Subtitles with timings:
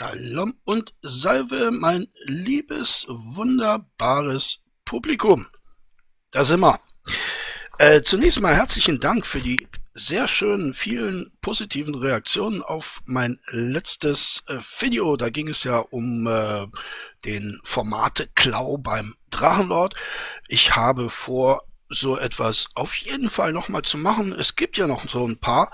[0.00, 5.46] Shalom und Salve, mein liebes, wunderbares Publikum.
[6.30, 6.80] Da sind wir.
[7.76, 14.42] Äh, zunächst mal herzlichen Dank für die sehr schönen, vielen positiven Reaktionen auf mein letztes
[14.46, 15.18] äh, Video.
[15.18, 16.66] Da ging es ja um äh,
[17.26, 19.96] den Formate-Klau beim Drachenlord.
[20.48, 24.32] Ich habe vor, so etwas auf jeden Fall nochmal zu machen.
[24.32, 25.70] Es gibt ja noch so ein paar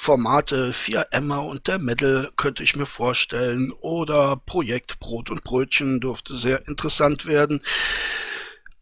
[0.00, 6.00] Formate, Vier Emma und der Metal könnte ich mir vorstellen oder Projekt Brot und Brötchen
[6.00, 7.62] dürfte sehr interessant werden.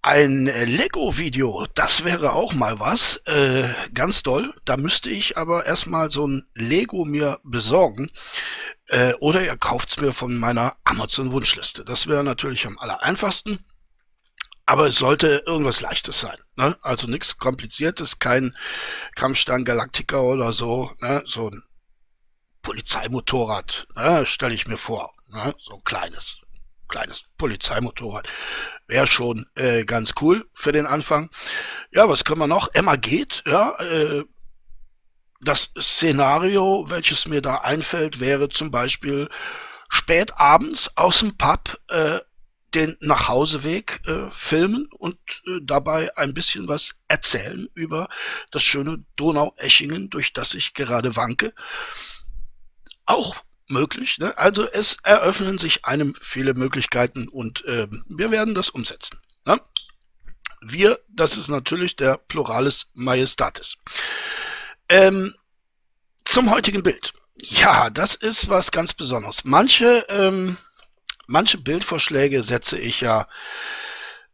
[0.01, 4.55] Ein Lego-Video, das wäre auch mal was, äh, ganz toll.
[4.65, 8.13] Da müsste ich aber erstmal so ein Lego mir besorgen.
[8.87, 11.85] Äh, oder ihr kauft's mir von meiner Amazon-Wunschliste.
[11.85, 13.59] Das wäre natürlich am aller einfachsten.
[14.69, 16.37] Aber es sollte irgendwas Leichtes sein.
[16.57, 16.77] Ne?
[16.83, 18.55] Also nichts Kompliziertes, kein
[19.17, 20.93] Kampfstern Galactica oder so.
[21.01, 21.23] Ne?
[21.25, 21.63] So ein
[22.61, 24.27] Polizeimotorrad, ne?
[24.27, 25.15] stelle ich mir vor.
[25.31, 25.55] Ne?
[25.65, 26.37] So ein kleines,
[26.87, 28.29] kleines Polizeimotorrad.
[28.87, 31.31] Wäre schon äh, ganz cool für den Anfang.
[31.91, 32.69] Ja, was können wir noch?
[32.75, 33.71] Emma geht, ja.
[33.79, 34.25] Äh,
[35.41, 39.31] das Szenario, welches mir da einfällt, wäre zum Beispiel
[39.89, 42.19] spät abends aus dem Pub äh,
[42.75, 48.09] den Nachhauseweg äh, filmen und äh, dabei ein bisschen was erzählen über
[48.51, 51.55] das schöne Donau-Eschingen, durch das ich gerade wanke.
[53.07, 53.37] Auch
[53.69, 54.19] möglich.
[54.19, 54.37] Ne?
[54.37, 59.19] Also es eröffnen sich einem viele Möglichkeiten und äh, wir werden das umsetzen.
[59.47, 59.61] Ne?
[60.61, 63.77] Wir, das ist natürlich der Pluralis Majestatis.
[64.89, 65.35] Ähm,
[66.25, 67.13] zum heutigen Bild.
[67.41, 69.45] Ja, das ist was ganz Besonderes.
[69.45, 70.57] Manche ähm,
[71.29, 73.29] manche Bildvorschläge setze ich ja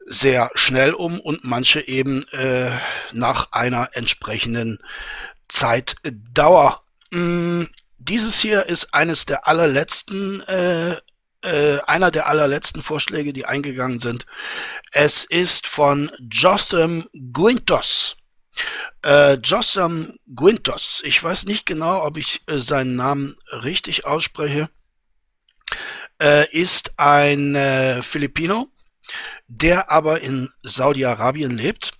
[0.07, 2.71] sehr schnell um und manche eben äh,
[3.13, 4.79] nach einer entsprechenden
[5.49, 6.83] Zeitdauer.
[7.11, 7.65] Mm,
[7.99, 10.97] dieses hier ist eines der allerletzten, äh,
[11.43, 14.27] äh, einer der allerletzten Vorschläge, die eingegangen sind.
[14.93, 18.17] Es ist von Jotham Guintos.
[19.03, 21.03] Äh, Jotham Guintos.
[21.05, 24.69] Ich weiß nicht genau, ob ich äh, seinen Namen richtig ausspreche
[26.21, 28.69] äh, ist ein äh, Filipino,
[29.47, 31.93] der aber in Saudi-Arabien lebt.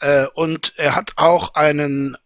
[0.00, 2.16] Äh, und er hat auch einen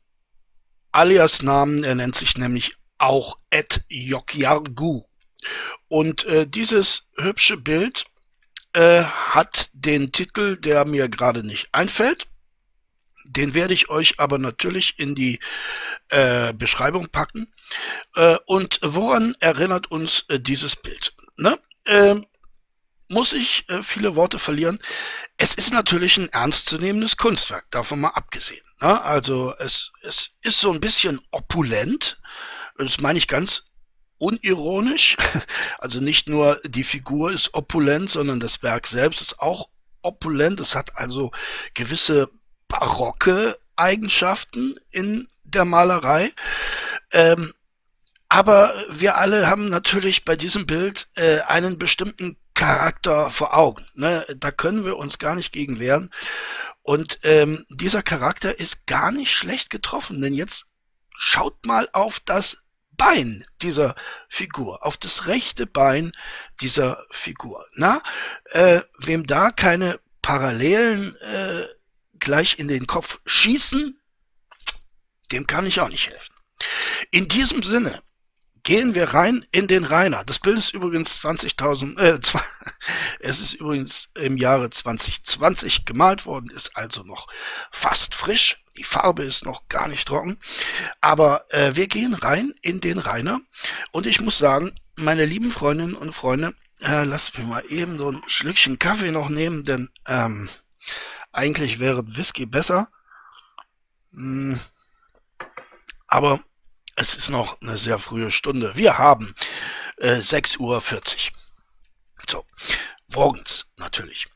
[0.92, 5.04] Alias-Namen, er nennt sich nämlich auch Ed Yokyargu.
[5.88, 8.04] Und äh, dieses hübsche Bild
[8.72, 12.28] äh, hat den Titel, der mir gerade nicht einfällt.
[13.24, 15.40] Den werde ich euch aber natürlich in die
[16.10, 17.52] äh, Beschreibung packen.
[18.14, 21.14] Äh, und woran erinnert uns äh, dieses Bild?
[21.36, 21.58] Ne?
[21.86, 22.26] Ähm,
[23.08, 24.80] muss ich äh, viele Worte verlieren.
[25.36, 28.64] Es ist natürlich ein ernstzunehmendes Kunstwerk, davon mal abgesehen.
[28.80, 29.02] Ne?
[29.02, 32.18] Also es, es ist so ein bisschen opulent.
[32.78, 33.64] Das meine ich ganz
[34.18, 35.16] unironisch.
[35.78, 39.68] Also nicht nur die Figur ist opulent, sondern das Werk selbst ist auch
[40.00, 40.60] opulent.
[40.60, 41.32] Es hat also
[41.74, 42.30] gewisse
[42.68, 46.32] barocke Eigenschaften in der Malerei.
[47.12, 47.52] Ähm,
[48.32, 53.86] aber wir alle haben natürlich bei diesem Bild äh, einen bestimmten Charakter vor Augen.
[53.92, 54.24] Ne?
[54.38, 56.10] Da können wir uns gar nicht gegen wehren.
[56.80, 60.64] Und ähm, dieser Charakter ist gar nicht schlecht getroffen, denn jetzt
[61.14, 62.56] schaut mal auf das
[62.92, 63.94] Bein dieser
[64.30, 66.10] Figur, auf das rechte Bein
[66.62, 67.66] dieser Figur.
[67.74, 68.02] Na,
[68.52, 71.64] äh, wem da keine Parallelen äh,
[72.18, 74.00] gleich in den Kopf schießen,
[75.32, 76.34] dem kann ich auch nicht helfen.
[77.10, 78.02] In diesem Sinne
[78.62, 80.24] gehen wir rein in den Rainer.
[80.24, 82.18] Das Bild ist übrigens 20.000, äh,
[83.20, 87.28] es ist übrigens im Jahre 2020 gemalt worden, ist also noch
[87.70, 88.58] fast frisch.
[88.78, 90.38] Die Farbe ist noch gar nicht trocken.
[91.02, 93.40] Aber äh, wir gehen rein in den Rainer.
[93.90, 98.10] Und ich muss sagen, meine lieben Freundinnen und Freunde, äh, lasst mich mal eben so
[98.10, 100.48] ein Schlückchen Kaffee noch nehmen, denn ähm,
[101.32, 102.88] eigentlich wäre Whisky besser.
[104.12, 104.58] Hm.
[106.06, 106.40] Aber
[106.96, 108.76] es ist noch eine sehr frühe Stunde.
[108.76, 109.34] Wir haben
[109.98, 110.82] äh, 6.40 Uhr.
[112.28, 112.46] So,
[113.08, 114.26] morgens natürlich.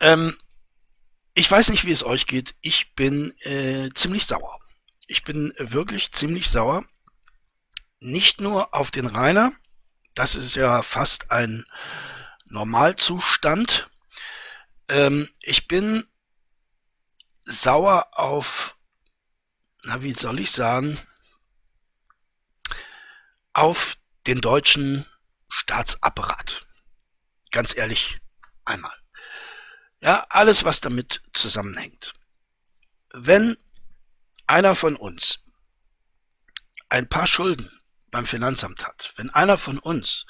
[0.00, 0.36] Ähm,
[1.34, 2.54] ich weiß nicht, wie es euch geht.
[2.60, 4.58] Ich bin äh, ziemlich sauer.
[5.06, 6.84] Ich bin wirklich ziemlich sauer.
[8.00, 9.52] Nicht nur auf den Rainer.
[10.14, 11.64] Das ist ja fast ein
[12.44, 13.88] Normalzustand.
[14.88, 16.06] Ähm, ich bin
[17.40, 18.76] sauer auf,
[19.82, 20.98] na wie soll ich sagen,
[23.54, 23.96] auf
[24.26, 25.06] den deutschen
[25.48, 26.66] Staatsapparat.
[27.50, 28.18] Ganz ehrlich,
[28.64, 28.94] einmal.
[30.00, 32.12] Ja, alles, was damit zusammenhängt.
[33.12, 33.56] Wenn
[34.46, 35.40] einer von uns
[36.88, 37.70] ein paar Schulden
[38.10, 40.26] beim Finanzamt hat, wenn einer von uns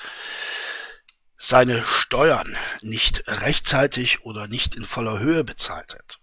[1.39, 6.21] seine Steuern nicht rechtzeitig oder nicht in voller Höhe bezahlt hat,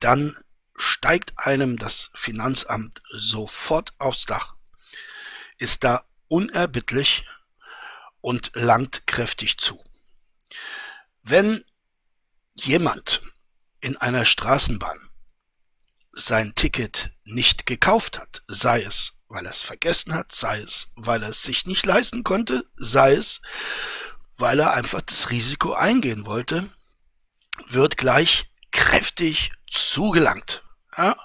[0.00, 0.36] dann
[0.76, 4.54] steigt einem das Finanzamt sofort aufs Dach,
[5.58, 7.24] ist da unerbittlich
[8.20, 9.82] und langt kräftig zu.
[11.22, 11.64] Wenn
[12.54, 13.22] jemand
[13.80, 14.98] in einer Straßenbahn
[16.10, 21.22] sein Ticket nicht gekauft hat, sei es, weil er es vergessen hat, sei es, weil
[21.22, 23.40] er es sich nicht leisten konnte, sei es,
[24.36, 26.68] weil er einfach das Risiko eingehen wollte,
[27.68, 30.62] wird gleich kräftig zugelangt.
[30.96, 31.16] Ja,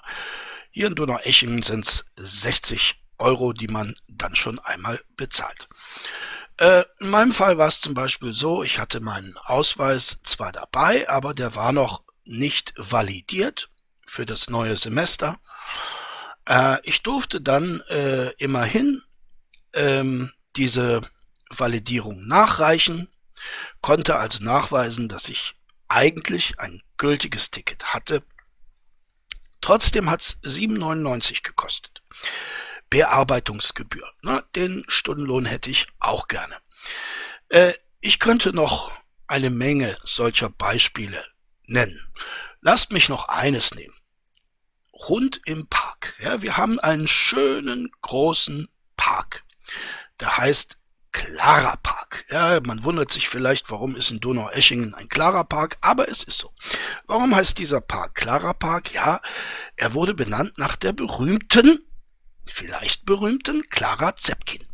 [0.70, 5.68] hier in Donaueschingen sind es 60 Euro, die man dann schon einmal bezahlt.
[6.58, 11.08] Äh, in meinem Fall war es zum Beispiel so, ich hatte meinen Ausweis zwar dabei,
[11.08, 13.68] aber der war noch nicht validiert
[14.06, 15.38] für das neue Semester.
[16.48, 19.02] Äh, ich durfte dann äh, immerhin
[19.72, 21.02] ähm, diese
[21.50, 23.08] Validierung nachreichen,
[23.80, 25.56] konnte also nachweisen, dass ich
[25.88, 28.22] eigentlich ein gültiges Ticket hatte.
[29.60, 32.02] Trotzdem hat es 7,99 gekostet.
[32.94, 34.08] Bearbeitungsgebühr.
[34.22, 36.54] Na, den Stundenlohn hätte ich auch gerne.
[37.48, 38.92] Äh, ich könnte noch
[39.26, 41.24] eine Menge solcher Beispiele
[41.66, 42.00] nennen.
[42.60, 43.96] Lasst mich noch eines nehmen.
[44.92, 46.14] Hund im Park.
[46.20, 49.42] Ja, wir haben einen schönen großen Park.
[50.20, 50.76] Der heißt
[51.10, 52.24] Clara Park.
[52.30, 56.38] Ja, man wundert sich vielleicht, warum ist in Donaueschingen ein Clara Park, aber es ist
[56.38, 56.52] so.
[57.08, 58.92] Warum heißt dieser Park Clara Park?
[58.92, 59.20] Ja,
[59.74, 61.84] er wurde benannt nach der berühmten,
[62.46, 64.66] vielleicht berühmten Clara Zepkin.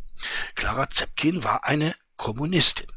[0.55, 2.87] Clara Zepkin war eine Kommunistin.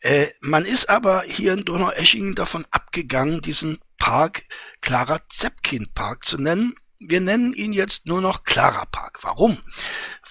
[0.00, 4.44] Äh, man ist aber hier in Donaueschingen davon abgegangen, diesen Park
[4.80, 6.74] Clara Zepkin Park zu nennen.
[6.98, 9.18] Wir nennen ihn jetzt nur noch Clara Park.
[9.22, 9.60] Warum?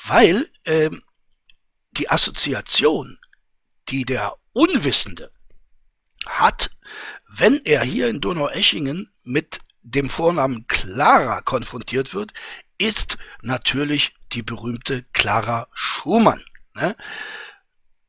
[0.06, 0.90] Weil äh,
[1.92, 3.18] die Assoziation,
[3.90, 5.32] die der Unwissende
[6.26, 6.72] hat,
[7.30, 12.34] wenn er hier in Donaueschingen mit dem Vornamen Clara konfrontiert wird,
[12.78, 16.44] ist natürlich die berühmte Clara Schumann.
[16.76, 16.96] Ne?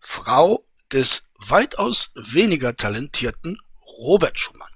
[0.01, 3.59] Frau des weitaus weniger talentierten
[3.99, 4.71] Robert Schumann.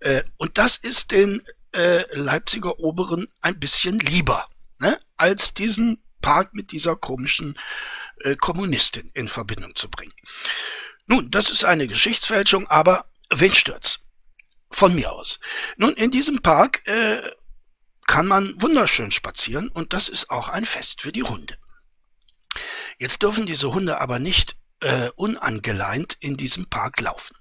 [0.00, 4.98] Äh, und das ist den äh, Leipziger Oberen ein bisschen lieber, ne?
[5.16, 7.58] als diesen Park mit dieser komischen
[8.20, 10.12] äh, Kommunistin in Verbindung zu bringen.
[11.06, 14.00] Nun, das ist eine Geschichtsfälschung, aber wen stört's?
[14.70, 15.40] Von mir aus.
[15.76, 17.20] Nun, in diesem Park äh,
[18.10, 21.56] kann man wunderschön spazieren und das ist auch ein Fest für die Hunde.
[22.98, 27.36] Jetzt dürfen diese Hunde aber nicht äh, unangeleint in diesem Park laufen.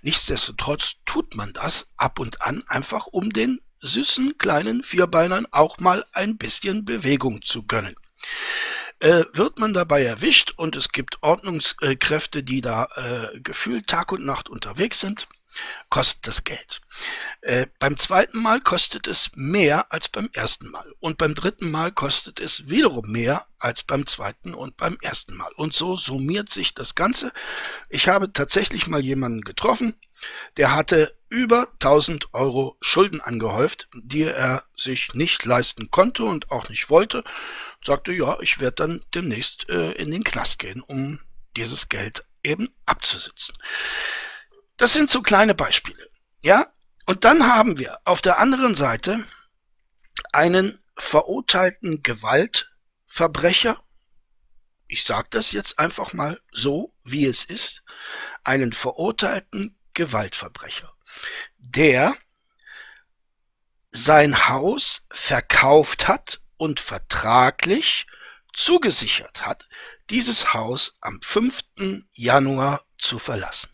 [0.00, 6.02] Nichtsdestotrotz tut man das ab und an einfach, um den süßen kleinen Vierbeinern auch mal
[6.14, 7.94] ein bisschen Bewegung zu gönnen.
[9.00, 14.24] Äh, wird man dabei erwischt und es gibt Ordnungskräfte, die da äh, gefühlt Tag und
[14.24, 15.28] Nacht unterwegs sind,
[15.88, 16.80] kostet das Geld.
[17.42, 20.92] Äh, beim zweiten Mal kostet es mehr als beim ersten Mal.
[21.00, 25.52] Und beim dritten Mal kostet es wiederum mehr als beim zweiten und beim ersten Mal.
[25.56, 27.32] Und so summiert sich das Ganze.
[27.88, 29.96] Ich habe tatsächlich mal jemanden getroffen,
[30.56, 36.68] der hatte über 1000 Euro Schulden angehäuft, die er sich nicht leisten konnte und auch
[36.68, 37.24] nicht wollte.
[37.84, 41.20] Sagte, ja, ich werde dann demnächst äh, in den Knast gehen, um
[41.56, 43.56] dieses Geld eben abzusitzen.
[44.76, 46.10] Das sind so kleine Beispiele.
[46.40, 46.72] Ja?
[47.06, 49.24] Und dann haben wir auf der anderen Seite
[50.32, 53.82] einen verurteilten Gewaltverbrecher.
[54.88, 57.82] Ich sage das jetzt einfach mal so, wie es ist.
[58.44, 60.92] Einen verurteilten Gewaltverbrecher,
[61.58, 62.14] der
[63.90, 68.06] sein Haus verkauft hat und vertraglich
[68.52, 69.68] zugesichert hat,
[70.10, 71.64] dieses Haus am 5.
[72.12, 73.70] Januar zu verlassen.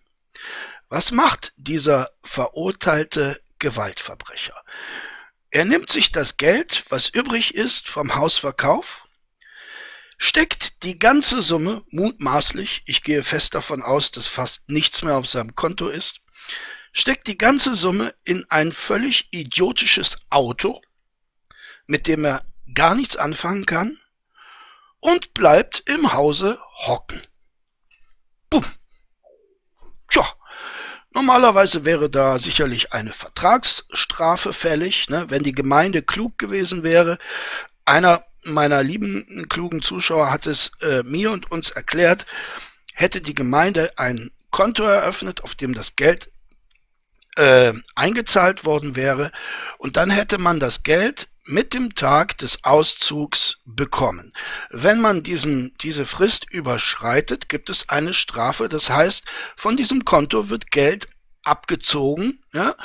[0.92, 4.62] Was macht dieser verurteilte Gewaltverbrecher?
[5.48, 9.02] Er nimmt sich das Geld, was übrig ist vom Hausverkauf,
[10.18, 15.26] steckt die ganze Summe mutmaßlich, ich gehe fest davon aus, dass fast nichts mehr auf
[15.26, 16.20] seinem Konto ist,
[16.92, 20.82] steckt die ganze Summe in ein völlig idiotisches Auto,
[21.86, 22.44] mit dem er
[22.74, 23.98] gar nichts anfangen kann
[25.00, 27.22] und bleibt im Hause hocken.
[28.50, 28.66] Bumm.
[30.10, 30.30] Tja,
[31.14, 37.18] Normalerweise wäre da sicherlich eine Vertragsstrafe fällig, ne, wenn die Gemeinde klug gewesen wäre.
[37.84, 42.26] Einer meiner lieben klugen Zuschauer hat es äh, mir und uns erklärt,
[42.94, 46.30] hätte die Gemeinde ein Konto eröffnet, auf dem das Geld
[47.36, 49.32] äh, eingezahlt worden wäre
[49.78, 54.32] und dann hätte man das Geld mit dem Tag des Auszugs bekommen.
[54.70, 58.68] Wenn man diesen, diese Frist überschreitet, gibt es eine Strafe.
[58.68, 59.24] Das heißt,
[59.56, 61.08] von diesem Konto wird Geld
[61.42, 62.76] abgezogen, ja,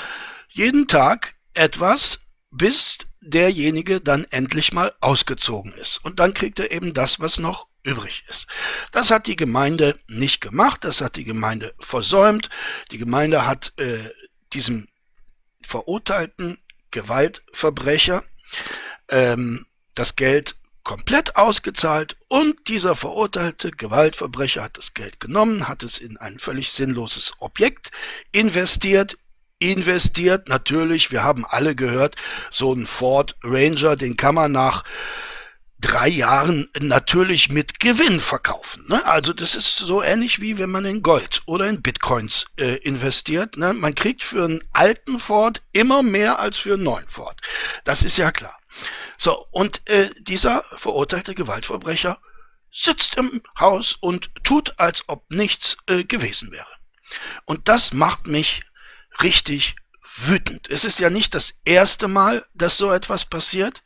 [0.50, 6.04] jeden Tag etwas, bis derjenige dann endlich mal ausgezogen ist.
[6.04, 8.48] Und dann kriegt er eben das, was noch übrig ist.
[8.92, 12.50] Das hat die Gemeinde nicht gemacht, das hat die Gemeinde versäumt.
[12.92, 14.10] Die Gemeinde hat äh,
[14.54, 14.88] diesem
[15.64, 16.58] verurteilten
[16.92, 18.24] Gewaltverbrecher
[19.10, 25.98] ähm, das Geld komplett ausgezahlt und dieser verurteilte Gewaltverbrecher hat das Geld genommen, hat es
[25.98, 27.92] in ein völlig sinnloses Objekt
[28.32, 29.18] investiert,
[29.60, 32.16] investiert natürlich, wir haben alle gehört,
[32.51, 34.86] so ein Ford Ranger, den kann man nach
[35.80, 38.86] drei Jahren natürlich mit Gewinn verkaufen.
[38.90, 39.06] Ne?
[39.06, 43.58] Also das ist so ähnlich wie wenn man in Gold oder in Bitcoins äh, investiert.
[43.58, 43.74] Ne?
[43.74, 47.40] Man kriegt für einen alten Ford immer mehr als für einen neuen Ford.
[47.84, 48.58] Das ist ja klar.
[49.18, 52.20] So, und äh, dieser verurteilte Gewaltverbrecher
[52.72, 56.68] sitzt im Haus und tut, als ob nichts äh, gewesen wäre.
[57.46, 58.64] Und das macht mich
[59.22, 59.76] richtig
[60.26, 60.70] wütend.
[60.70, 63.84] Es ist ja nicht das erste Mal, dass so etwas passiert.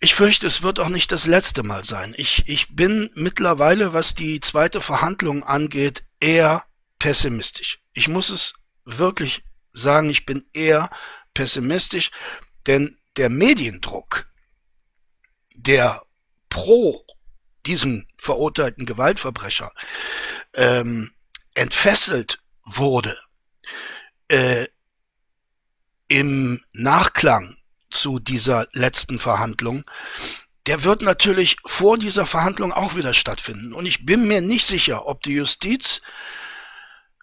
[0.00, 2.14] Ich fürchte, es wird auch nicht das letzte Mal sein.
[2.18, 6.64] Ich, ich bin mittlerweile, was die zweite Verhandlung angeht, eher
[6.98, 7.80] pessimistisch.
[7.94, 10.90] Ich muss es wirklich sagen, ich bin eher
[11.32, 12.10] pessimistisch,
[12.66, 14.28] denn der Mediendruck,
[15.54, 16.02] der
[16.48, 17.04] pro
[17.64, 19.72] diesem verurteilten Gewaltverbrecher
[20.54, 21.12] ähm,
[21.54, 23.18] entfesselt wurde,
[24.28, 24.66] äh,
[26.08, 27.55] im Nachklang
[27.96, 29.84] zu dieser letzten Verhandlung,
[30.66, 33.72] der wird natürlich vor dieser Verhandlung auch wieder stattfinden.
[33.72, 36.00] Und ich bin mir nicht sicher, ob die Justiz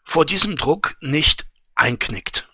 [0.03, 2.48] vor diesem Druck nicht einknickt.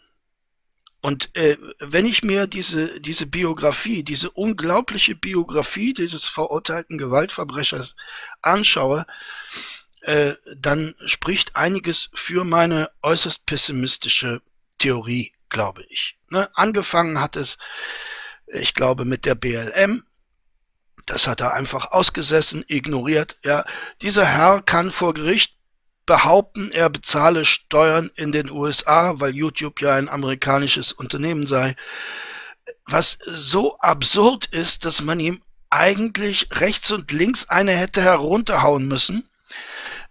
[1.01, 7.95] Und äh, wenn ich mir diese, diese Biografie, diese unglaubliche Biografie dieses verurteilten Gewaltverbrechers
[8.41, 9.05] anschaue,
[10.01, 14.41] äh, dann spricht einiges für meine äußerst pessimistische
[14.77, 16.17] Theorie, glaube ich.
[16.29, 16.49] Ne?
[16.53, 17.57] Angefangen hat es,
[18.47, 20.03] ich glaube, mit der BLM.
[21.05, 23.37] Das hat er einfach ausgesessen, ignoriert.
[23.43, 23.65] Ja,
[24.01, 25.55] dieser Herr kann vor Gericht
[26.05, 31.75] behaupten, er bezahle Steuern in den USA, weil YouTube ja ein amerikanisches Unternehmen sei.
[32.85, 39.29] Was so absurd ist, dass man ihm eigentlich rechts und links eine hätte herunterhauen müssen.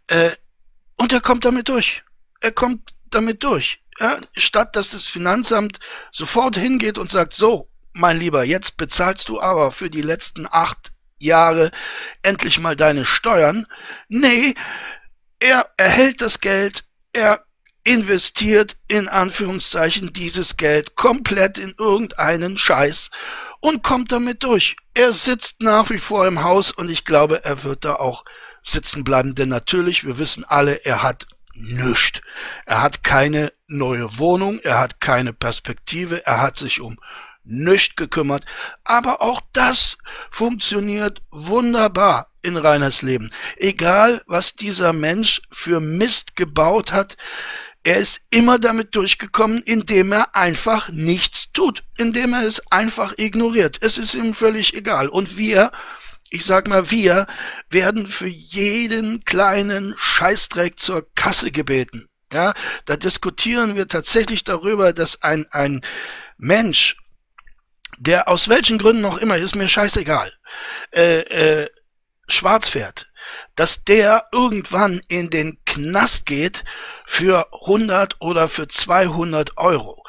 [0.07, 0.31] Äh,
[0.97, 2.03] und er kommt damit durch.
[2.41, 3.81] Er kommt damit durch.
[3.99, 5.79] Ja, statt dass das Finanzamt
[6.13, 10.93] sofort hingeht und sagt, so, mein Lieber, jetzt bezahlst du aber für die letzten acht
[11.21, 11.73] Jahre
[12.23, 13.67] endlich mal deine Steuern.
[14.09, 14.55] Nee,
[15.41, 17.45] er erhält das Geld, er
[17.85, 23.11] investiert in Anführungszeichen dieses Geld komplett in irgendeinen Scheiß
[23.61, 24.77] und kommt damit durch.
[24.95, 28.25] Er sitzt nach wie vor im Haus und ich glaube, er wird da auch
[28.63, 31.27] sitzen bleiben, denn natürlich, wir wissen alle, er hat
[31.61, 32.21] nichts.
[32.67, 36.99] Er hat keine neue Wohnung, er hat keine Perspektive, er hat sich um
[37.45, 38.45] nichts gekümmert.
[38.85, 39.97] Aber auch das
[40.31, 43.33] funktioniert wunderbar in Reiners Leben.
[43.57, 47.17] Egal, was dieser Mensch für Mist gebaut hat,
[47.85, 53.79] er ist immer damit durchgekommen, indem er einfach nichts tut, indem er es einfach ignoriert.
[53.81, 55.09] Es ist ihm völlig egal.
[55.09, 55.73] Und wir
[56.31, 57.27] ich sag mal, wir
[57.71, 62.07] werden für jeden kleinen Scheißdreck zur Kasse gebeten.
[62.33, 62.53] Ja,
[62.85, 65.81] da diskutieren wir tatsächlich darüber, dass ein, ein
[66.37, 66.97] Mensch,
[67.99, 70.31] der aus welchen Gründen noch immer, ist mir scheißegal,
[70.95, 71.71] äh, äh,
[72.29, 73.08] schwarz fährt,
[73.57, 76.65] dass der irgendwann in den Knast geht
[77.07, 80.03] für 100 oder für 200 Euro.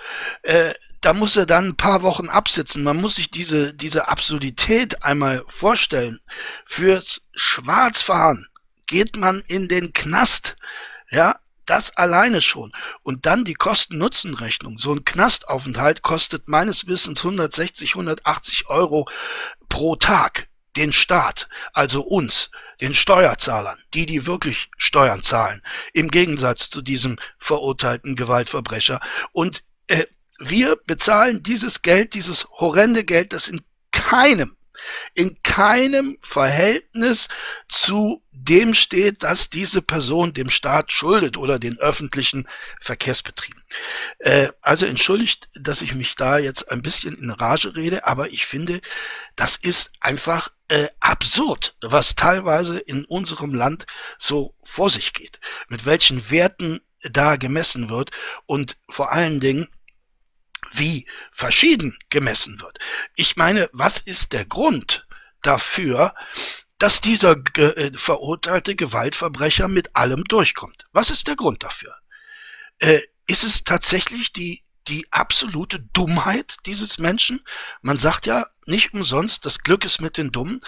[0.43, 2.83] Äh, da muss er dann ein paar Wochen absitzen.
[2.83, 6.19] Man muss sich diese, diese Absurdität einmal vorstellen.
[6.65, 8.47] Fürs Schwarzfahren
[8.87, 10.55] geht man in den Knast.
[11.09, 12.71] Ja, das alleine schon.
[13.03, 14.79] Und dann die Kosten-Nutzen-Rechnung.
[14.79, 19.07] So ein Knastaufenthalt kostet meines Wissens 160, 180 Euro
[19.69, 20.47] pro Tag.
[20.75, 25.61] Den Staat, also uns, den Steuerzahlern, die, die wirklich Steuern zahlen,
[25.93, 28.99] im Gegensatz zu diesem verurteilten Gewaltverbrecher.
[29.31, 30.05] Und äh,
[30.39, 34.55] wir bezahlen dieses Geld, dieses horrende Geld, das in keinem,
[35.13, 37.27] in keinem Verhältnis
[37.67, 42.47] zu dem steht, dass diese Person dem Staat schuldet oder den öffentlichen
[42.79, 43.61] Verkehrsbetrieben.
[44.19, 48.45] Äh, also entschuldigt, dass ich mich da jetzt ein bisschen in Rage rede, aber ich
[48.45, 48.81] finde,
[49.35, 53.85] das ist einfach äh, absurd, was teilweise in unserem Land
[54.17, 58.11] so vor sich geht, mit welchen Werten da gemessen wird
[58.45, 59.69] und vor allen Dingen,
[60.71, 62.79] wie verschieden gemessen wird.
[63.15, 65.05] Ich meine, was ist der Grund
[65.41, 66.13] dafür,
[66.77, 70.85] dass dieser äh, verurteilte Gewaltverbrecher mit allem durchkommt?
[70.91, 71.95] Was ist der Grund dafür?
[72.79, 77.41] Äh, ist es tatsächlich die die absolute Dummheit dieses Menschen.
[77.81, 80.59] Man sagt ja nicht umsonst, das Glück ist mit den Dummen,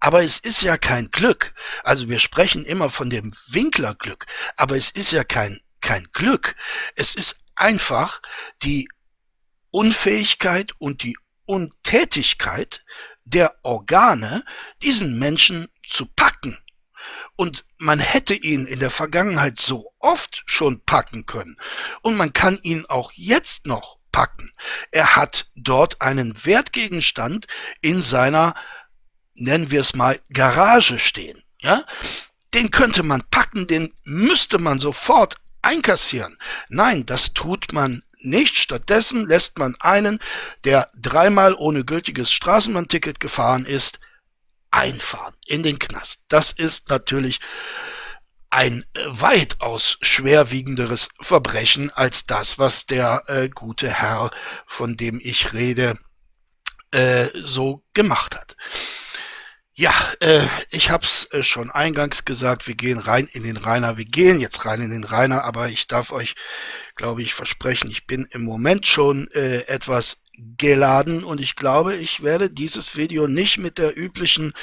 [0.00, 1.52] aber es ist ja kein Glück.
[1.84, 4.26] Also wir sprechen immer von dem Winklerglück,
[4.56, 6.56] aber es ist ja kein, kein Glück.
[6.94, 8.22] Es ist einfach
[8.62, 8.88] die
[9.76, 12.82] Unfähigkeit und die Untätigkeit
[13.24, 14.42] der Organe,
[14.80, 16.56] diesen Menschen zu packen.
[17.36, 21.58] Und man hätte ihn in der Vergangenheit so oft schon packen können.
[22.00, 24.50] Und man kann ihn auch jetzt noch packen.
[24.92, 27.46] Er hat dort einen Wertgegenstand
[27.82, 28.54] in seiner,
[29.34, 31.42] nennen wir es mal, Garage stehen.
[31.60, 31.84] Ja?
[32.54, 36.38] Den könnte man packen, den müsste man sofort einkassieren.
[36.70, 38.56] Nein, das tut man nicht.
[38.56, 40.18] Stattdessen lässt man einen,
[40.64, 43.98] der dreimal ohne gültiges Straßenbahnticket gefahren ist,
[44.70, 46.20] einfahren in den Knast.
[46.28, 47.40] Das ist natürlich
[48.50, 54.30] ein äh, weitaus schwerwiegenderes Verbrechen als das, was der äh, gute Herr,
[54.66, 55.98] von dem ich rede,
[56.92, 58.56] äh, so gemacht hat.
[59.78, 60.40] Ja, äh,
[60.70, 63.98] ich hab's äh, schon eingangs gesagt, wir gehen rein in den Rainer.
[63.98, 66.34] Wir gehen jetzt rein in den Rainer, aber ich darf euch,
[66.94, 70.16] glaube ich, versprechen, ich bin im Moment schon äh, etwas
[70.56, 74.54] geladen und ich glaube, ich werde dieses Video nicht mit der üblichen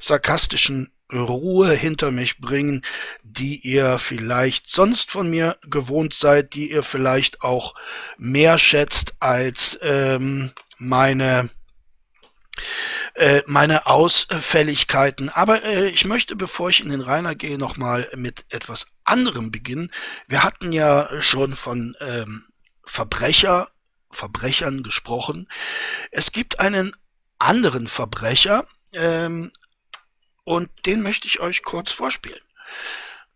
[0.00, 2.80] sarkastischen Ruhe hinter mich bringen,
[3.22, 7.74] die ihr vielleicht sonst von mir gewohnt seid, die ihr vielleicht auch
[8.16, 11.50] mehr schätzt als ähm, meine
[13.46, 15.28] meine Ausfälligkeiten.
[15.28, 19.90] Aber äh, ich möchte, bevor ich in den Rainer gehe, nochmal mit etwas anderem beginnen.
[20.28, 22.44] Wir hatten ja schon von ähm,
[22.84, 23.70] Verbrecher,
[24.10, 25.48] Verbrechern gesprochen.
[26.10, 26.94] Es gibt einen
[27.38, 29.52] anderen Verbrecher ähm,
[30.44, 32.40] und den möchte ich euch kurz vorspielen.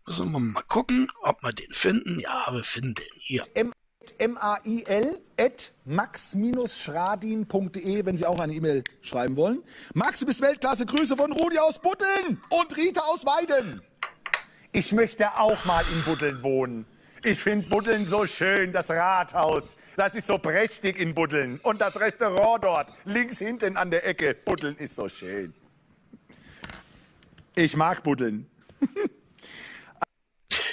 [0.05, 2.19] Müssen wir mal gucken, ob wir den finden.
[2.19, 3.43] Ja, wir finden den hier.
[4.19, 9.61] M-A-I-L at max-schradin.de, wenn Sie auch eine E-Mail schreiben wollen.
[9.93, 10.85] Max, du bist Weltklasse.
[10.85, 13.81] Grüße von Rudi aus Butteln und Rita aus Weiden.
[14.71, 16.85] Ich möchte auch mal in Butteln wohnen.
[17.23, 19.75] Ich finde Butteln so schön, das Rathaus.
[19.95, 21.59] Das ist so prächtig in Butteln.
[21.63, 24.35] Und das Restaurant dort, links hinten an der Ecke.
[24.35, 25.53] Butteln ist so schön.
[27.55, 28.47] Ich mag Butteln.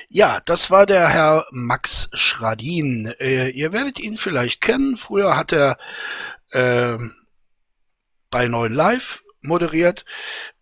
[0.08, 3.12] Ja, das war der Herr Max Schradin.
[3.18, 4.96] Äh, ihr werdet ihn vielleicht kennen.
[4.96, 5.78] Früher hat er
[6.50, 6.98] äh,
[8.30, 10.04] bei Neuen Live moderiert.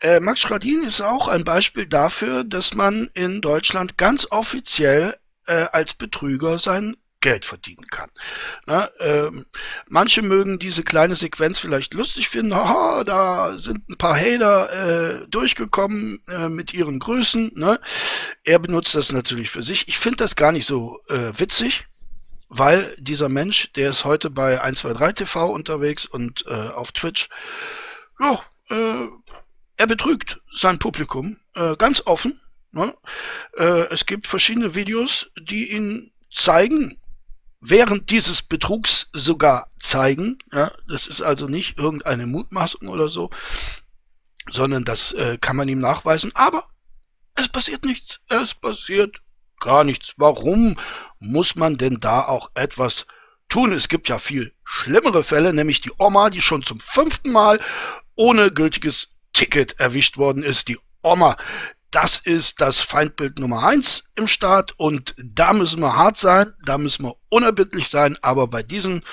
[0.00, 5.66] Äh, Max Schradin ist auch ein Beispiel dafür, dass man in Deutschland ganz offiziell äh,
[5.72, 8.10] als Betrüger sein Geld verdienen kann.
[8.66, 9.46] Na, ähm,
[9.88, 12.54] manche mögen diese kleine Sequenz vielleicht lustig finden.
[12.54, 17.52] Haha, da sind ein paar Hater äh, durchgekommen äh, mit ihren Grüßen.
[17.54, 17.80] Ne?
[18.44, 19.88] Er benutzt das natürlich für sich.
[19.88, 21.86] Ich finde das gar nicht so äh, witzig,
[22.48, 27.30] weil dieser Mensch, der ist heute bei 123 TV unterwegs und äh, auf Twitch.
[28.20, 29.08] Ja, äh,
[29.76, 32.40] er betrügt sein Publikum äh, ganz offen.
[32.72, 32.94] Ne?
[33.56, 36.98] Äh, es gibt verschiedene Videos, die ihn zeigen,
[37.62, 40.38] während dieses Betrugs sogar zeigen.
[40.50, 43.30] Ja, das ist also nicht irgendeine Mutmaßung oder so,
[44.50, 46.32] sondern das äh, kann man ihm nachweisen.
[46.34, 46.68] Aber
[47.34, 48.20] es passiert nichts.
[48.28, 49.22] Es passiert
[49.60, 50.12] gar nichts.
[50.16, 50.76] Warum
[51.20, 53.06] muss man denn da auch etwas
[53.48, 53.72] tun?
[53.72, 57.60] Es gibt ja viel schlimmere Fälle, nämlich die Oma, die schon zum fünften Mal
[58.16, 60.68] ohne gültiges Ticket erwischt worden ist.
[60.68, 61.36] Die Oma,
[61.92, 66.78] das ist das Feindbild Nummer eins im Staat und da müssen wir hart sein, da
[66.78, 69.04] müssen wir unerbittlich sein, aber bei diesen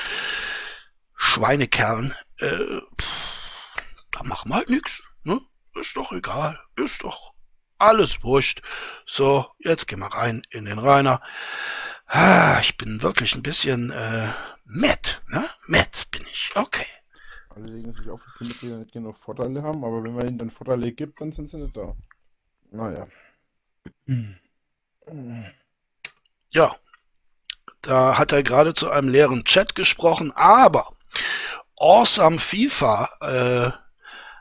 [1.16, 3.74] Schweinekerlen, äh, pff,
[4.12, 5.04] da machen wir halt nichts.
[5.24, 5.42] Ne?
[5.76, 7.34] Ist doch egal, ist doch
[7.78, 8.62] alles wurscht.
[9.06, 11.22] So, jetzt gehen wir rein in den Rainer.
[12.08, 14.30] Ah, ich bin wirklich ein bisschen äh,
[14.66, 15.46] matt, ne?
[15.68, 16.88] Matt bin ich, okay.
[17.50, 20.38] Alle legen sich auf, dass die Mitglieder nicht genug Vorteile haben, aber wenn man ihnen
[20.38, 21.96] dann Vorteile gibt, dann sind sie nicht da.
[22.72, 23.08] Naja.
[26.52, 26.76] Ja,
[27.82, 30.92] da hat er gerade zu einem leeren Chat gesprochen, aber
[31.78, 33.72] Awesome FIFA äh,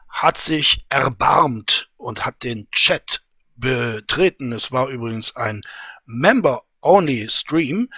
[0.08, 3.22] hat sich erbarmt und hat den Chat
[3.54, 4.52] betreten.
[4.52, 5.62] Es war übrigens ein
[6.06, 7.88] Member-Only-Stream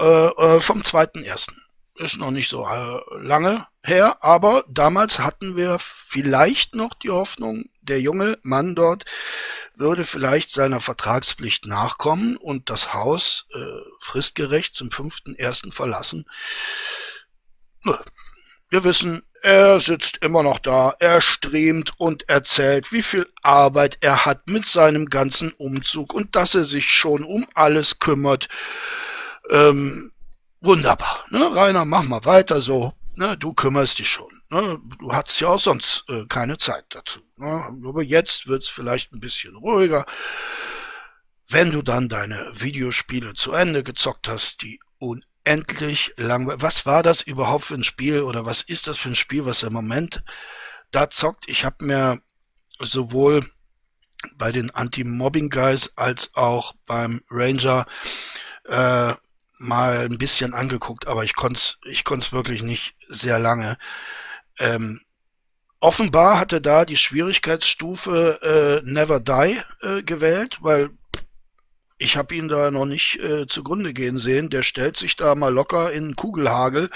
[0.00, 1.52] äh, äh, vom 2.1.
[1.96, 7.66] Ist noch nicht so äh, lange her, aber damals hatten wir vielleicht noch die Hoffnung,
[7.82, 9.04] der junge Mann dort
[9.76, 13.58] würde vielleicht seiner Vertragspflicht nachkommen und das Haus äh,
[14.00, 16.24] fristgerecht zum fünften ersten verlassen.
[18.70, 24.24] Wir wissen, er sitzt immer noch da, er streamt und erzählt, wie viel Arbeit er
[24.24, 28.48] hat mit seinem ganzen Umzug und dass er sich schon um alles kümmert.
[29.50, 30.10] Ähm,
[30.60, 31.24] wunderbar.
[31.30, 31.54] Ne?
[31.54, 32.94] Rainer, mach mal weiter so.
[33.16, 33.36] Ne?
[33.36, 34.42] Du kümmerst dich schon.
[34.50, 34.80] Ne?
[34.98, 37.20] Du hast ja auch sonst äh, keine Zeit dazu.
[37.36, 37.64] Ne?
[37.86, 40.06] Aber jetzt wird's vielleicht ein bisschen ruhiger.
[41.48, 46.62] Wenn du dann deine Videospiele zu Ende gezockt hast, die unendlich langweilig.
[46.62, 49.62] Was war das überhaupt für ein Spiel oder was ist das für ein Spiel, was
[49.62, 50.22] im Moment
[50.90, 51.48] da zockt?
[51.48, 52.20] Ich habe mir
[52.78, 53.44] sowohl
[54.36, 57.86] bei den Anti-Mobbing-Guys als auch beim Ranger
[58.64, 59.14] äh,
[59.58, 63.76] mal ein bisschen angeguckt, aber ich konnte es ich konnt's wirklich nicht sehr lange.
[64.58, 65.00] Ähm,
[65.80, 70.90] offenbar hatte da die Schwierigkeitsstufe äh, Never Die äh, gewählt, weil
[71.96, 74.50] ich habe ihn da noch nicht äh, zugrunde gehen sehen.
[74.50, 76.90] Der stellt sich da mal locker in Kugelhagel,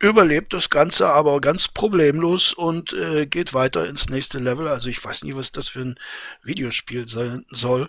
[0.00, 4.66] überlebt das Ganze aber ganz problemlos und äh, geht weiter ins nächste Level.
[4.68, 5.98] Also ich weiß nicht, was das für ein
[6.42, 7.88] Videospiel sein soll.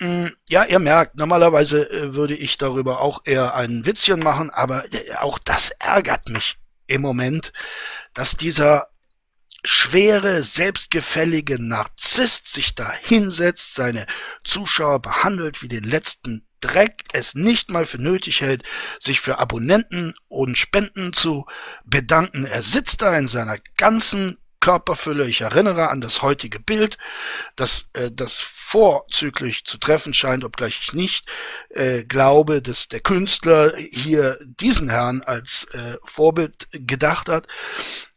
[0.00, 4.92] Mm, ja, ihr merkt, normalerweise äh, würde ich darüber auch eher ein Witzchen machen, aber
[4.92, 7.52] äh, auch das ärgert mich im Moment,
[8.12, 8.88] dass dieser
[9.64, 14.06] schwere, selbstgefällige Narzisst sich da hinsetzt, seine
[14.44, 18.62] Zuschauer behandelt wie den letzten Dreck, es nicht mal für nötig hält,
[19.00, 21.46] sich für Abonnenten und Spenden zu
[21.84, 22.46] bedanken.
[22.46, 25.28] Er sitzt da in seiner ganzen Körperfülle.
[25.28, 26.96] Ich erinnere an das heutige Bild,
[27.54, 31.30] dass äh, das vorzüglich zu treffen scheint, obgleich ich nicht
[31.68, 37.46] äh, glaube, dass der Künstler hier diesen Herrn als äh, Vorbild gedacht hat.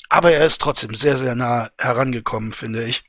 [0.07, 3.03] Aber er ist trotzdem sehr, sehr nah herangekommen, finde ich.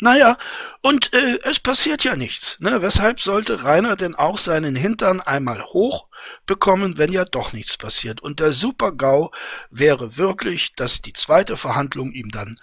[0.00, 0.36] Naja,
[0.82, 2.56] und äh, es passiert ja nichts.
[2.58, 2.82] Ne?
[2.82, 6.08] Weshalb sollte Rainer denn auch seinen Hintern einmal hoch
[6.46, 8.20] bekommen, wenn ja doch nichts passiert?
[8.20, 9.30] Und der Super-GAU
[9.70, 12.56] wäre wirklich, dass die zweite Verhandlung ihm dann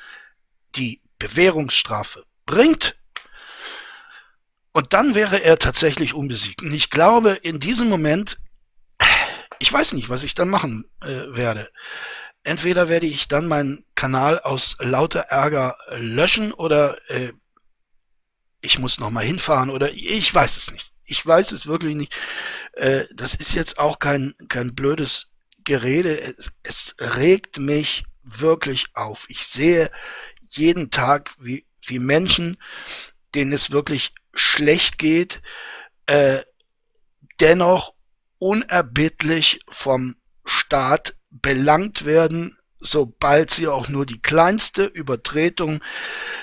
[0.75, 2.97] die Bewährungsstrafe bringt.
[4.73, 6.61] Und dann wäre er tatsächlich unbesiegt.
[6.61, 8.39] Und ich glaube, in diesem Moment,
[9.59, 11.69] ich weiß nicht, was ich dann machen äh, werde.
[12.43, 17.34] Entweder werde ich dann meinen Kanal aus lauter Ärger löschen oder äh,
[18.62, 20.91] ich muss nochmal hinfahren oder ich weiß es nicht.
[21.04, 22.15] Ich weiß es wirklich nicht.
[22.73, 25.27] Äh, das ist jetzt auch kein, kein blödes
[25.63, 26.19] Gerede.
[26.19, 29.25] Es, es regt mich wirklich auf.
[29.30, 29.91] Ich sehe
[30.41, 32.58] jeden Tag, wie, wie Menschen,
[33.36, 35.41] denen es wirklich schlecht geht,
[36.06, 36.41] äh,
[37.39, 37.93] dennoch
[38.39, 45.83] unerbittlich vom Staat belangt werden, sobald sie auch nur die kleinste Übertretung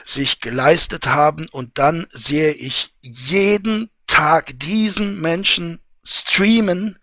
[0.05, 1.49] sich geleistet haben.
[1.51, 6.99] Und dann sehe ich jeden Tag diesen Menschen streamen,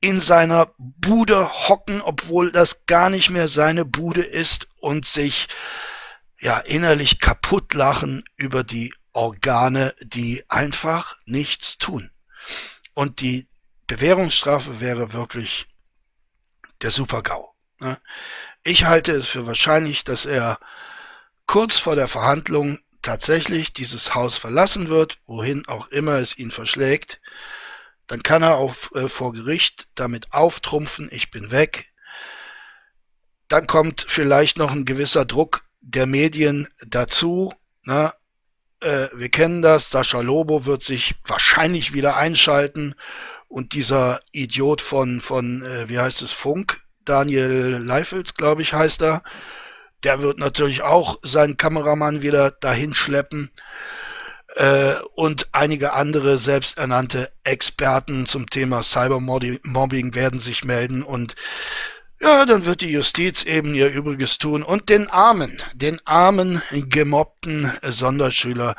[0.00, 5.48] in seiner Bude hocken, obwohl das gar nicht mehr seine Bude ist und sich
[6.38, 12.10] ja innerlich kaputt lachen über die Organe, die einfach nichts tun.
[12.92, 13.48] Und die
[13.86, 15.66] Bewährungsstrafe wäre wirklich
[16.82, 17.52] der Super-GAU.
[17.80, 17.98] Ne?
[18.64, 20.58] Ich halte es für wahrscheinlich, dass er
[21.46, 27.20] kurz vor der Verhandlung tatsächlich dieses Haus verlassen wird, wohin auch immer es ihn verschlägt.
[28.06, 31.92] Dann kann er auf, äh, vor Gericht damit auftrumpfen, ich bin weg.
[33.48, 37.52] Dann kommt vielleicht noch ein gewisser Druck der Medien dazu.
[37.84, 38.12] Ne?
[38.80, 42.94] Äh, wir kennen das, Sascha Lobo wird sich wahrscheinlich wieder einschalten
[43.48, 49.02] und dieser Idiot von, von äh, wie heißt es, Funk, Daniel Leifels, glaube ich, heißt
[49.02, 49.22] er,
[50.02, 53.50] der wird natürlich auch seinen Kameramann wieder dahin schleppen.
[54.54, 61.34] Äh, und einige andere selbsternannte Experten zum Thema Cybermobbing werden sich melden und
[62.20, 67.70] ja, dann wird die Justiz eben ihr Übriges tun und den armen, den armen, gemobbten
[67.82, 68.74] Sonderschüler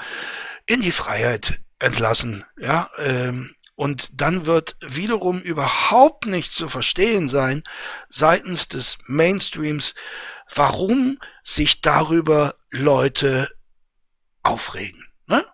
[0.66, 2.46] in die Freiheit entlassen.
[2.58, 7.62] Ja, ähm, und dann wird wiederum überhaupt nicht zu verstehen sein
[8.10, 9.94] seitens des Mainstreams,
[10.54, 13.48] warum sich darüber Leute
[14.42, 15.06] aufregen.
[15.28, 15.46] Ne?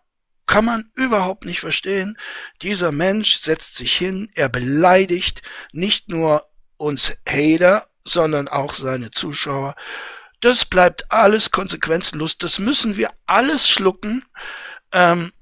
[0.45, 2.17] Kann man überhaupt nicht verstehen.
[2.61, 5.41] Dieser Mensch setzt sich hin, er beleidigt
[5.73, 6.45] nicht nur
[6.77, 9.75] uns Hater, sondern auch seine Zuschauer.
[10.39, 12.37] Das bleibt alles konsequenzenlos.
[12.37, 14.23] Das müssen wir alles schlucken.
[14.93, 15.33] Ähm,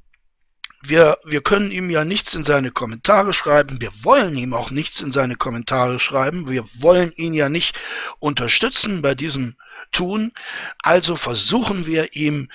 [0.83, 3.81] wir, wir können ihm ja nichts in seine Kommentare schreiben.
[3.81, 6.49] Wir wollen ihm auch nichts in seine Kommentare schreiben.
[6.49, 7.79] Wir wollen ihn ja nicht
[8.19, 9.55] unterstützen bei diesem
[9.91, 10.31] Tun.
[10.81, 12.49] Also versuchen wir ihm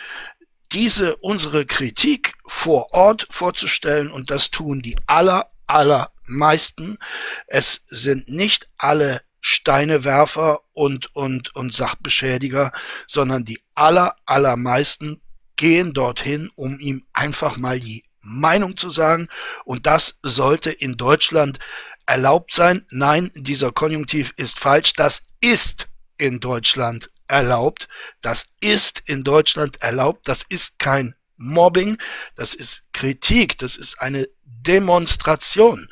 [0.72, 6.98] diese unsere Kritik vor Ort vorzustellen und das tun die aller allermeisten.
[7.46, 12.72] Es sind nicht alle Steinewerfer und, und, und Sachbeschädiger,
[13.06, 15.20] sondern die aller, allermeisten
[15.56, 19.28] gehen dorthin, um ihm einfach mal die Meinung zu sagen.
[19.64, 21.58] Und das sollte in Deutschland
[22.06, 22.84] erlaubt sein.
[22.90, 24.92] Nein, dieser Konjunktiv ist falsch.
[24.94, 27.88] Das ist in Deutschland erlaubt.
[28.20, 30.28] Das ist in Deutschland erlaubt.
[30.28, 31.98] Das ist kein Mobbing.
[32.34, 33.58] Das ist Kritik.
[33.58, 35.88] Das ist eine Demonstration.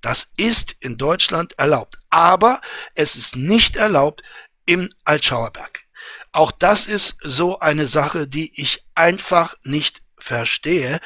[0.00, 1.96] Das ist in Deutschland erlaubt.
[2.10, 2.60] Aber
[2.94, 4.22] es ist nicht erlaubt
[4.66, 5.84] im Altschauerberg.
[6.32, 11.00] Auch das ist so eine Sache, die ich einfach nicht verstehe.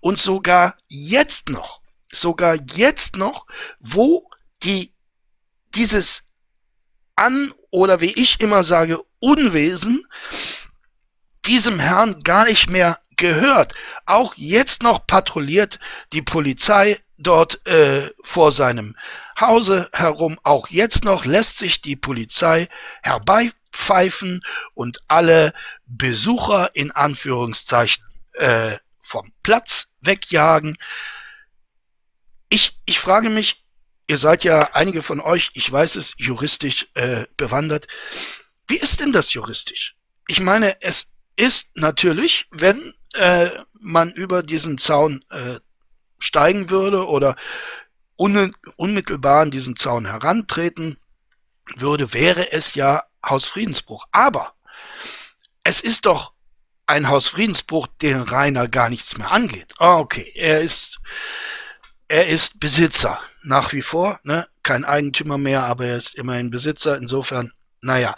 [0.00, 3.46] Und sogar jetzt noch, sogar jetzt noch,
[3.78, 4.28] wo
[4.62, 4.92] die
[5.74, 6.24] dieses
[7.16, 10.04] an oder wie ich immer sage, Unwesen
[11.46, 13.74] diesem Herrn gar nicht mehr gehört.
[14.06, 15.78] Auch jetzt noch patrouilliert
[16.12, 18.96] die Polizei dort äh, vor seinem
[19.40, 20.38] Hause herum.
[20.42, 22.68] Auch jetzt noch lässt sich die Polizei
[23.02, 24.42] herbeipfeifen
[24.74, 25.52] und alle
[25.86, 30.76] Besucher in Anführungszeichen äh, vom Platz wegjagen.
[32.48, 33.64] Ich, ich frage mich,
[34.08, 37.86] ihr seid ja einige von euch, ich weiß es, juristisch äh, bewandert.
[38.68, 39.96] Wie ist denn das juristisch?
[40.28, 45.58] Ich meine, es ist natürlich, wenn äh, man über diesen Zaun äh,
[46.18, 47.36] steigen würde oder
[48.16, 50.98] un unmittelbar an diesen Zaun herantreten
[51.76, 54.06] würde, wäre es ja Hausfriedensbruch.
[54.12, 54.54] Aber
[55.64, 56.31] es ist doch
[56.92, 59.72] ein Hausfriedensbruch, den Rainer gar nichts mehr angeht.
[59.78, 61.00] Ah, okay, er ist,
[62.06, 64.46] er ist Besitzer nach wie vor, ne?
[64.62, 66.98] kein Eigentümer mehr, aber er ist immerhin Besitzer.
[66.98, 68.14] Insofern, naja.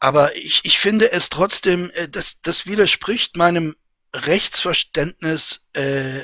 [0.00, 3.76] Aber ich, ich finde es trotzdem, äh, das, das widerspricht meinem
[4.12, 6.22] Rechtsverständnis äh,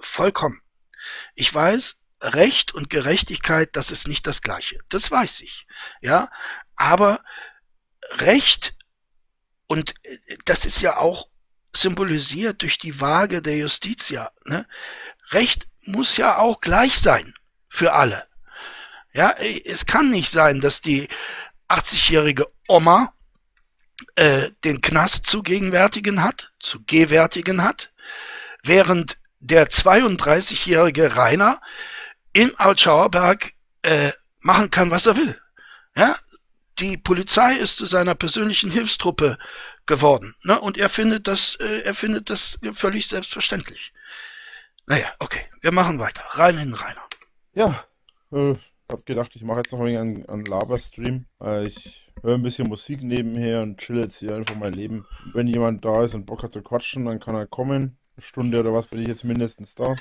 [0.00, 0.62] vollkommen.
[1.34, 4.78] Ich weiß, Recht und Gerechtigkeit, das ist nicht das Gleiche.
[4.88, 5.66] Das weiß ich.
[6.00, 6.30] Ja,
[6.76, 7.22] aber
[8.12, 8.74] Recht
[9.70, 11.28] und äh, das ist ja auch
[11.72, 14.32] symbolisiert durch die Waage der Justitia.
[14.44, 14.66] Ne?
[15.30, 17.32] Recht muss ja auch gleich sein
[17.68, 18.26] für alle.
[19.12, 19.30] Ja,
[19.64, 21.08] es kann nicht sein, dass die
[21.68, 23.14] 80-jährige Oma
[24.16, 27.92] äh, den Knast zu gegenwärtigen hat, zu gewärtigen hat,
[28.64, 31.60] während der 32-jährige Rainer
[32.32, 33.52] in Altschauerberg
[33.82, 35.40] äh, machen kann, was er will.
[35.96, 36.18] Ja,
[36.80, 39.38] die Polizei ist zu seiner persönlichen Hilfstruppe
[39.86, 40.58] geworden, ne?
[40.60, 43.92] Und er findet das, äh, er findet das völlig selbstverständlich.
[44.86, 46.22] Naja, okay, wir machen weiter.
[46.30, 47.06] Rein in Rainer.
[47.54, 47.84] Ja,
[48.32, 48.54] äh,
[48.88, 51.26] hab gedacht, ich mache jetzt noch ein wenig einen, Laberstream.
[51.40, 55.06] Äh, ich höre ein bisschen Musik nebenher und chill jetzt hier einfach mein Leben.
[55.32, 57.98] Wenn jemand da ist und Bock hat zu quatschen, dann kann er kommen.
[58.16, 59.94] Eine Stunde oder was bin ich jetzt mindestens da.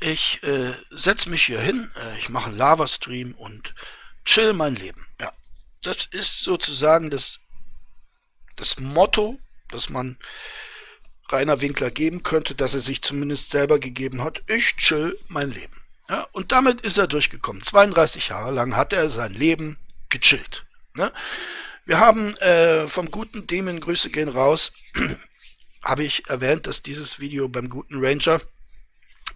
[0.00, 3.74] Ich äh, setze mich hier hin, äh, ich mache einen Lava-Stream und
[4.24, 5.06] chill mein Leben.
[5.20, 5.32] Ja,
[5.82, 7.40] das ist sozusagen das,
[8.56, 10.18] das Motto, das man
[11.28, 14.42] Rainer Winkler geben könnte, dass er sich zumindest selber gegeben hat.
[14.48, 15.80] Ich chill mein Leben.
[16.08, 17.62] Ja, und damit ist er durchgekommen.
[17.62, 20.64] 32 Jahre lang hat er sein Leben gechillt.
[20.94, 21.12] Ne?
[21.84, 24.72] Wir haben äh, vom guten Demon, Grüße gehen raus,
[25.84, 28.40] habe ich erwähnt, dass dieses Video beim guten Ranger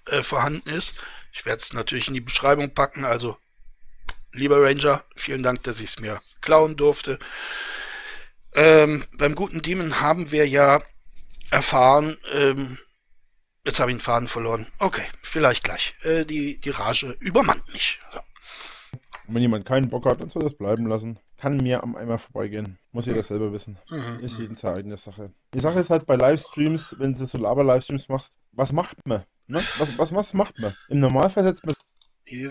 [0.06, 0.94] äh, vorhanden ist.
[1.32, 3.04] Ich werde es natürlich in die Beschreibung packen.
[3.04, 3.36] Also,
[4.32, 7.18] lieber Ranger, vielen Dank, dass ich es mir klauen durfte.
[8.54, 10.80] Ähm, beim guten Demon haben wir ja
[11.50, 12.78] erfahren, ähm,
[13.64, 14.70] jetzt habe ich den Faden verloren.
[14.78, 15.94] Okay, vielleicht gleich.
[16.02, 18.00] Äh, die, die Rage übermannt mich.
[18.12, 18.20] So.
[19.26, 21.18] Und wenn jemand keinen Bock hat, dann soll das bleiben lassen.
[21.38, 22.78] Kann mir am Eimer vorbeigehen.
[22.92, 23.78] Muss jeder selber wissen.
[23.88, 24.24] Mhm.
[24.24, 25.32] Ist jeden seine eigene Sache.
[25.54, 29.24] Die Sache ist halt bei Livestreams, wenn du so Laber-Livestreams machst, was macht man?
[29.46, 29.62] Ne?
[29.78, 30.76] Was, was, was macht man?
[30.88, 31.74] Im Normalfall setzt man.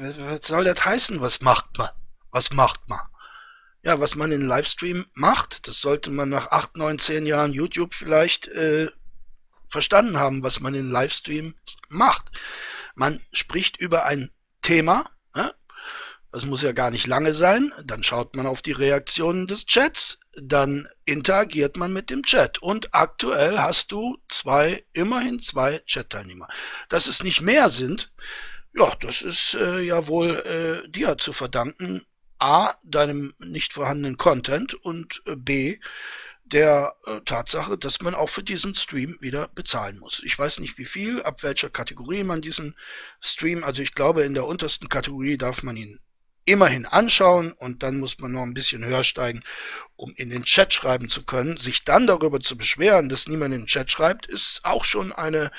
[0.01, 1.21] Was, was soll das heißen?
[1.21, 1.89] Was macht man?
[2.31, 2.99] Was macht man?
[3.83, 7.93] Ja, was man in Livestream macht, das sollte man nach acht, neun, zehn Jahren YouTube
[7.93, 8.89] vielleicht äh,
[9.67, 11.55] verstanden haben, was man in Livestreams
[11.89, 12.31] macht.
[12.95, 14.31] Man spricht über ein
[14.61, 15.53] Thema, ne?
[16.33, 20.17] Das muss ja gar nicht lange sein, dann schaut man auf die Reaktionen des Chats,
[20.33, 22.57] dann interagiert man mit dem Chat.
[22.57, 26.47] Und aktuell hast du zwei, immerhin zwei Chat-Teilnehmer.
[26.89, 28.11] Dass es nicht mehr sind,
[28.75, 32.03] ja, das ist äh, ja wohl äh, dir zu verdanken.
[32.39, 35.77] A, deinem nicht vorhandenen Content und äh, B,
[36.45, 40.19] der äh, Tatsache, dass man auch für diesen Stream wieder bezahlen muss.
[40.25, 42.75] Ich weiß nicht wie viel, ab welcher Kategorie man diesen
[43.21, 45.99] Stream, also ich glaube in der untersten Kategorie darf man ihn
[46.45, 49.43] immerhin anschauen und dann muss man noch ein bisschen höher steigen,
[49.95, 51.57] um in den Chat schreiben zu können.
[51.57, 55.51] Sich dann darüber zu beschweren, dass niemand in den Chat schreibt, ist auch schon eine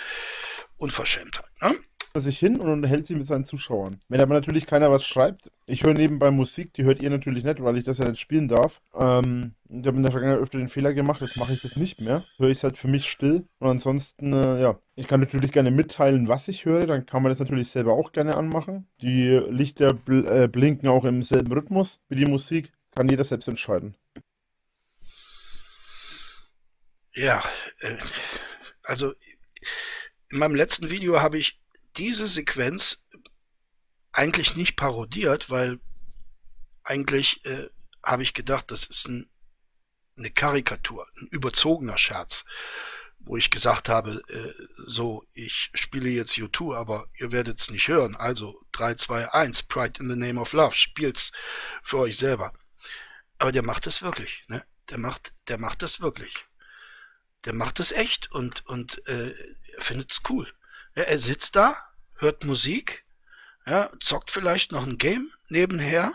[0.77, 1.51] Unverschämtheit.
[1.61, 1.79] Ne?
[2.20, 3.98] Sich hin und unterhält sich mit seinen Zuschauern.
[4.09, 7.62] Wenn aber natürlich keiner was schreibt, ich höre nebenbei Musik, die hört ihr natürlich nicht,
[7.62, 8.81] weil ich das ja nicht spielen darf.
[8.94, 12.00] Ähm, ich habe in der Vergangenheit öfter den Fehler gemacht, jetzt mache ich das nicht
[12.00, 12.24] mehr.
[12.38, 13.46] Höre ich es halt für mich still.
[13.59, 17.31] Und ansonsten, äh, ja, ich kann natürlich gerne mitteilen, was ich höre, dann kann man
[17.31, 18.87] das natürlich selber auch gerne anmachen.
[19.03, 23.48] Die Lichter bl äh, blinken auch im selben Rhythmus wie die Musik, kann jeder selbst
[23.48, 23.96] entscheiden.
[27.12, 27.42] Ja,
[27.81, 27.96] äh,
[28.85, 29.14] also
[30.31, 31.63] in meinem letzten Video habe ich
[31.96, 32.98] diese Sequenz
[34.12, 35.80] eigentlich nicht parodiert, weil
[36.85, 37.68] eigentlich äh,
[38.02, 39.28] habe ich gedacht, das ist ein,
[40.16, 42.44] eine Karikatur, ein überzogener Scherz,
[43.18, 47.88] wo ich gesagt habe, äh, so, ich spiele jetzt U2, aber ihr werdet es nicht
[47.88, 48.14] hören.
[48.16, 51.33] Also 3, 2, 1, Pride in the Name of Love, spielt's
[51.83, 52.52] für euch selber.
[53.38, 54.64] Aber der macht es wirklich, ne?
[54.90, 56.46] Der macht, der macht das wirklich.
[57.46, 59.35] Der macht es echt und, und äh,
[59.78, 60.52] findet's cool.
[60.96, 61.76] Ja, er sitzt da,
[62.16, 63.04] hört Musik,
[63.66, 66.12] ja, zockt vielleicht noch ein Game nebenher,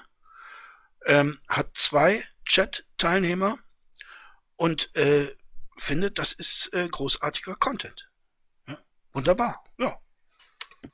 [1.05, 3.57] ähm, hat zwei Chat-Teilnehmer
[4.55, 5.27] und äh,
[5.77, 8.09] findet, das ist äh, großartiger Content.
[8.67, 8.77] Ja,
[9.13, 9.99] wunderbar, ja.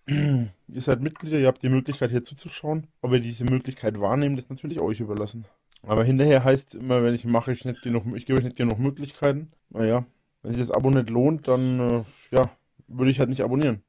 [0.07, 2.87] Ihr seid Mitglieder, ihr habt die Möglichkeit hier zuzuschauen.
[3.01, 5.45] Ob ihr diese Möglichkeit wahrnehmt, ist natürlich euch überlassen.
[5.83, 8.57] Aber hinterher heißt es immer, wenn ich mache, ich, nicht genug, ich gebe euch nicht
[8.57, 9.51] genug Möglichkeiten.
[9.69, 10.05] Naja,
[10.41, 12.49] wenn sich das Abo nicht lohnt, dann äh, ja,
[12.87, 13.83] würde ich halt nicht abonnieren.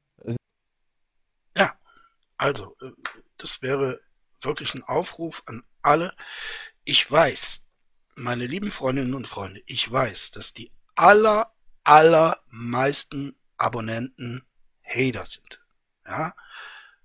[1.55, 1.77] Ja,
[2.37, 2.91] also, äh,
[3.37, 4.01] das wäre
[4.41, 6.13] wirklich ein Aufruf an alle.
[6.83, 7.61] Ich weiß,
[8.15, 14.45] meine lieben Freundinnen und Freunde, ich weiß, dass die aller, allermeisten Abonnenten
[14.83, 15.61] Hater sind.
[16.05, 16.35] Ja?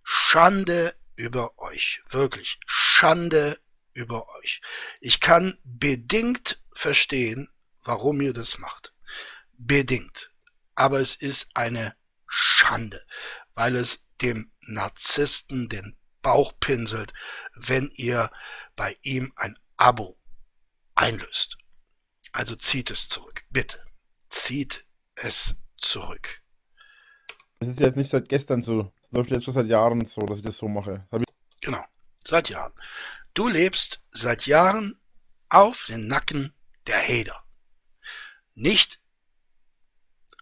[0.03, 2.03] Schande über euch.
[2.09, 2.59] Wirklich.
[2.67, 3.59] Schande
[3.93, 4.61] über euch.
[5.01, 7.51] Ich kann bedingt verstehen,
[7.83, 8.95] warum ihr das macht.
[9.53, 10.32] Bedingt.
[10.83, 11.95] Aber es ist eine
[12.27, 13.07] Schande,
[13.55, 17.13] weil es dem Narzissten den Bauch pinselt,
[17.55, 18.33] wenn ihr
[18.75, 20.19] bei ihm ein Abo
[20.97, 21.57] einlöst.
[22.33, 23.45] Also zieht es zurück.
[23.49, 23.79] Bitte.
[24.29, 26.43] Zieht es zurück.
[27.61, 28.93] Das ist jetzt nicht seit gestern so.
[29.03, 31.07] Das läuft jetzt schon seit Jahren so, dass ich das so mache.
[31.13, 31.23] Das
[31.61, 31.85] genau.
[32.27, 32.73] Seit Jahren.
[33.35, 35.01] Du lebst seit Jahren
[35.49, 36.53] auf den Nacken
[36.89, 37.45] der Hater.
[38.55, 39.02] Nicht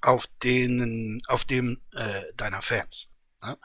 [0.02, 3.08] auf denen, auf dem äh, deiner Fans.
[3.42, 3.56] Ne?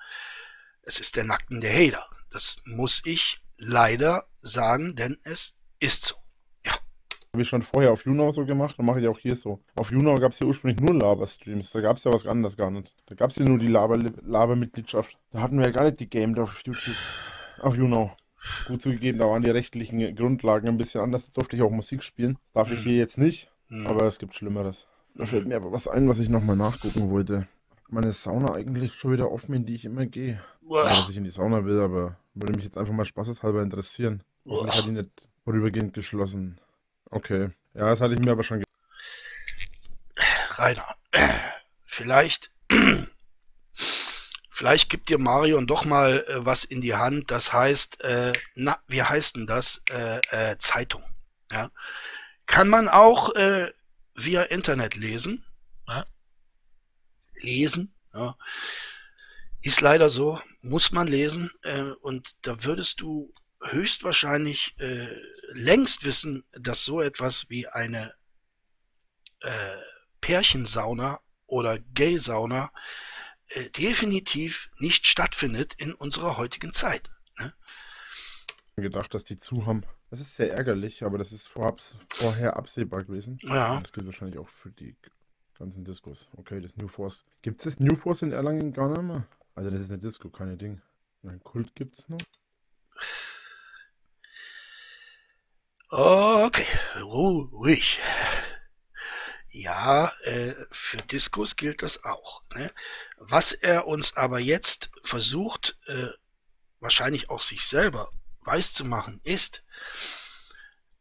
[0.84, 2.06] Es ist der Nacken der Hater.
[2.32, 6.16] Das muss ich leider sagen, denn es ist so.
[6.66, 6.74] Ja.
[7.34, 9.64] Habe ich schon vorher auf YouNow so gemacht und mache ich auch hier so.
[9.76, 11.72] Auf YouNow gab es ja ursprünglich nur Laber-Streams.
[11.72, 12.96] Da gab es ja was anderes gar nicht.
[13.08, 15.14] Da gab es ja nur die Laber-Mitgliedschaft.
[15.14, 16.96] Laber da hatten wir ja gar nicht gegamed auf YouTube.
[17.62, 18.12] Auf YouNow.
[18.68, 21.26] Gut zugegeben, da waren die rechtlichen Grundlagen ein bisschen anders.
[21.26, 22.38] Da durfte ich auch Musik spielen.
[22.44, 23.50] Das darf ich hier jetzt nicht.
[23.70, 23.88] Mhm.
[23.88, 24.88] Aber es gibt Schlimmeres.
[25.16, 27.48] Da fällt mir aber was ein, was ich nochmal nachgucken wollte.
[27.90, 30.42] Meine Sauna eigentlich schon wieder offen, in die ich immer gehe.
[30.70, 34.24] Ja, dass ich in die Sauna will, aber würde mich jetzt einfach mal spaßeshalber interessieren.
[34.48, 35.10] Hoffentlich hat die nicht
[35.44, 36.60] vorübergehend geschlossen.
[37.10, 37.50] Okay.
[37.74, 38.64] Ja, das hatte ich mir aber schon
[40.58, 40.96] Rainer,
[41.86, 42.52] vielleicht,
[44.50, 47.32] vielleicht gibt dir Marion doch mal äh, was in die Hand.
[47.32, 49.82] Das heißt, äh, na, wie heißt denn das?
[49.90, 50.20] Äh,
[50.52, 51.04] äh, Zeitung.
[51.52, 51.70] Ja.
[52.46, 53.72] Kann man auch äh,
[54.16, 55.46] via Internet lesen.
[55.88, 56.06] Ja?
[57.36, 57.94] Lesen.
[58.14, 58.38] Ja.
[59.62, 61.52] Ist leider so, muss man lesen.
[61.64, 65.08] Äh, und da würdest du höchstwahrscheinlich äh,
[65.54, 68.14] längst wissen, dass so etwas wie eine
[69.42, 69.78] äh,
[70.22, 72.72] Pärchensauna oder Gay-Sauna
[73.50, 77.12] äh, definitiv nicht stattfindet in unserer heutigen Zeit.
[77.38, 77.54] Ne?
[78.76, 79.84] gedacht, dass die zu haben.
[80.16, 83.38] Das ist sehr ärgerlich, aber das ist vorher absehbar gewesen.
[83.42, 83.82] Ja.
[83.82, 84.96] Das gilt wahrscheinlich auch für die
[85.60, 86.30] ganzen Diskos.
[86.38, 87.26] Okay, das New Force.
[87.42, 89.28] Gibt es das New Force in Erlangen gar nicht mehr?
[89.56, 90.82] Also das ist eine Disco, keine Ding.
[91.24, 92.22] Ein Kult gibt es noch.
[95.90, 96.66] Okay,
[97.02, 98.00] ruhig.
[99.50, 102.42] Ja, äh, für Diskos gilt das auch.
[102.56, 102.72] Ne?
[103.18, 106.08] Was er uns aber jetzt versucht, äh,
[106.80, 108.10] wahrscheinlich auch sich selber
[108.46, 109.65] weiß zu machen, ist,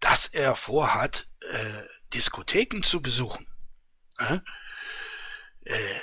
[0.00, 3.46] dass er vorhat, äh, Diskotheken zu besuchen.
[4.18, 4.38] Äh?
[5.64, 6.00] Äh,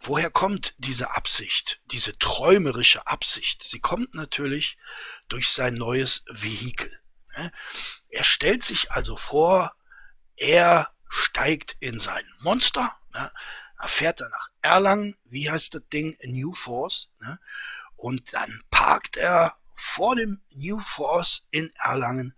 [0.00, 3.62] woher kommt diese Absicht, diese träumerische Absicht?
[3.62, 4.78] Sie kommt natürlich
[5.28, 6.96] durch sein neues Vehikel.
[7.34, 7.50] Äh?
[8.08, 9.74] Er stellt sich also vor,
[10.36, 13.32] er steigt in sein Monster, ne?
[13.78, 17.38] er fährt dann nach Erlangen, wie heißt das Ding, New Force, ne?
[17.96, 22.34] und dann parkt er vor dem New Force in Erlangen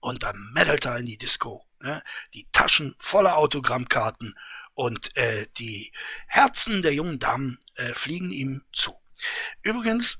[0.00, 1.64] und dann meddelt er in die Disco.
[1.80, 2.02] Ne?
[2.34, 4.34] Die Taschen voller Autogrammkarten
[4.74, 5.92] und äh, die
[6.26, 8.94] Herzen der jungen Damen äh, fliegen ihm zu.
[9.62, 10.18] Übrigens,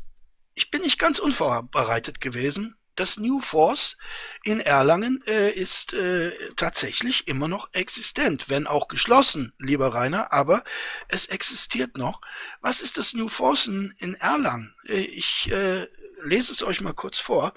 [0.54, 2.76] ich bin nicht ganz unvorbereitet gewesen.
[2.94, 3.96] Das New Force
[4.44, 10.62] in Erlangen äh, ist äh, tatsächlich immer noch existent, wenn auch geschlossen, lieber Rainer, aber
[11.08, 12.20] es existiert noch.
[12.60, 14.74] Was ist das New Force in, in Erlangen?
[14.86, 15.86] Äh, ich äh,
[16.24, 17.52] lese es euch mal kurz vor.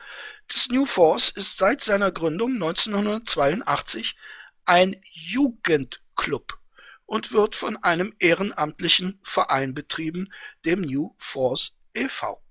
[0.47, 4.16] Das New Force ist seit seiner Gründung 1982
[4.66, 6.59] ein Jugendclub
[7.05, 10.32] und wird von einem ehrenamtlichen Verein betrieben,
[10.66, 12.41] dem New Force e.V.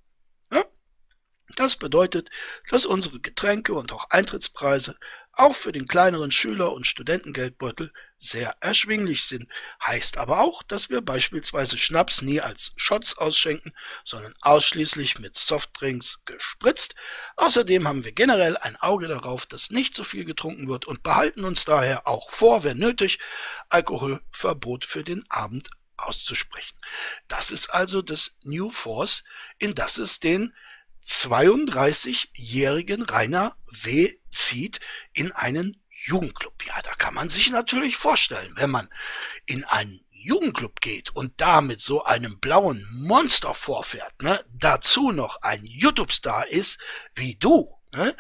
[1.56, 2.30] Das bedeutet,
[2.68, 4.96] dass unsere Getränke und auch Eintrittspreise
[5.32, 7.92] auch für den kleineren Schüler- und Studentengeldbeutel
[8.24, 9.48] sehr erschwinglich sind.
[9.84, 13.72] Heißt aber auch, dass wir beispielsweise Schnaps nie als Shots ausschenken,
[14.04, 16.94] sondern ausschließlich mit Softdrinks gespritzt.
[17.36, 21.44] Außerdem haben wir generell ein Auge darauf, dass nicht so viel getrunken wird und behalten
[21.44, 23.18] uns daher auch vor, wenn nötig,
[23.68, 26.78] Alkoholverbot für den Abend auszusprechen.
[27.28, 29.22] Das ist also das New Force,
[29.58, 30.54] in das es den
[31.04, 34.16] 32-jährigen Rainer W.
[34.30, 34.80] zieht
[35.12, 36.64] in einen Jugendclub.
[36.66, 38.88] Ja, da kann man sich natürlich vorstellen, wenn man
[39.46, 45.42] in einen Jugendclub geht und da mit so einem blauen Monster vorfährt, ne, dazu noch
[45.42, 46.78] ein YouTube-Star ist
[47.14, 48.16] wie du, ne,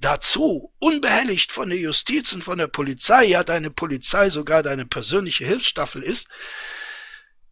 [0.00, 5.44] dazu unbehelligt von der Justiz und von der Polizei, ja, deine Polizei sogar deine persönliche
[5.44, 6.28] Hilfsstaffel ist,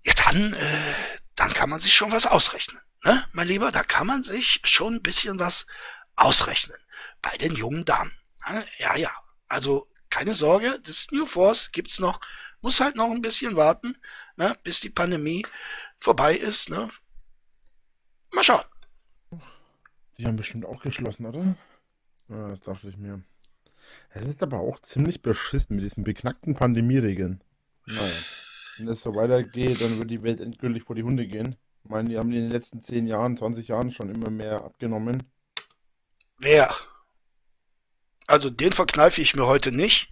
[0.03, 4.07] ja, dann, äh, dann kann man sich schon was ausrechnen ne, mein Lieber, da kann
[4.07, 5.67] man sich schon ein bisschen was
[6.17, 6.79] ausrechnen
[7.23, 8.13] bei den jungen Damen.
[8.49, 8.65] Ne?
[8.79, 9.11] Ja, ja,
[9.51, 12.21] also keine Sorge, das New Force gibt's noch,
[12.63, 13.97] muss halt noch ein bisschen warten,
[14.37, 15.47] ne, bis die Pandemie
[15.99, 16.71] vorbei ist.
[16.71, 16.89] Ne.
[18.35, 18.65] Mal schauen.
[20.19, 21.57] Die haben bestimmt auch geschlossen, oder?
[22.29, 23.23] Ja, das dachte ich mir.
[24.11, 27.43] Es ist aber auch ziemlich beschissen mit diesen beknackten Pandemieregeln.
[27.87, 28.13] Naja.
[28.79, 31.57] Wenn es so weitergeht, dann wird die Welt endgültig vor die Hunde gehen.
[31.83, 35.23] Ich meine, die haben in den letzten 10 Jahren, 20 Jahren schon immer mehr abgenommen.
[36.39, 36.75] Wer?
[38.31, 40.09] Also den verkneife ich mir heute nicht.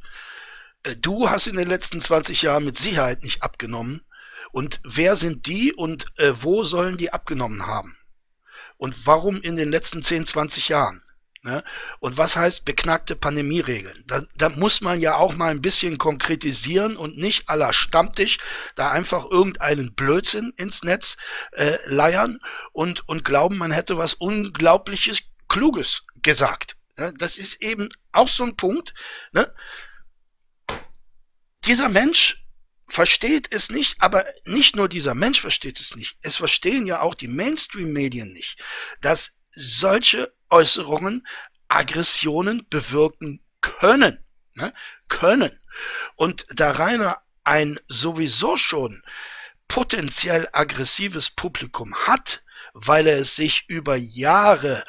[0.82, 4.04] Äh, du hast in den letzten 20 Jahren mit Sicherheit nicht abgenommen.
[4.50, 7.96] Und wer sind die und äh, wo sollen die abgenommen haben?
[8.76, 11.02] Und warum in den letzten 10, 20 Jahren?
[11.42, 11.62] Ne?
[12.00, 14.02] Und was heißt beknackte Pandemieregeln?
[14.08, 18.38] Da, da muss man ja auch mal ein bisschen konkretisieren und nicht aller Stammtisch
[18.74, 21.16] da einfach irgendeinen Blödsinn ins Netz
[21.52, 22.40] äh, leiern
[22.72, 26.77] und, und glauben, man hätte was Unglaubliches, Kluges gesagt.
[26.98, 27.14] Ne?
[27.16, 28.92] Das ist eben auch so ein Punkt.
[29.32, 29.52] Ne?
[31.64, 32.44] Dieser Mensch
[32.88, 36.16] versteht es nicht, aber nicht nur dieser Mensch versteht es nicht.
[36.22, 38.58] Es verstehen ja auch die Mainstream-Medien nicht,
[39.00, 41.26] dass solche Äußerungen
[41.68, 44.24] Aggressionen bewirken können.
[44.54, 44.72] Ne?
[45.08, 45.58] Können.
[46.16, 49.02] Und da Rainer ein sowieso schon
[49.68, 52.42] potenziell aggressives Publikum hat,
[52.72, 54.84] weil er es sich über Jahre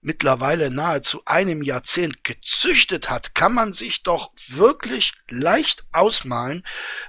[0.00, 6.64] mittlerweile nahezu einem Jahrzehnt gezüchtet hat, kann man sich doch wirklich leicht ausmalen,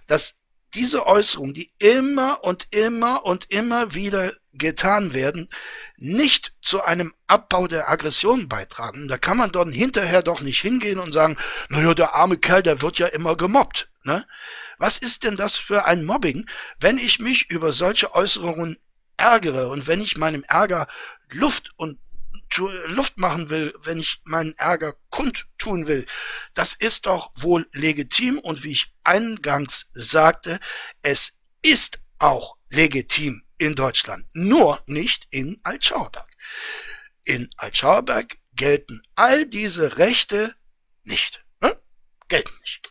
[0.08, 0.36] dass
[0.74, 5.50] diese Äußerungen, die immer und immer und immer wieder getan werden,
[5.98, 9.08] nicht zu einem Abbau der Aggression beitragen.
[9.08, 11.38] Da kann man dann hinterher doch nicht hingehen und sagen,
[11.70, 13.90] naja, der arme Kerl, der wird ja immer gemobbt.
[14.04, 14.26] Ne?
[14.78, 18.78] Was ist denn das für ein Mobbing, wenn ich mich über solche Äußerungen
[19.18, 20.88] ärgere und wenn ich meinem Ärger
[21.30, 22.00] Luft und
[22.58, 26.06] Luft machen will, wenn ich meinen Ärger kundtun will,
[26.54, 30.60] das ist doch wohl legitim und wie ich eingangs sagte,
[31.02, 36.30] es ist auch legitim in Deutschland, nur nicht in Altschauerberg.
[37.26, 40.56] In Altschauerberg gelten all diese Rechte
[41.04, 41.46] nicht.
[41.62, 41.78] Ne?
[42.28, 42.82] Gelten nicht.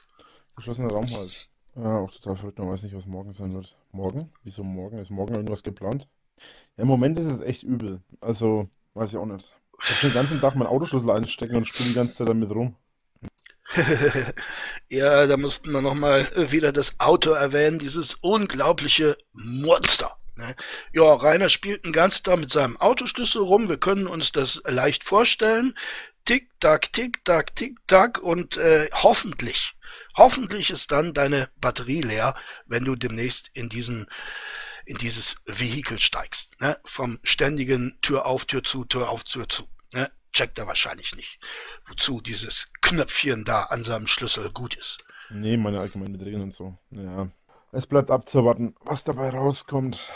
[0.57, 1.51] Geschlossener Raum halt.
[1.77, 2.59] Ja, auch total verrückt.
[2.59, 3.77] Man weiß nicht, was morgen sein wird.
[3.93, 4.33] Morgen?
[4.43, 4.99] Wieso morgen?
[4.99, 6.09] Ist morgen irgendwas geplant?
[6.77, 8.03] Ja, im Moment ist es echt übel.
[8.21, 8.69] Also,
[9.01, 9.57] weiß ich auch nicht.
[9.83, 12.77] Ich hab den ganzen Tag meinen Autoschlüssel einstecken und spiele die ganze Zeit damit rum.
[14.91, 20.17] ja, da mussten wir nochmal wieder das Auto erwähnen, dieses unglaubliche Monster.
[20.37, 20.55] Ne?
[20.93, 23.69] Ja, Rainer spielt den ganzen Tag mit seinem Autoschlüssel rum.
[23.69, 25.75] Wir können uns das leicht vorstellen.
[26.27, 29.75] Tick, tack, tick, tack, tick, tack und äh, hoffentlich,
[30.17, 32.35] hoffentlich ist dann deine Batterie leer,
[32.67, 34.09] wenn du demnächst in diesen
[34.91, 36.61] in dieses Vehikel steigst.
[36.61, 36.77] Ne?
[36.85, 39.63] Vom ständigen Tür auf, Tür zu, Tür auf, Tür zu.
[39.95, 40.11] Ne?
[40.33, 41.39] Checkt er wahrscheinlich nicht,
[41.87, 45.05] wozu dieses Knöpfchen da an seinem Schlüssel gut ist.
[45.31, 46.77] Nee, meine allgemeinen Beträge und so.
[46.91, 47.31] Ja.
[47.71, 50.11] Es bleibt abzuwarten, was dabei rauskommt.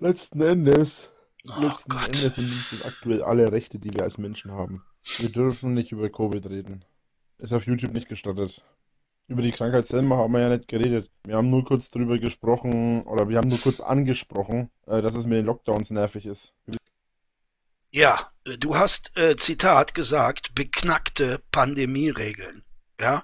[0.00, 1.10] Letzten Endes,
[1.48, 2.08] oh letzten Gott.
[2.08, 2.34] Endes
[2.70, 4.84] sind aktuell alle Rechte, die wir als Menschen haben.
[5.18, 6.84] Wir dürfen nicht über Covid reden.
[7.38, 8.64] Ist auf YouTube nicht gestattet.
[9.30, 11.08] Über die Krankheit selber haben wir ja nicht geredet.
[11.22, 15.24] Wir haben nur kurz drüber gesprochen, oder wir haben nur kurz angesprochen, äh, dass es
[15.24, 16.52] mit den Lockdowns nervig ist.
[17.92, 22.64] Ja, äh, du hast, äh, Zitat gesagt, beknackte Pandemieregeln.
[23.00, 23.22] Ja.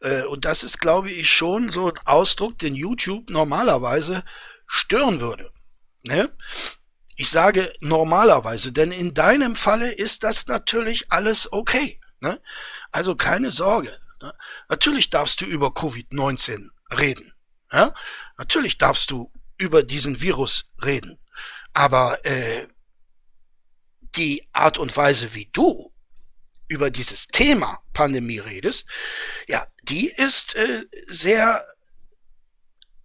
[0.00, 4.24] Äh, und das ist, glaube ich, schon so ein Ausdruck, den YouTube normalerweise
[4.66, 5.52] stören würde.
[6.04, 6.30] Ne?
[7.16, 12.00] Ich sage normalerweise, denn in deinem Falle ist das natürlich alles okay.
[12.20, 12.40] Ne?
[12.92, 13.94] Also keine Sorge.
[14.22, 14.32] Ne?
[14.68, 17.32] Natürlich darfst du über Covid-19 reden.
[17.72, 17.94] Ja?
[18.36, 21.18] Natürlich darfst du über diesen Virus reden.
[21.72, 22.66] Aber äh,
[24.16, 25.92] die Art und Weise, wie du
[26.68, 28.88] über dieses Thema Pandemie redest,
[29.46, 31.66] ja, die ist äh, sehr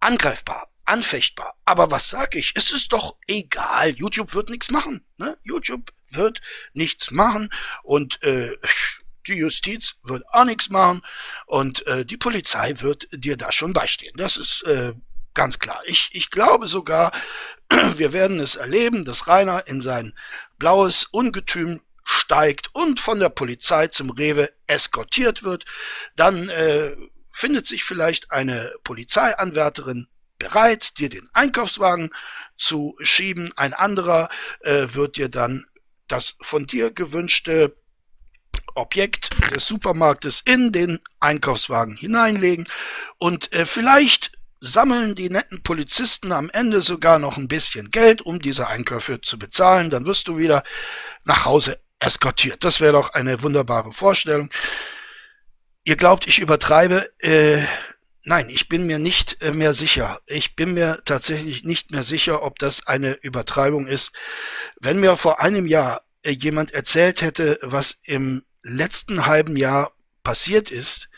[0.00, 1.54] angreifbar anfechtbar.
[1.64, 2.52] Aber was sag ich?
[2.56, 3.90] Es ist doch egal.
[3.90, 5.06] YouTube wird nichts machen.
[5.16, 5.38] Ne?
[5.42, 6.40] YouTube wird
[6.72, 7.52] nichts machen
[7.82, 8.56] und äh,
[9.26, 11.02] die Justiz wird auch nichts machen
[11.46, 14.14] und äh, die Polizei wird dir da schon beistehen.
[14.16, 14.94] Das ist äh,
[15.34, 15.80] ganz klar.
[15.86, 17.12] Ich, ich glaube sogar,
[17.96, 20.14] wir werden es erleben, dass Rainer in sein
[20.58, 25.64] blaues Ungetüm steigt und von der Polizei zum Rewe eskortiert wird.
[26.16, 26.96] Dann äh,
[27.30, 30.06] findet sich vielleicht eine Polizeianwärterin
[30.38, 32.10] bereit, dir den Einkaufswagen
[32.56, 33.52] zu schieben.
[33.56, 34.28] Ein anderer
[34.60, 35.64] äh, wird dir dann
[36.06, 37.74] das von dir gewünschte
[38.74, 42.68] Objekt des Supermarktes in den Einkaufswagen hineinlegen
[43.18, 48.40] und äh, vielleicht sammeln die netten Polizisten am Ende sogar noch ein bisschen Geld, um
[48.40, 49.90] diese Einkäufe zu bezahlen.
[49.90, 50.62] Dann wirst du wieder
[51.24, 52.64] nach Hause eskortiert.
[52.64, 54.50] Das wäre doch eine wunderbare Vorstellung.
[55.84, 57.10] Ihr glaubt, ich übertreibe.
[57.18, 57.62] Äh,
[58.26, 60.18] Nein, ich bin mir nicht äh, mehr sicher.
[60.26, 64.12] Ich bin mir tatsächlich nicht mehr sicher, ob das eine Übertreibung ist.
[64.80, 69.92] Wenn mir vor einem Jahr äh, jemand erzählt hätte, was im letzten halben Jahr
[70.24, 71.08] passiert ist,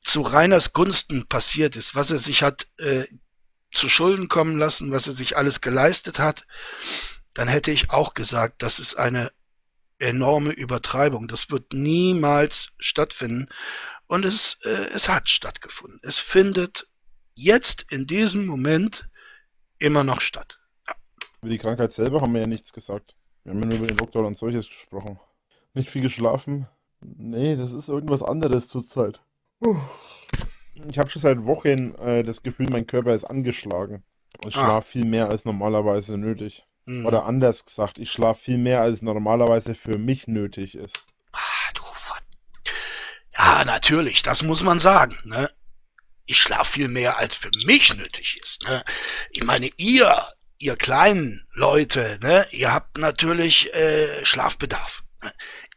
[0.00, 3.04] zu Reiners Gunsten passiert ist, was er sich hat äh,
[3.72, 6.46] zu Schulden kommen lassen, was er sich alles geleistet hat,
[7.34, 9.30] dann hätte ich auch gesagt, das ist eine
[9.98, 11.28] enorme Übertreibung.
[11.28, 13.48] Das wird niemals stattfinden.
[14.06, 16.00] Und es, äh, es hat stattgefunden.
[16.02, 16.88] Es findet
[17.34, 19.08] jetzt in diesem Moment
[19.78, 20.58] immer noch statt.
[20.88, 20.94] Ja.
[21.42, 23.14] Über die Krankheit selber haben wir ja nichts gesagt.
[23.44, 25.20] Wir haben ja nur über den Doktor und solches gesprochen.
[25.74, 26.66] Nicht viel geschlafen.
[27.00, 29.20] Nee, das ist irgendwas anderes zurzeit.
[30.88, 34.02] Ich habe schon seit Wochen äh, das Gefühl, mein Körper ist angeschlagen.
[34.46, 34.64] Ich ah.
[34.64, 36.66] schlafe viel mehr als normalerweise nötig.
[36.86, 37.06] Mhm.
[37.06, 41.04] Oder anders gesagt, ich schlafe viel mehr als normalerweise für mich nötig ist.
[43.40, 45.16] Ja, natürlich, das muss man sagen.
[45.24, 45.50] Ne?
[46.26, 48.64] Ich schlafe viel mehr, als für mich nötig ist.
[48.64, 48.84] Ne?
[49.30, 50.26] Ich meine, ihr,
[50.58, 55.04] ihr kleinen Leute, ne, ihr habt natürlich äh, Schlafbedarf.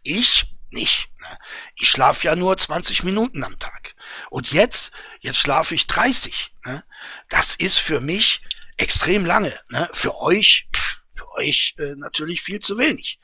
[0.03, 1.09] Ich nicht.
[1.19, 1.37] Ne?
[1.75, 3.95] Ich schlafe ja nur 20 Minuten am Tag.
[4.29, 4.91] Und jetzt,
[5.21, 6.53] jetzt schlafe ich 30.
[6.65, 6.83] Ne?
[7.29, 8.41] Das ist für mich
[8.77, 9.57] extrem lange.
[9.69, 9.89] Ne?
[9.93, 10.67] Für euch,
[11.13, 13.19] für euch äh, natürlich viel zu wenig.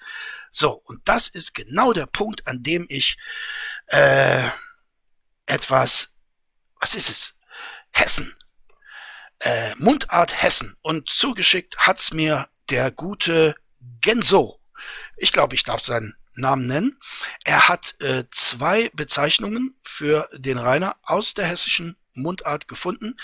[0.52, 3.18] So, und das ist genau der Punkt, an dem ich
[3.88, 4.48] äh,
[5.46, 6.14] etwas,
[6.80, 7.36] was ist es?
[7.92, 8.36] Hessen.
[9.40, 10.78] Äh, Mundart Hessen.
[10.82, 13.56] Und zugeschickt hat's mir der gute
[14.02, 14.59] Genso.
[15.18, 17.00] Ich glaube, ich darf seinen Namen nennen.
[17.44, 23.18] Er hat äh, zwei Bezeichnungen für den Rainer aus der hessischen Mundart gefunden.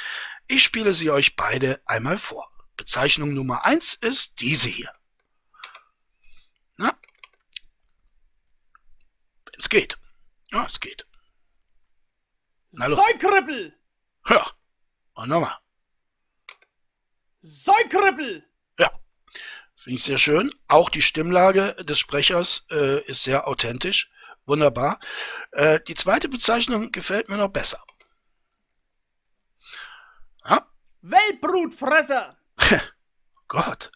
[0.47, 2.51] Ich spiele sie euch beide einmal vor.
[2.77, 4.91] Bezeichnung Nummer eins ist diese hier.
[9.57, 9.97] Es geht.
[10.51, 11.07] Ja, es geht.
[12.71, 13.77] Säukrippel!
[14.29, 14.45] Ja.
[15.13, 15.57] Und nochmal.
[17.41, 18.47] Säukrippel!
[19.85, 20.51] Finde ich sehr schön.
[20.67, 24.09] Auch die Stimmlage des Sprechers äh, ist sehr authentisch.
[24.47, 24.99] Wunderbar.
[25.51, 27.79] Äh, die zweite Bezeichnung gefällt mir noch besser.
[30.43, 30.67] Ja?
[31.03, 32.35] Weltbrutfresser!
[33.47, 33.91] Gott.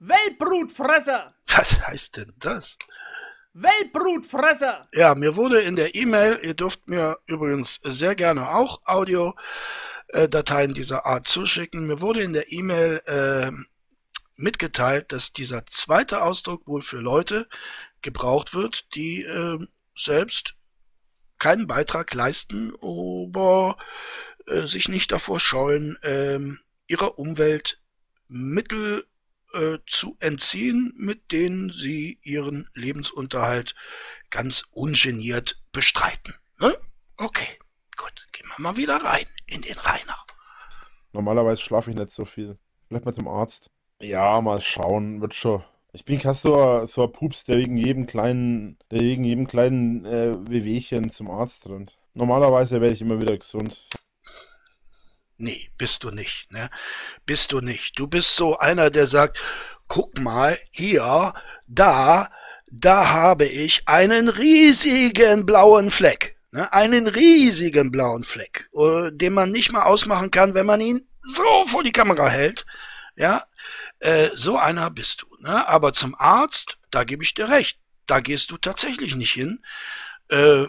[0.00, 1.36] Weltbrutfresser!
[1.46, 2.76] Was heißt denn das?
[3.52, 4.88] Weltbrutfresser!
[4.94, 11.06] Ja, mir wurde in der E-Mail, ihr dürft mir übrigens sehr gerne auch Audiodateien dieser
[11.06, 13.52] Art zuschicken, mir wurde in der E-Mail äh,
[14.36, 17.48] mitgeteilt, dass dieser zweite Ausdruck wohl für Leute
[18.02, 19.58] gebraucht wird, die äh,
[19.94, 20.54] selbst
[21.38, 23.76] keinen Beitrag leisten, aber
[24.46, 26.40] äh, sich nicht davor scheuen, äh,
[26.86, 27.80] ihrer Umwelt
[28.28, 29.06] Mittel
[29.52, 33.74] äh, zu entziehen, mit denen sie ihren Lebensunterhalt
[34.30, 36.34] ganz ungeniert bestreiten.
[36.58, 36.74] Ne?
[37.16, 37.58] Okay,
[37.96, 40.18] gut, gehen wir mal wieder rein in den Rainer.
[41.12, 42.58] Normalerweise schlafe ich nicht so viel.
[42.88, 43.70] Vielleicht mal zum Arzt.
[44.00, 45.62] Ja, mal schauen, wird schon.
[45.92, 50.04] Ich bin kein so, so ein Pups, der wegen jedem kleinen, der wegen jedem kleinen
[50.04, 51.96] äh, Wehwehchen zum Arzt rennt.
[52.14, 53.88] Normalerweise werde ich immer wieder gesund.
[55.36, 56.70] Nee, bist du nicht, ne?
[57.26, 57.98] Bist du nicht.
[57.98, 59.38] Du bist so einer, der sagt,
[59.88, 61.34] guck mal, hier,
[61.66, 62.30] da,
[62.66, 66.36] da habe ich einen riesigen blauen Fleck.
[66.50, 66.72] Ne?
[66.72, 71.64] Einen riesigen blauen Fleck, äh, den man nicht mal ausmachen kann, wenn man ihn so
[71.66, 72.64] vor die Kamera hält.
[73.16, 73.44] Ja,
[74.04, 75.26] äh, so einer bist du.
[75.40, 75.66] Ne?
[75.68, 77.78] Aber zum Arzt, da gebe ich dir recht.
[78.06, 79.64] Da gehst du tatsächlich nicht hin.
[80.28, 80.66] Äh,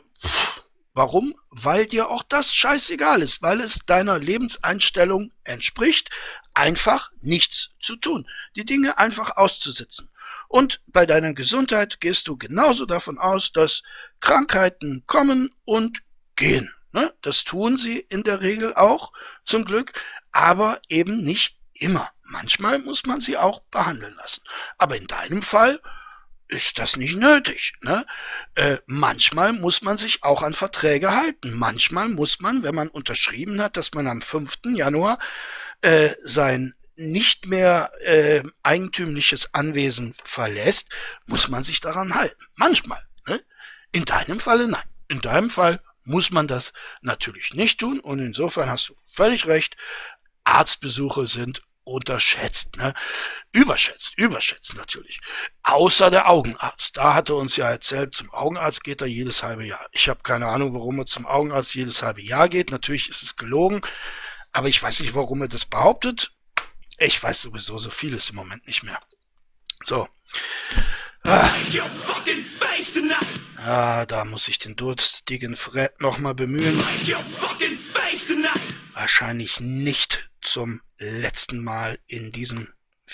[0.95, 1.35] Warum?
[1.49, 6.09] Weil dir auch das scheißegal ist, weil es deiner Lebenseinstellung entspricht,
[6.53, 8.25] einfach nichts zu tun,
[8.55, 10.09] die Dinge einfach auszusitzen.
[10.47, 13.83] Und bei deiner Gesundheit gehst du genauso davon aus, dass
[14.21, 16.01] Krankheiten kommen und
[16.37, 16.73] gehen.
[16.93, 17.13] Ne?
[17.21, 19.11] Das tun sie in der Regel auch,
[19.43, 22.09] zum Glück, aber eben nicht immer.
[22.25, 24.41] Manchmal muss man sie auch behandeln lassen.
[24.77, 25.79] Aber in deinem Fall
[26.47, 27.73] ist das nicht nötig.
[27.81, 28.05] Ne?
[28.55, 31.53] Äh, manchmal muss man sich auch an Verträge halten.
[31.53, 34.59] Manchmal muss man, wenn man unterschrieben hat, dass man am 5.
[34.75, 35.19] Januar
[35.81, 40.89] äh, sein nicht mehr äh, eigentümliches Anwesen verlässt,
[41.25, 42.43] muss man sich daran halten.
[42.55, 43.03] Manchmal.
[43.27, 43.41] Ne?
[43.91, 44.83] In deinem Falle nein.
[45.07, 49.75] In deinem Fall muss man das natürlich nicht tun und insofern hast du völlig recht.
[50.43, 52.93] Arztbesuche sind unterschätzt, ne?
[53.51, 55.21] Überschätzt, überschätzt natürlich.
[55.63, 56.97] Außer der Augenarzt.
[56.97, 59.87] Da hat er uns ja erzählt, zum Augenarzt geht er jedes halbe Jahr.
[59.91, 62.71] Ich habe keine Ahnung, warum er zum Augenarzt jedes halbe Jahr geht.
[62.71, 63.81] Natürlich ist es gelogen,
[64.51, 66.31] aber ich weiß nicht, warum er das behauptet.
[66.97, 68.99] Ich weiß sowieso so vieles im Moment nicht mehr.
[69.83, 70.07] So.
[71.23, 71.49] Ah.
[73.57, 76.81] ah da muss ich den durstigen Fred nochmal bemühen.
[78.93, 82.69] Wahrscheinlich nicht zum letzten Mal in diesem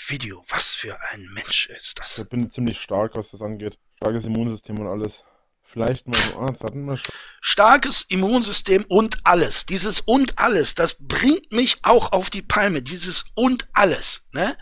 [0.06, 0.44] Video.
[0.48, 2.18] Was für ein Mensch ist das?
[2.18, 3.78] Ich bin ziemlich stark, was das angeht.
[3.96, 5.24] Starkes Immunsystem und alles.
[5.64, 7.14] Vielleicht mal so Arzt hatten wir schon.
[7.40, 9.64] Starkes Immunsystem und alles.
[9.64, 12.82] Dieses und alles, das bringt mich auch auf die Palme.
[12.82, 14.26] Dieses und alles.
[14.32, 14.56] Ne?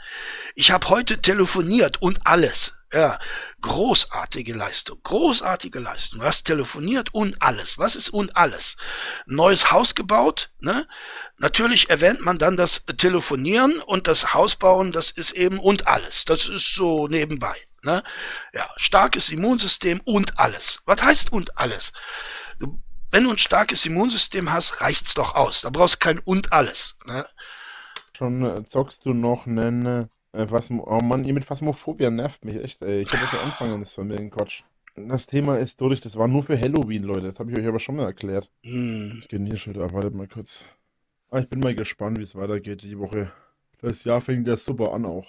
[0.55, 2.75] Ich habe heute telefoniert und alles.
[2.93, 3.21] Ja,
[3.61, 6.21] großartige Leistung, großartige Leistung.
[6.21, 7.79] Du hast telefoniert und alles.
[7.79, 8.77] Was ist und alles?
[9.27, 10.89] Neues Haus gebaut, ne?
[11.39, 16.25] Natürlich erwähnt man dann das Telefonieren und das Hausbauen, das ist eben und alles.
[16.25, 18.03] Das ist so nebenbei, ne?
[18.53, 20.81] Ja, starkes Immunsystem und alles.
[20.85, 21.93] Was heißt und alles?
[23.13, 25.61] Wenn du ein starkes Immunsystem hast, reicht's doch aus.
[25.61, 27.25] Da brauchst du kein und alles, ne?
[28.19, 32.83] Schon äh, zockst du noch einen äh, oh Mann, ihr mit Phasmophobia nervt mich echt,
[32.83, 33.03] ey.
[33.03, 34.63] Ich habe das ja anfangen, das von mir Quatsch.
[34.97, 37.31] Das Thema ist durch, das war nur für Halloween, Leute.
[37.31, 38.51] Das habe ich euch aber schon mal erklärt.
[38.65, 39.19] Mm.
[39.19, 40.65] Ich gehe hier schon wieder, wartet mal kurz.
[41.31, 43.33] Ah, ich bin mal gespannt, wie es weitergeht die Woche.
[43.81, 45.29] Das Jahr fängt ja super an auch.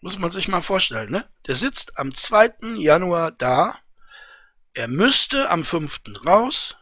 [0.00, 1.28] Muss man sich mal vorstellen, ne?
[1.46, 2.76] Der sitzt am 2.
[2.78, 3.78] Januar da.
[4.74, 6.00] Er müsste am 5.
[6.24, 6.76] raus.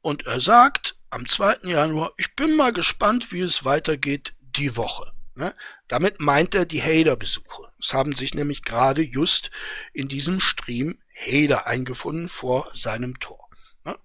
[0.00, 1.68] Und er sagt am 2.
[1.68, 5.11] Januar, ich bin mal gespannt, wie es weitergeht die Woche.
[5.34, 5.54] Ne?
[5.88, 7.72] Damit meint er die Hader-Besuche.
[7.80, 9.50] Es haben sich nämlich gerade just
[9.92, 13.48] in diesem Stream Hader eingefunden vor seinem Tor.
[13.84, 13.98] Ne?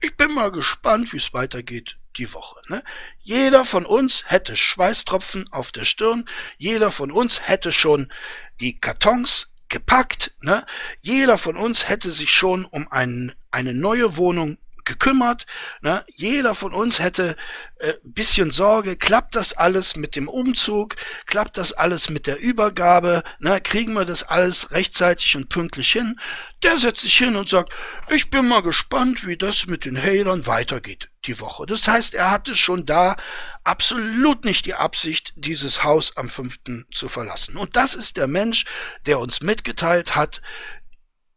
[0.00, 2.60] Ich bin mal gespannt, wie es weitergeht die Woche.
[2.68, 2.82] Ne?
[3.22, 6.28] Jeder von uns hätte Schweißtropfen auf der Stirn,
[6.58, 8.12] jeder von uns hätte schon
[8.60, 10.64] die Kartons gepackt, ne?
[11.00, 15.46] jeder von uns hätte sich schon um ein, eine neue Wohnung gekümmert.
[15.82, 16.04] Ne?
[16.08, 17.36] Jeder von uns hätte
[17.78, 23.22] äh, bisschen Sorge, klappt das alles mit dem Umzug, klappt das alles mit der Übergabe,
[23.38, 23.60] ne?
[23.60, 26.18] kriegen wir das alles rechtzeitig und pünktlich hin.
[26.62, 27.72] Der setzt sich hin und sagt,
[28.10, 31.66] ich bin mal gespannt, wie das mit den Hatern weitergeht die Woche.
[31.66, 33.16] Das heißt, er hatte schon da
[33.64, 36.86] absolut nicht die Absicht, dieses Haus am 5.
[36.92, 37.56] zu verlassen.
[37.56, 38.64] Und das ist der Mensch,
[39.06, 40.42] der uns mitgeteilt hat,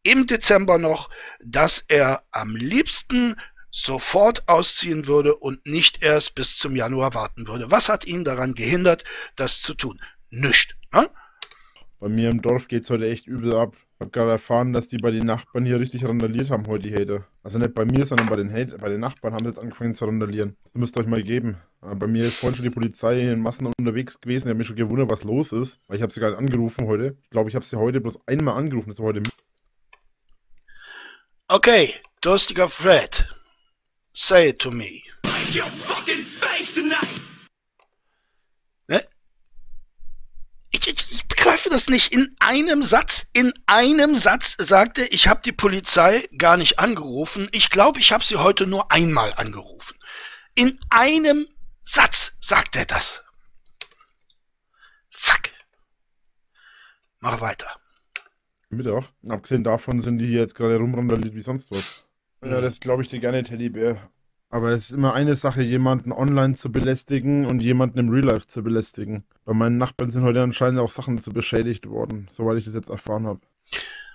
[0.08, 1.10] im Dezember noch,
[1.44, 3.36] dass er am liebsten
[3.72, 7.70] sofort ausziehen würde und nicht erst bis zum Januar warten würde.
[7.72, 9.04] Was hat ihn daran gehindert,
[9.36, 10.00] das zu tun?
[10.30, 10.78] Nicht.
[10.94, 11.10] Ne?
[12.00, 13.76] Bei mir im Dorf geht es heute echt übel ab.
[13.96, 16.94] Ich habe gerade erfahren, dass die bei den Nachbarn hier richtig randaliert haben heute, die
[16.94, 17.26] Hater.
[17.42, 19.96] Also nicht bei mir, sondern bei den, Hater, bei den Nachbarn haben sie jetzt angefangen
[19.96, 20.56] zu randalieren.
[20.66, 21.58] Das müsst ihr euch mal geben.
[21.82, 24.48] Bei mir ist vorhin schon die Polizei in Massen unterwegs gewesen.
[24.48, 25.80] Ich habe mich schon gewundert, was los ist.
[25.88, 27.18] Weil ich habe sie gerade angerufen heute.
[27.24, 28.90] Ich glaube, ich habe sie heute bloß einmal angerufen.
[28.90, 29.24] Das war heute
[31.50, 33.26] Okay, durstiger Fred.
[34.14, 35.04] Say it to me.
[38.90, 39.08] Ne?
[40.72, 42.12] Ich, ich, ich begreife das nicht.
[42.12, 47.48] In einem Satz, in einem Satz sagte, ich habe die Polizei gar nicht angerufen.
[47.54, 49.98] Ich glaube, ich habe sie heute nur einmal angerufen.
[50.54, 51.48] In einem
[51.86, 53.24] Satz sagt er das.
[55.12, 55.52] Fuck.
[57.20, 57.80] Mach weiter.
[58.78, 59.04] Mittag.
[59.28, 62.06] Abgesehen davon sind die jetzt gerade rumrandaliert wie sonst was.
[62.44, 64.10] Ja, das glaube ich dir gerne, Teddybär.
[64.50, 68.48] Aber es ist immer eine Sache, jemanden online zu belästigen und jemanden im Real Life
[68.48, 69.26] zu belästigen.
[69.44, 72.90] Bei meinen Nachbarn sind heute anscheinend auch Sachen zu beschädigt worden, soweit ich das jetzt
[72.90, 73.42] erfahren habe.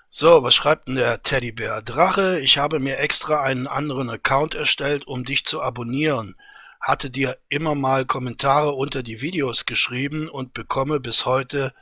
[0.08, 1.82] So, was schreibt denn der Teddybär?
[1.82, 6.34] Drache, ich habe mir extra einen anderen Account erstellt, um dich zu abonnieren.
[6.80, 11.72] Hatte dir immer mal Kommentare unter die Videos geschrieben und bekomme bis heute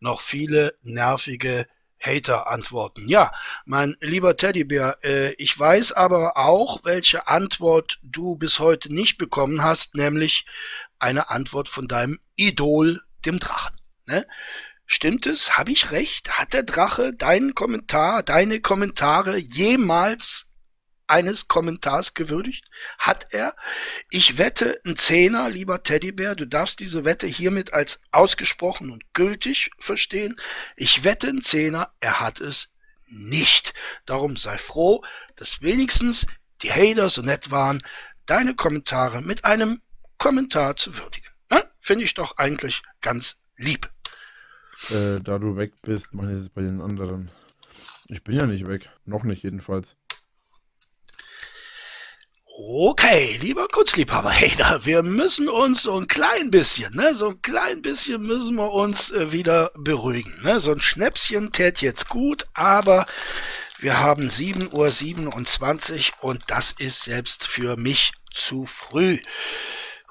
[0.00, 1.66] noch viele nervige
[2.00, 3.08] Hater-Antworten.
[3.08, 3.32] Ja,
[3.64, 9.62] mein lieber Teddybär, äh, ich weiß aber auch, welche Antwort du bis heute nicht bekommen
[9.62, 10.46] hast, nämlich
[10.98, 13.76] eine Antwort von deinem Idol, dem Drachen.
[14.06, 14.26] Ne?
[14.86, 15.58] Stimmt es?
[15.58, 16.38] Habe ich recht?
[16.38, 20.47] Hat der Drache deinen Kommentar, deine Kommentare jemals
[21.08, 22.64] eines Kommentars gewürdigt?
[22.98, 23.56] Hat er?
[24.10, 29.70] Ich wette ein Zehner, lieber Teddybär, du darfst diese Wette hiermit als ausgesprochen und gültig
[29.78, 30.36] verstehen.
[30.76, 32.70] Ich wette ein Zehner, er hat es
[33.06, 33.74] nicht.
[34.06, 35.02] Darum sei froh,
[35.36, 36.26] dass wenigstens
[36.62, 37.82] die Hater so nett waren,
[38.26, 39.80] deine Kommentare mit einem
[40.18, 41.28] Kommentar zu würdigen.
[41.50, 43.90] Ja, Finde ich doch eigentlich ganz lieb.
[44.90, 47.28] Äh, da du weg bist, meine ich es bei den anderen.
[48.08, 48.88] Ich bin ja nicht weg.
[49.04, 49.96] Noch nicht jedenfalls.
[52.60, 57.40] Okay, lieber Kunstliebhaber, hey, da, wir müssen uns so ein klein bisschen, ne, so ein
[57.40, 62.48] klein bisschen müssen wir uns äh, wieder beruhigen, ne, so ein Schnäpschen tät jetzt gut,
[62.54, 63.06] aber
[63.78, 69.20] wir haben 7.27 Uhr und das ist selbst für mich zu früh.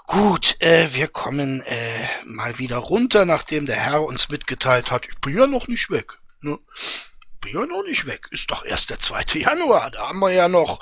[0.06, 5.18] Gut, äh, wir kommen äh, mal wieder runter, nachdem der Herr uns mitgeteilt hat, ich
[5.18, 6.18] bin ja noch nicht weg.
[6.40, 6.58] Ne?
[7.48, 8.28] Bin ja noch nicht weg.
[8.32, 9.24] Ist doch erst der 2.
[9.40, 9.90] Januar.
[9.92, 10.80] Da haben wir ja noch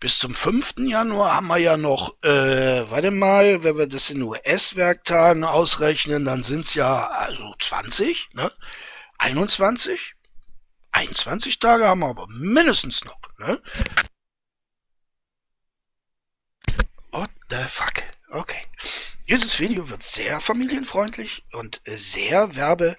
[0.00, 0.74] bis zum 5.
[0.78, 6.42] Januar haben wir ja noch, äh, warte mal, wenn wir das in US-Werktagen ausrechnen, dann
[6.42, 8.50] sind's ja also 20, ne?
[9.18, 10.14] 21?
[10.90, 13.62] 21 Tage haben wir aber mindestens noch, ne?
[17.12, 18.02] What the fuck?
[18.30, 18.66] Okay.
[19.28, 22.96] Dieses Video wird sehr familienfreundlich und äh, sehr werbe,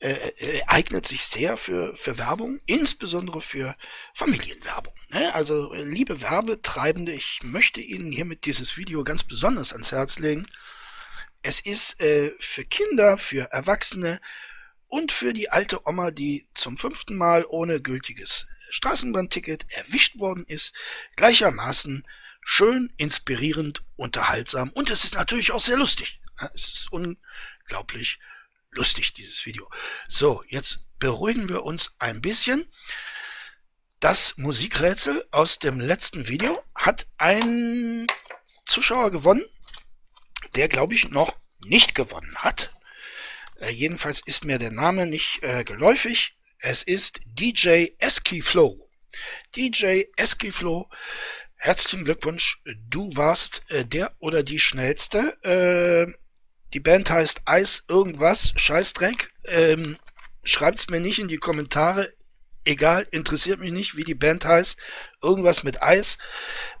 [0.00, 3.74] äh, äh, eignet sich sehr für, für Werbung, insbesondere für
[4.14, 4.94] Familienwerbung.
[5.08, 5.34] Ne?
[5.34, 10.46] Also, äh, liebe Werbetreibende, ich möchte Ihnen hiermit dieses Video ganz besonders ans Herz legen.
[11.42, 14.20] Es ist äh, für Kinder, für Erwachsene
[14.86, 20.74] und für die alte Oma, die zum fünften Mal ohne gültiges Straßenbahnticket erwischt worden ist,
[21.16, 22.06] gleichermaßen
[22.40, 26.20] schön, inspirierend, unterhaltsam und es ist natürlich auch sehr lustig.
[26.40, 28.20] Ja, Es ist unglaublich
[28.78, 29.68] lustig, dieses Video.
[30.06, 32.70] So, jetzt beruhigen wir uns ein bisschen.
[33.98, 38.06] Das Musikrätsel aus dem letzten Video hat ein
[38.66, 39.44] Zuschauer gewonnen,
[40.54, 42.70] der glaube ich noch nicht gewonnen hat.
[43.60, 46.36] Äh, jedenfalls ist mir der Name nicht äh, geläufig.
[46.60, 48.88] Es ist DJ Eskiflow.
[49.56, 50.88] DJ Eskiflow,
[51.56, 52.62] herzlichen Glückwunsch.
[52.88, 56.14] Du warst äh, der oder die schnellste.
[56.74, 59.32] Die Band heißt Eis irgendwas, Scheißdreck.
[59.46, 59.96] Ähm,
[60.44, 62.12] schreibt's mir nicht in die Kommentare.
[62.64, 64.78] Egal, interessiert mich nicht, wie die Band heißt.
[65.22, 66.18] Irgendwas mit Eis.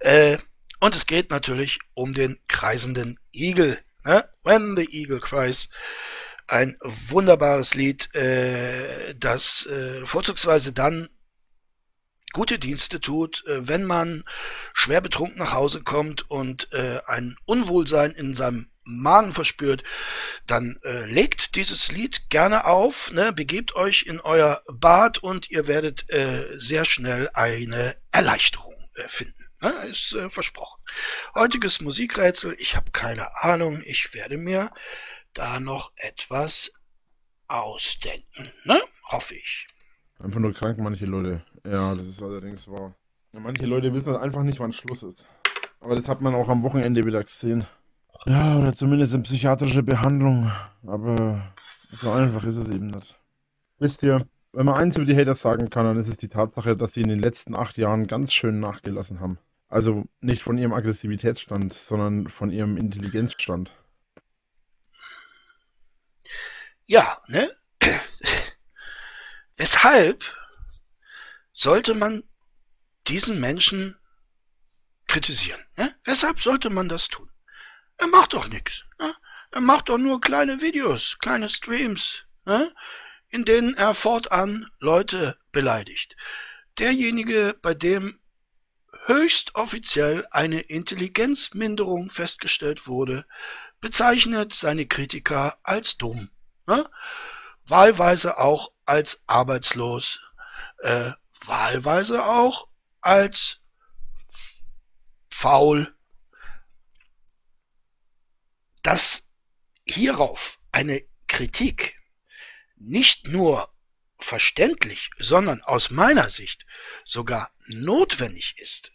[0.00, 0.36] Äh,
[0.80, 3.78] und es geht natürlich um den kreisenden Igel.
[4.04, 4.28] Ne?
[4.44, 5.68] When the Eagle Cries.
[6.46, 11.10] Ein wunderbares Lied, äh, das äh, vorzugsweise dann
[12.32, 14.24] gute Dienste tut, äh, wenn man
[14.72, 19.84] schwer betrunken nach Hause kommt und äh, ein Unwohlsein in seinem Magen verspürt,
[20.46, 25.66] dann äh, legt dieses Lied gerne auf, ne, begebt euch in euer Bad und ihr
[25.66, 29.44] werdet äh, sehr schnell eine Erleichterung äh, finden.
[29.60, 30.80] Ne, ist äh, versprochen.
[31.34, 34.70] Heutiges Musikrätsel, ich habe keine Ahnung, ich werde mir
[35.34, 36.72] da noch etwas
[37.48, 38.80] ausdenken, ne?
[39.04, 39.66] Hoffe ich.
[40.18, 41.42] Einfach nur krank, manche Leute.
[41.64, 42.94] Ja, das ist allerdings wahr.
[43.32, 45.26] Manche Leute wissen einfach nicht, wann Schluss ist.
[45.80, 47.66] Aber das hat man auch am Wochenende wieder gesehen.
[48.26, 50.50] Ja, oder zumindest in psychiatrische Behandlung.
[50.86, 51.54] Aber
[51.90, 53.18] so einfach ist es eben nicht.
[53.78, 56.76] Wisst ihr, wenn man eins über die Haters sagen kann, dann ist es die Tatsache,
[56.76, 59.38] dass sie in den letzten acht Jahren ganz schön nachgelassen haben.
[59.68, 63.74] Also nicht von ihrem Aggressivitätsstand, sondern von ihrem Intelligenzstand.
[66.86, 67.50] Ja, ne?
[69.56, 70.34] Weshalb
[71.52, 72.24] sollte man
[73.06, 73.96] diesen Menschen
[75.06, 75.60] kritisieren?
[75.76, 75.94] Ne?
[76.04, 77.27] Weshalb sollte man das tun?
[77.98, 78.84] Er macht doch nichts.
[78.98, 79.14] Ne?
[79.50, 82.72] Er macht doch nur kleine Videos, kleine Streams, ne?
[83.28, 86.16] in denen er fortan Leute beleidigt.
[86.78, 88.20] Derjenige, bei dem
[89.06, 93.26] höchst offiziell eine Intelligenzminderung festgestellt wurde,
[93.80, 96.30] bezeichnet seine Kritiker als dumm,
[96.66, 96.88] ne?
[97.66, 100.20] wahlweise auch als arbeitslos,
[100.78, 101.12] äh,
[101.44, 102.68] wahlweise auch
[103.00, 103.60] als
[105.30, 105.94] faul.
[108.88, 109.28] Dass
[109.86, 112.00] hierauf eine Kritik
[112.76, 113.70] nicht nur
[114.18, 116.64] verständlich, sondern aus meiner Sicht
[117.04, 118.92] sogar notwendig ist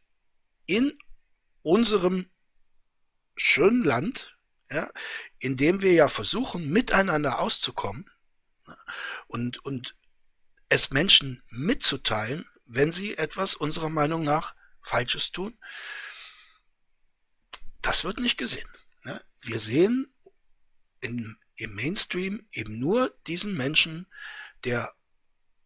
[0.66, 0.98] in
[1.62, 2.32] unserem
[3.36, 4.36] schönen Land,
[4.72, 4.90] ja,
[5.38, 8.10] in dem wir ja versuchen, miteinander auszukommen
[9.28, 9.96] und, und
[10.70, 15.56] es Menschen mitzuteilen, wenn sie etwas unserer Meinung nach Falsches tun,
[17.84, 18.68] das wird nicht gesehen.
[19.46, 20.14] Wir sehen
[21.02, 24.08] in, im Mainstream eben nur diesen Menschen,
[24.64, 24.94] der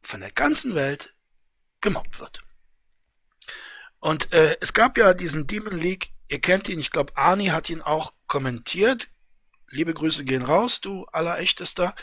[0.01, 1.13] von der ganzen Welt
[1.81, 2.41] gemobbt wird.
[3.99, 7.69] Und äh, es gab ja diesen Demon League, ihr kennt ihn, ich glaube, Arnie hat
[7.69, 9.09] ihn auch kommentiert.
[9.69, 11.95] Liebe Grüße gehen raus, du allerechtester.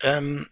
[0.00, 0.48] Ähm,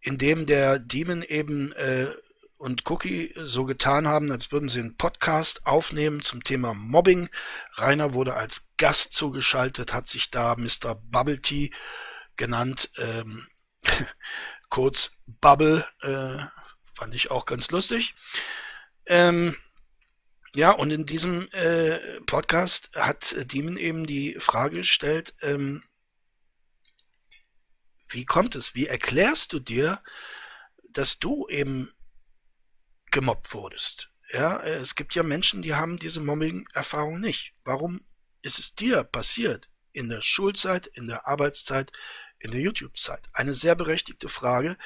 [0.00, 2.14] in dem der Demon eben äh,
[2.62, 7.28] und Cookie so getan haben, als würden sie einen Podcast aufnehmen zum Thema Mobbing.
[7.74, 10.94] Rainer wurde als Gast zugeschaltet, hat sich da Mr.
[10.94, 11.72] Bubble Tea
[12.36, 13.48] genannt, ähm,
[14.70, 16.38] kurz Bubble, äh,
[16.94, 18.14] fand ich auch ganz lustig.
[19.06, 19.56] Ähm,
[20.54, 25.82] ja, und in diesem äh, Podcast hat Demon eben die Frage gestellt, ähm,
[28.06, 30.00] wie kommt es, wie erklärst du dir,
[30.90, 31.92] dass du eben
[33.12, 34.08] gemobbt wurdest.
[34.32, 37.54] Ja, es gibt ja Menschen, die haben diese Mobbing-Erfahrung nicht.
[37.64, 38.04] Warum
[38.40, 39.68] ist es dir passiert?
[39.92, 41.92] In der Schulzeit, in der Arbeitszeit,
[42.38, 43.28] in der YouTube-Zeit?
[43.34, 44.78] Eine sehr berechtigte Frage,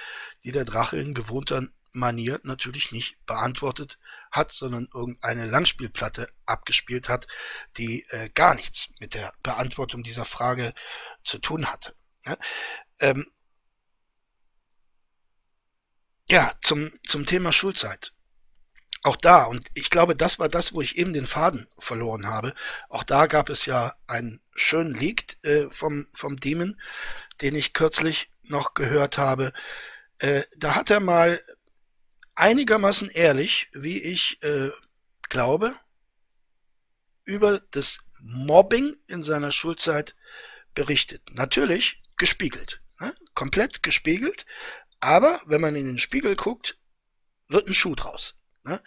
[0.42, 1.62] die der Drache in gewohnter
[1.92, 3.98] Manier natürlich nicht beantwortet
[4.32, 7.28] hat, sondern irgendeine Langspielplatte abgespielt hat,
[7.76, 10.74] die äh, gar nichts mit der Beantwortung dieser Frage
[11.24, 11.94] zu tun hatte.
[12.24, 12.36] Ja,
[12.98, 13.30] ähm,
[16.28, 18.12] ja zum, zum Thema Schulzeit
[19.02, 22.54] auch da, und ich glaube, das war das, wo ich eben den Faden verloren habe.
[22.88, 26.80] Auch da gab es ja einen schönen Leak äh, vom, vom Demon,
[27.40, 29.52] den ich kürzlich noch gehört habe.
[30.18, 31.38] Äh, da hat er mal
[32.34, 34.70] einigermaßen ehrlich, wie ich äh,
[35.28, 35.74] glaube,
[37.24, 40.16] über das Mobbing in seiner Schulzeit
[40.74, 41.22] berichtet.
[41.30, 43.14] Natürlich gespiegelt, ne?
[43.34, 44.46] komplett gespiegelt,
[45.00, 46.78] aber wenn man in den Spiegel guckt,
[47.48, 48.34] wird ein Schuh draus.
[48.66, 48.82] Ne?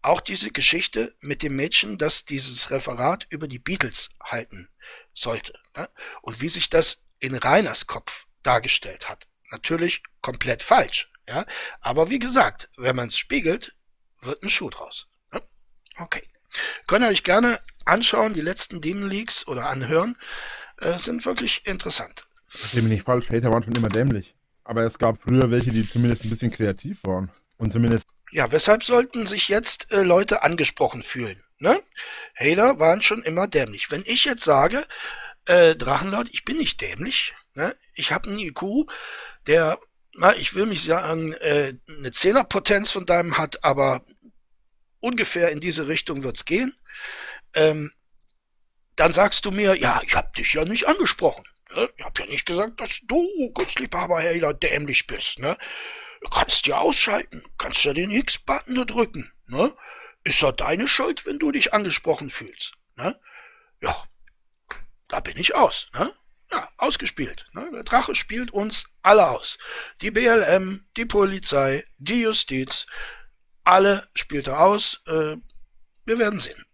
[0.00, 4.68] Auch diese Geschichte mit dem Mädchen, das dieses Referat über die Beatles halten
[5.12, 5.52] sollte.
[5.76, 5.88] Ne?
[6.22, 9.26] Und wie sich das in Reiners Kopf dargestellt hat.
[9.50, 11.10] Natürlich komplett falsch.
[11.26, 11.44] Ja?
[11.80, 13.74] Aber wie gesagt, wenn man es spiegelt,
[14.22, 15.08] wird ein Schuh draus.
[15.32, 15.42] Ne?
[15.98, 16.22] Okay.
[16.86, 20.16] Könnt ihr euch gerne anschauen, die letzten Demon Leaks oder anhören.
[20.78, 22.26] Äh, sind wirklich interessant.
[22.46, 24.34] Verstehe mich nicht falsch, Hater waren schon immer dämlich.
[24.64, 27.30] Aber es gab früher welche, die zumindest ein bisschen kreativ waren.
[27.58, 31.42] Und zumindest ja, weshalb sollten sich jetzt äh, Leute angesprochen fühlen?
[31.58, 31.80] Ne?
[32.36, 33.90] Hater waren schon immer dämlich.
[33.90, 34.86] Wenn ich jetzt sage,
[35.46, 37.74] äh, Drachenlord, ich bin nicht dämlich, ne?
[37.94, 38.86] ich habe einen IQ,
[39.46, 39.78] der,
[40.14, 44.02] na, ich will mich sagen, äh, eine Zehnerpotenz von deinem hat, aber
[45.00, 46.76] ungefähr in diese Richtung wird's gehen.
[47.54, 47.92] Ähm,
[48.96, 51.44] dann sagst du mir, ja, ich habe dich ja nicht angesprochen.
[51.74, 51.88] Ne?
[51.96, 55.38] Ich habe ja nicht gesagt, dass du, Gutsliebhaber Hater, dämlich bist.
[55.38, 55.56] Ne?
[56.20, 59.74] Du kannst ja ausschalten, kannst ja den X-Button drücken, ne?
[60.24, 63.18] Ist ja deine Schuld, wenn du dich angesprochen fühlst, ne?
[63.80, 64.04] Ja,
[65.08, 66.12] da bin ich aus, ne?
[66.50, 67.46] Ja, ausgespielt.
[67.52, 67.70] Ne?
[67.74, 69.58] Der Drache spielt uns alle aus.
[70.00, 72.86] Die BLM, die Polizei, die Justiz,
[73.64, 75.02] alle spielt er aus.
[75.06, 75.36] Äh,
[76.06, 76.64] wir werden sehen.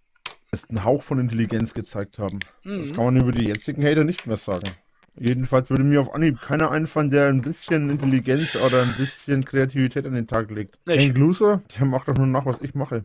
[0.69, 2.39] einen Hauch von Intelligenz gezeigt haben.
[2.63, 2.87] Mhm.
[2.87, 4.71] Das kann man über die jetzigen Hater nicht mehr sagen.
[5.17, 10.07] Jedenfalls würde mir auf Anhieb keiner einfallen, der ein bisschen Intelligenz oder ein bisschen Kreativität
[10.07, 10.77] an den Tag legt.
[10.89, 13.05] Hank Loser, der macht doch nur nach, was ich mache.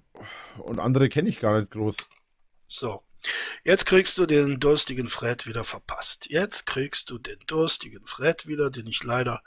[0.57, 1.95] Und andere kenne ich gar nicht groß.
[2.65, 3.03] So.
[3.63, 6.27] Jetzt kriegst du den durstigen Fred wieder verpasst.
[6.29, 9.43] Jetzt kriegst du den durstigen Fred wieder, den ich leider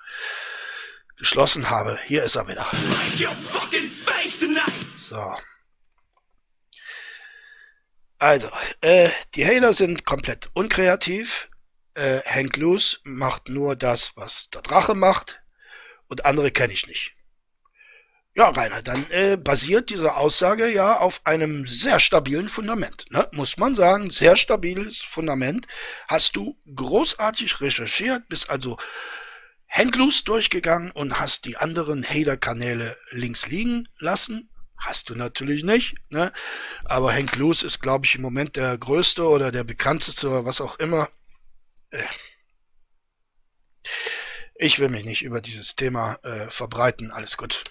[1.16, 1.98] geschlossen habe.
[2.06, 2.66] Hier ist er wieder.
[4.96, 5.34] So.
[8.18, 8.48] Also,
[8.82, 11.48] äh, die Hater sind komplett unkreativ
[11.94, 15.42] äh, Hank Loose macht nur das, was der Drache macht
[16.08, 17.14] und andere kenne ich nicht.
[18.34, 23.04] Ja, Rainer, dann äh, basiert diese Aussage ja auf einem sehr stabilen Fundament.
[23.10, 23.28] Ne?
[23.32, 25.66] Muss man sagen, sehr stabiles Fundament.
[26.08, 28.78] Hast du großartig recherchiert, bist also
[29.68, 34.48] Hank Loose durchgegangen und hast die anderen Hater-Kanäle links liegen lassen.
[34.78, 36.32] Hast du natürlich nicht, ne?
[36.84, 40.60] Aber Hank Loose ist, glaube ich, im Moment der größte oder der bekannteste oder was
[40.62, 41.08] auch immer
[44.56, 47.10] ich will mich nicht über dieses Thema äh, verbreiten.
[47.10, 47.64] Alles gut.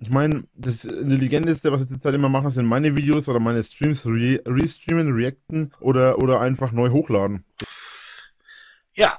[0.00, 3.64] Ich meine, das Intelligenteste, was ich jetzt halt immer mache, sind meine Videos oder meine
[3.64, 7.44] Streams re restreamen, reacten oder, oder einfach neu hochladen.
[8.94, 9.18] Ja.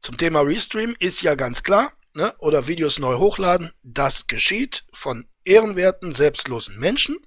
[0.00, 2.34] Zum Thema Restream ist ja ganz klar, ne?
[2.38, 7.18] oder Videos neu hochladen, das geschieht von ehrenwerten, selbstlosen Menschen,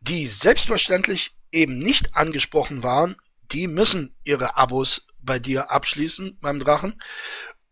[0.00, 3.16] die selbstverständlich eben nicht angesprochen waren,
[3.52, 7.00] die müssen ihre Abos bei dir abschließen beim Drachen,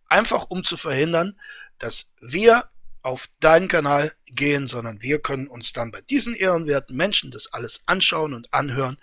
[0.08, 1.40] einfach um zu verhindern,
[1.78, 2.70] dass wir
[3.02, 7.80] auf deinen Kanal gehen, sondern wir können uns dann bei diesen ehrenwerten Menschen das alles
[7.86, 8.98] anschauen und anhören.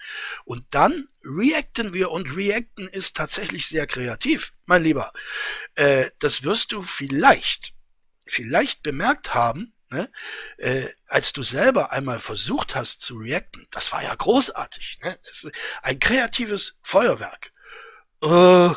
[0.45, 2.11] Und dann reacten wir.
[2.11, 5.11] Und reacten ist tatsächlich sehr kreativ, mein Lieber.
[5.75, 7.73] Äh, das wirst du vielleicht,
[8.27, 10.09] vielleicht bemerkt haben, ne?
[10.57, 13.67] äh, als du selber einmal versucht hast zu reacten.
[13.71, 14.99] Das war ja großartig.
[15.03, 15.17] Ne?
[15.81, 17.51] ein kreatives Feuerwerk.
[18.21, 18.73] Oh,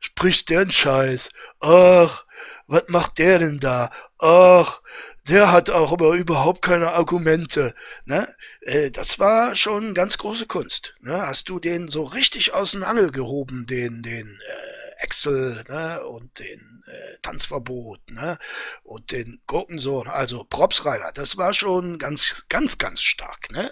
[0.00, 1.30] spricht der ein Scheiß.
[1.60, 2.24] Ach,
[2.68, 3.90] was macht der denn da?
[4.18, 4.80] Ach,
[5.28, 7.74] der hat auch aber überhaupt keine Argumente.
[8.04, 8.32] Ne?
[8.60, 10.94] Äh, das war schon ganz große Kunst.
[11.00, 11.26] Ne?
[11.26, 16.06] Hast du den so richtig aus dem Angel gehoben, den, den äh, Excel ne?
[16.06, 18.38] und den äh, Tanzverbot ne?
[18.82, 23.50] und den Gurkensohn, also Props Rainer, das war schon ganz, ganz, ganz stark.
[23.52, 23.70] Ne?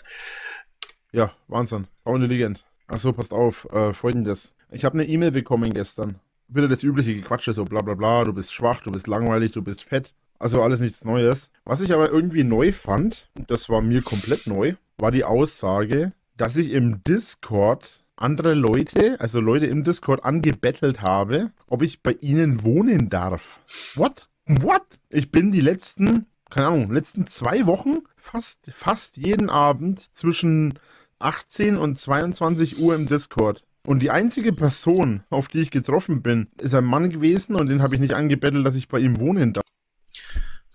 [1.13, 1.87] Ja, Wahnsinn.
[2.05, 2.65] Auch eine.
[2.87, 3.67] Achso, passt auf.
[3.73, 4.55] Äh, Folgendes.
[4.71, 6.21] Ich habe eine E-Mail bekommen gestern.
[6.49, 9.63] Wieder das übliche Gequatsche, so bla bla bla, du bist schwach, du bist langweilig, du
[9.63, 10.15] bist fett.
[10.39, 11.51] Also alles nichts Neues.
[11.65, 16.57] Was ich aber irgendwie neu fand, das war mir komplett neu, war die Aussage, dass
[16.57, 22.63] ich im Discord andere Leute, also Leute im Discord angebettelt habe, ob ich bei ihnen
[22.63, 23.61] wohnen darf.
[23.95, 24.29] What?
[24.47, 24.85] What?
[25.11, 30.79] Ich bin die letzten, keine Ahnung, letzten zwei Wochen fast, fast jeden Abend zwischen
[31.19, 33.63] 18 und 22 Uhr im Discord.
[33.87, 37.83] Und die einzige Person, auf die ich getroffen bin, ist ein Mann gewesen und den
[37.83, 39.65] habe ich nicht angebettelt, dass ich bei ihm wohnen darf.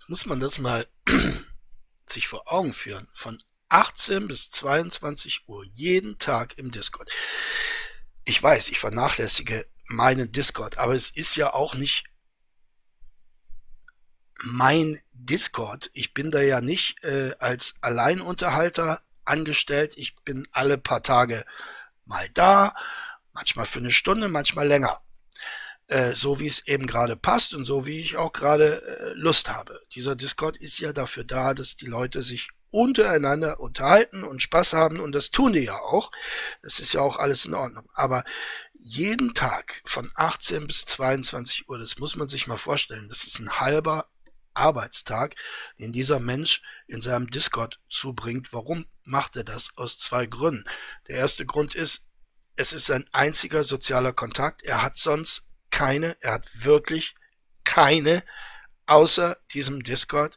[0.08, 0.84] Muss man das mal
[2.06, 3.08] sich vor Augen führen.
[3.12, 3.38] Von
[3.70, 7.10] 18 bis 22 Uhr jeden Tag im Discord.
[8.24, 12.04] Ich weiß, ich vernachlässige meinen Discord, aber es ist ja auch nicht
[14.42, 15.90] mein Discord.
[15.92, 19.94] Ich bin da ja nicht äh, als Alleinunterhalter angestellt.
[19.96, 21.44] Ich bin alle paar Tage
[22.04, 22.74] mal da,
[23.32, 25.00] manchmal für eine Stunde, manchmal länger.
[25.86, 29.48] Äh, so wie es eben gerade passt und so wie ich auch gerade äh, Lust
[29.48, 29.80] habe.
[29.94, 35.00] Dieser Discord ist ja dafür da, dass die Leute sich untereinander unterhalten und Spaß haben
[35.00, 36.10] und das tun die ja auch.
[36.62, 37.88] Das ist ja auch alles in Ordnung.
[37.94, 38.24] Aber
[38.72, 43.38] jeden Tag von 18 bis 22 Uhr, das muss man sich mal vorstellen, das ist
[43.38, 44.06] ein halber
[44.54, 45.36] Arbeitstag,
[45.78, 48.52] den dieser Mensch in seinem Discord zubringt.
[48.52, 49.70] Warum macht er das?
[49.76, 50.64] Aus zwei Gründen.
[51.08, 52.06] Der erste Grund ist,
[52.56, 54.62] es ist sein einziger sozialer Kontakt.
[54.62, 57.14] Er hat sonst keine, er hat wirklich
[57.64, 58.22] keine
[58.90, 60.36] außer diesem Discord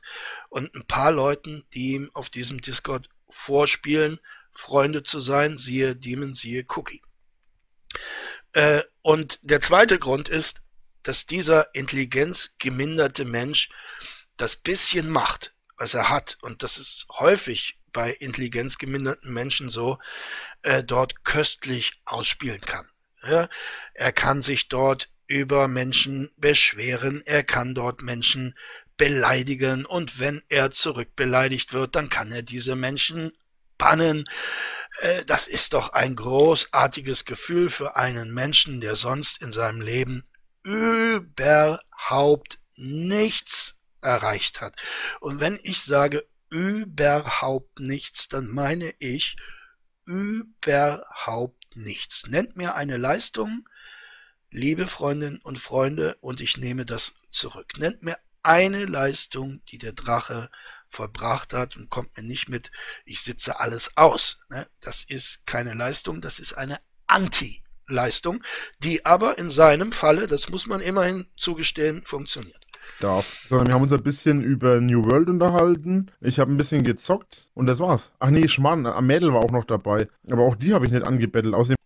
[0.50, 4.20] und ein paar Leuten, die ihm auf diesem Discord vorspielen,
[4.52, 7.02] Freunde zu sein, siehe Demon, siehe Cookie.
[8.54, 10.62] Äh, und der zweite Grund ist,
[11.02, 13.70] dass dieser intelligenzgeminderte Mensch
[14.38, 19.98] das bisschen Macht, was er hat, und das ist häufig bei intelligenzgeminderten Menschen so,
[20.62, 22.88] äh, dort köstlich ausspielen kann.
[23.24, 23.50] Ja,
[23.94, 28.56] er kann sich dort über Menschen beschweren, er kann dort Menschen
[28.98, 33.32] beleidigen und wenn er zurückbeleidigt wird, dann kann er diese Menschen
[33.78, 34.30] bannen.
[35.00, 40.24] Äh, das ist doch ein großartiges Gefühl für einen Menschen, der sonst in seinem Leben
[40.64, 44.76] überhaupt nichts erreicht hat.
[45.20, 49.36] Und wenn ich sage überhaupt nichts, dann meine ich
[50.06, 52.28] überhaupt nichts.
[52.28, 53.68] Nennt mir eine Leistung,
[54.54, 57.74] liebe Freundinnen und Freunde, und ich nehme das zurück.
[57.80, 60.50] Nennt mir eine Leistung, die der Drache
[60.90, 62.72] vollbracht hat und kommt mir nicht mit,
[63.04, 64.42] ich sitze alles aus.
[64.50, 64.66] Ne?
[64.80, 66.78] Das ist keine Leistung, das ist eine
[67.08, 68.44] Anti-Leistung,
[68.80, 72.60] die aber in seinem Falle, das muss man immerhin zugestehen, funktioniert.
[73.00, 73.48] Darf.
[73.50, 76.12] Wir haben uns ein bisschen über New World unterhalten.
[76.22, 78.12] Ich habe ein bisschen gezockt und das war's.
[78.20, 80.08] Ach nee, Schmarrn, Mädel war auch noch dabei.
[80.30, 81.56] Aber auch die habe ich nicht angebettelt.
[81.56, 81.78] Außerdem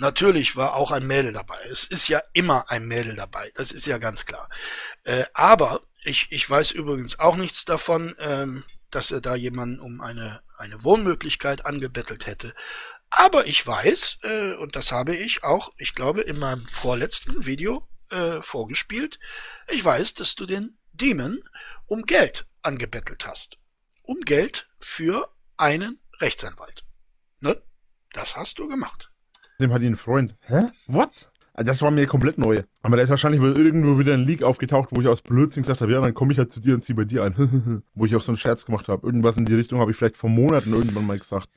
[0.00, 1.58] Natürlich war auch ein Mädel dabei.
[1.70, 3.50] Es ist ja immer ein Mädel dabei.
[3.54, 4.48] Das ist ja ganz klar.
[5.02, 10.00] Äh, aber ich, ich weiß übrigens auch nichts davon, ähm, dass er da jemanden um
[10.00, 12.54] eine, eine Wohnmöglichkeit angebettelt hätte.
[13.10, 17.86] Aber ich weiß, äh, und das habe ich auch, ich glaube, in meinem vorletzten Video
[18.08, 19.18] äh, vorgespielt,
[19.68, 21.46] ich weiß, dass du den Demon
[21.84, 23.58] um Geld angebettelt hast.
[24.00, 26.84] Um Geld für einen Rechtsanwalt.
[27.40, 27.62] Ne?
[28.14, 29.09] Das hast du gemacht.
[29.60, 30.36] Dem hat ihn ein Freund.
[30.46, 30.64] Hä?
[30.86, 31.30] What?
[31.52, 32.62] Also das war mir komplett neu.
[32.82, 35.92] Aber da ist wahrscheinlich irgendwo wieder ein Leak aufgetaucht, wo ich aus Blödsinn gesagt habe,
[35.92, 37.82] ja, dann komme ich halt zu dir und zieh bei dir ein.
[37.94, 39.06] wo ich auch so einen Scherz gemacht habe.
[39.06, 41.48] Irgendwas in die Richtung habe ich vielleicht vor Monaten irgendwann mal gesagt.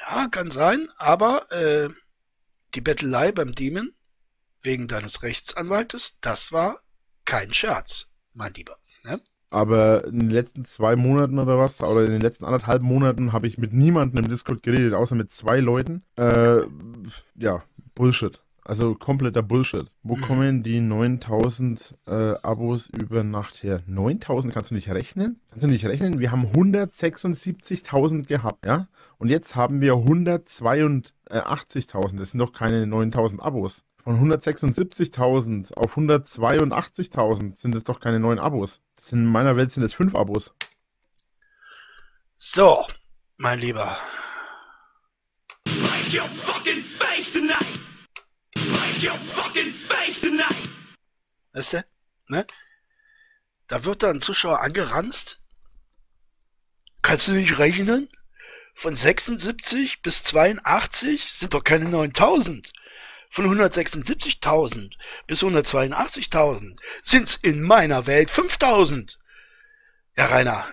[0.00, 1.90] Ja, kann sein, aber äh,
[2.74, 3.92] die Bettelei beim Demon
[4.62, 6.80] wegen deines Rechtsanwaltes, das war
[7.24, 8.78] kein Scherz, mein Lieber.
[9.04, 9.20] Ne?
[9.50, 13.46] Aber in den letzten zwei Monaten oder was, oder in den letzten anderthalb Monaten habe
[13.46, 16.02] ich mit niemandem im Discord geredet, außer mit zwei Leuten.
[16.16, 16.62] Äh,
[17.36, 17.62] ja,
[17.94, 18.42] Bullshit.
[18.64, 19.86] Also kompletter Bullshit.
[20.02, 20.20] Wo Mhm.
[20.20, 23.80] kommen die 9000 äh, Abos über Nacht her?
[23.86, 25.40] 9000 kannst du nicht rechnen?
[25.48, 26.18] Kannst du nicht rechnen?
[26.18, 28.88] Wir haben 176.000 gehabt, ja?
[29.16, 32.18] Und jetzt haben wir 182.000.
[32.18, 33.84] Das sind doch keine 9000 Abos.
[34.08, 38.80] Von 176.000 auf 182.000 sind es doch keine neuen Abos.
[38.96, 40.50] Das sind, in meiner Welt sind es fünf Abos.
[42.38, 42.86] So,
[43.36, 43.98] mein Lieber.
[45.64, 47.66] Break your fucking face tonight!
[48.54, 50.70] Break your fucking face tonight!
[51.52, 51.84] Weißt du?
[52.28, 52.46] Ne?
[53.66, 55.42] Da wird da ein Zuschauer angeranzt.
[57.02, 58.08] Kannst du nicht rechnen?
[58.74, 62.72] Von 76 bis 82 sind doch keine 9000.
[63.30, 64.92] Von 176.000
[65.26, 69.18] bis 182.000 sind's in meiner Welt 5000.
[70.16, 70.66] Ja, Rainer,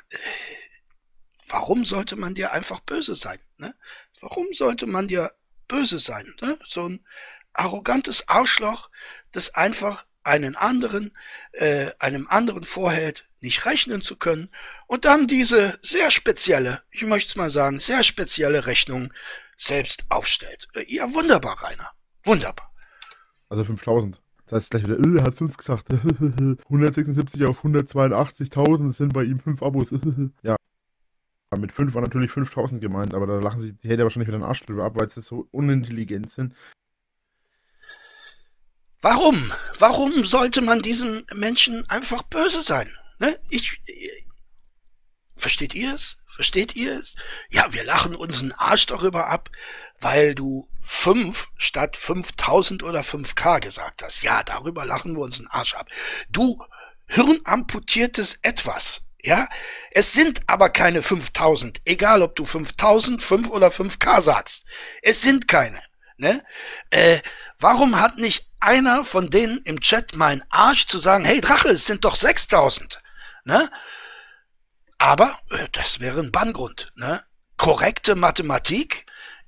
[1.47, 3.39] warum sollte man dir einfach böse sein?
[3.57, 3.73] Ne?
[4.21, 5.31] Warum sollte man dir
[5.67, 6.33] böse sein?
[6.41, 6.57] Ne?
[6.65, 7.05] So ein
[7.53, 8.89] arrogantes Arschloch,
[9.31, 11.15] das einfach einen anderen,
[11.51, 14.51] äh, einem anderen vorhält, nicht rechnen zu können
[14.87, 19.13] und dann diese sehr spezielle, ich möchte es mal sagen, sehr spezielle Rechnung
[19.57, 20.67] selbst aufstellt.
[20.73, 21.91] Äh, ja, wunderbar, Rainer.
[22.26, 22.71] Wunderbar.
[23.49, 24.21] Also 5000.
[24.47, 25.89] Das heißt gleich wieder, äh, er hat 5 gesagt.
[25.91, 29.88] 176 auf 182.000 sind bei ihm 5 Abos.
[30.43, 30.55] ja.
[31.49, 34.39] Aber mit 5 war natürlich 5000 gemeint, aber da lachen sich die Hater wahrscheinlich wieder
[34.39, 36.55] den Arsch drüber ab, weil sie so unintelligent sind.
[39.01, 39.51] Warum?
[39.78, 42.89] Warum sollte man diesen Menschen einfach böse sein?
[43.19, 43.39] Ne?
[43.49, 44.28] Ich, ich
[45.38, 46.17] versteht ihr es?
[46.26, 47.15] Versteht ihr es?
[47.49, 49.49] Ja, wir lachen uns einen Arsch darüber ab,
[49.99, 54.23] weil du 5 statt 5000 oder 5k gesagt hast.
[54.23, 55.89] Ja, darüber lachen wir uns einen Arsch ab.
[56.29, 56.63] Du
[57.07, 59.01] hirnamputiertes Etwas.
[59.19, 59.47] Ja,
[59.91, 64.65] es sind aber keine 5000, egal ob du 5000, 5 oder 5k sagst.
[65.01, 65.81] Es sind keine.
[66.17, 66.43] Ne?
[66.91, 67.19] Äh,
[67.57, 71.69] warum hat nicht einer von denen im Chat mal einen Arsch zu sagen, hey Drache,
[71.69, 73.01] es sind doch 6000?
[73.45, 73.69] Ne?
[74.99, 76.91] Aber äh, das wäre ein Banngrund.
[76.95, 77.23] Ne?
[77.57, 79.04] Korrekte Mathematik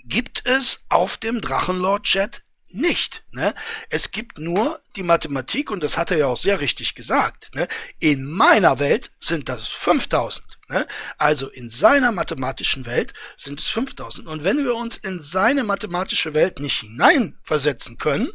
[0.08, 3.24] gibt es auf dem Drachenlord-Chat nicht.
[3.32, 3.54] Ne?
[3.90, 7.54] Es gibt nur die Mathematik, und das hat er ja auch sehr richtig gesagt.
[7.56, 7.68] Ne?
[8.00, 10.60] In meiner Welt sind das 5000.
[10.70, 10.88] Ne?
[11.18, 14.28] Also in seiner mathematischen Welt sind es 5000.
[14.28, 18.30] Und wenn wir uns in seine mathematische Welt nicht hineinversetzen können,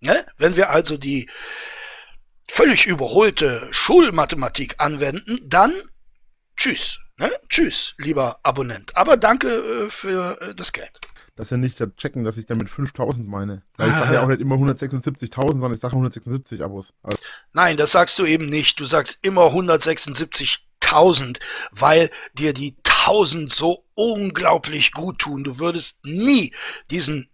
[0.00, 0.26] ne?
[0.38, 1.28] wenn wir also die
[2.48, 5.72] völlig überholte Schulmathematik anwenden, dann
[6.56, 7.00] tschüss.
[7.18, 7.30] Ne?
[7.48, 8.96] Tschüss, lieber Abonnent.
[8.96, 10.98] Aber danke äh, für äh, das Geld.
[11.34, 13.62] Dass sie nicht checken, dass ich damit 5000 meine.
[13.76, 16.92] Weil ich sage ja auch nicht immer 176.000, sondern ich sage 176 Abos.
[17.02, 17.18] Also,
[17.52, 18.80] Nein, das sagst du eben nicht.
[18.80, 21.38] Du sagst immer 176.000,
[21.72, 25.44] weil dir die 1000 so unglaublich gut tun.
[25.44, 26.54] Du würdest nie
[26.90, 27.28] diesen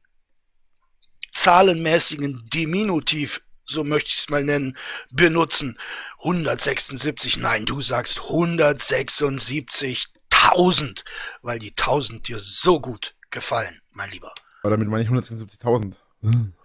[1.33, 4.77] zahlenmäßigen Diminutiv, so möchte ich es mal nennen,
[5.11, 5.79] benutzen.
[6.19, 11.05] 176, nein, du sagst 176.000,
[11.43, 14.33] weil die 1000 dir so gut gefallen, mein Lieber.
[14.63, 15.95] aber damit meine ich 176.000.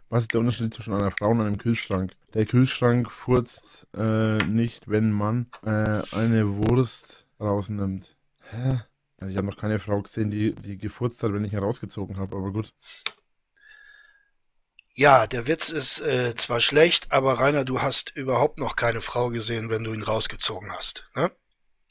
[0.09, 2.13] Was ist der Unterschied zwischen einer Frau und einem Kühlschrank?
[2.33, 8.15] Der Kühlschrank furzt äh, nicht, wenn man äh, eine Wurst rausnimmt.
[8.49, 8.79] Hä?
[9.17, 12.17] Also ich habe noch keine Frau gesehen, die, die gefurzt hat, wenn ich ihn rausgezogen
[12.17, 12.71] habe, aber gut.
[14.97, 19.29] Ja, der Witz ist äh, zwar schlecht, aber Rainer, du hast überhaupt noch keine Frau
[19.29, 21.07] gesehen, wenn du ihn rausgezogen hast.
[21.15, 21.29] Ne?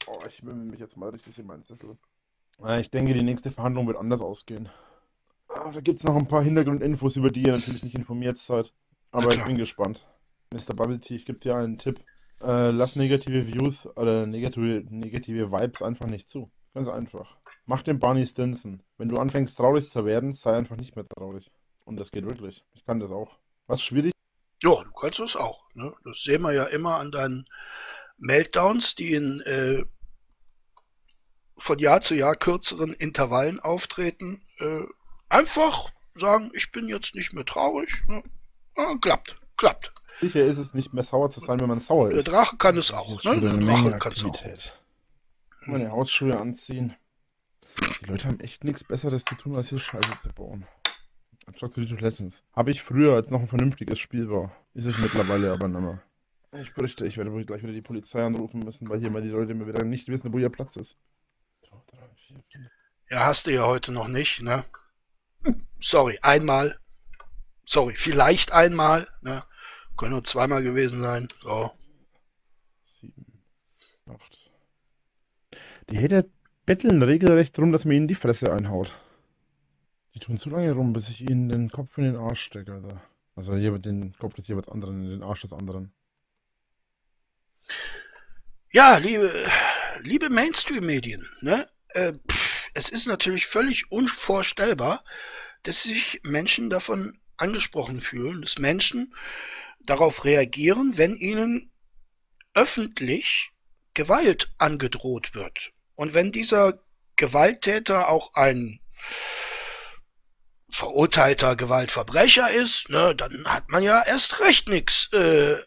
[0.07, 1.97] Oh, ich wimmel mich jetzt mal richtig in meinen Sessel.
[2.81, 4.67] Ich denke, die nächste Verhandlung wird anders ausgehen.
[5.47, 8.73] Ah, Da gibt es noch ein paar Hintergrundinfos, über die ihr natürlich nicht informiert seid.
[9.11, 10.05] Aber ich bin gespannt.
[10.51, 10.75] Mr.
[10.75, 12.03] Bubble Tea, ich gebe dir einen Tipp.
[12.41, 16.51] Äh, lass negative Views oder negative, negative Vibes einfach nicht zu.
[16.73, 17.37] Ganz einfach.
[17.65, 18.83] Mach den Barney Stinson.
[18.97, 21.49] Wenn du anfängst traurig zu werden, sei einfach nicht mehr traurig.
[21.87, 22.65] Und das geht wirklich.
[22.73, 23.39] Ich kann das auch.
[23.65, 24.11] Was schwierig
[24.61, 25.63] Ja, du kannst das auch.
[25.73, 25.93] Ne?
[26.03, 27.47] Das sehen wir ja immer an deinen
[28.17, 29.85] Meltdowns, die in äh,
[31.55, 34.43] von Jahr zu Jahr kürzeren Intervallen auftreten.
[34.59, 34.83] Äh,
[35.29, 38.03] einfach sagen, ich bin jetzt nicht mehr traurig.
[38.07, 38.21] Ne?
[38.75, 39.93] Ja, klappt, klappt.
[40.19, 42.27] sicher ist es, nicht mehr sauer zu sein, wenn man sauer Der ist.
[42.27, 43.23] Drache kann es auch.
[43.23, 43.39] Ne?
[43.39, 44.43] Der Drache kann es auch.
[45.67, 46.97] Meine Hausschuhe anziehen.
[48.01, 50.67] Die Leute haben echt nichts Besseres zu tun, als hier Scheiße zu bauen.
[51.55, 51.67] To
[51.99, 52.43] Lessons.
[52.53, 54.55] Habe ich früher, als noch ein vernünftiges Spiel war.
[54.73, 56.01] Ist es mittlerweile aber nicht mehr.
[56.61, 59.29] Ich berichte, ich werde wohl gleich wieder die Polizei anrufen müssen, weil hier mal die
[59.29, 60.97] Leute mir wieder nicht wissen, wo ihr Platz ist.
[63.09, 64.63] Ja, hast du ja heute noch nicht, ne?
[65.79, 66.77] Sorry, einmal.
[67.65, 69.41] Sorry, vielleicht einmal, ne?
[69.95, 71.27] Können nur zweimal gewesen sein.
[71.39, 71.71] So.
[72.99, 73.43] sieben,
[74.05, 74.51] acht.
[75.89, 76.25] Die Hater
[76.65, 78.95] betteln regelrecht drum, dass mir ihnen die Fresse einhaut.
[80.17, 83.03] Die tun so lange rum, bis ich ihnen den Kopf in den Arsch stecke, Alter.
[83.35, 85.93] Also hier den Kopf des jeweils anderen in den Arsch des anderen.
[88.71, 89.47] Ja, liebe,
[90.01, 91.69] liebe Mainstream-Medien, ne?
[91.89, 95.03] Äh, pff, es ist natürlich völlig unvorstellbar,
[95.61, 99.13] dass sich Menschen davon angesprochen fühlen, dass Menschen
[99.81, 101.71] darauf reagieren, wenn ihnen
[102.55, 103.51] öffentlich
[103.93, 105.73] Gewalt angedroht wird.
[105.93, 106.83] Und wenn dieser
[107.17, 108.79] Gewalttäter auch ein
[110.69, 115.57] verurteilter Gewaltverbrecher ist, ne, dann hat man ja erst recht nichts äh,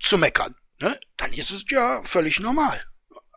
[0.00, 0.56] zu meckern.
[0.80, 0.98] Ne?
[1.16, 2.82] Dann ist es ja völlig normal.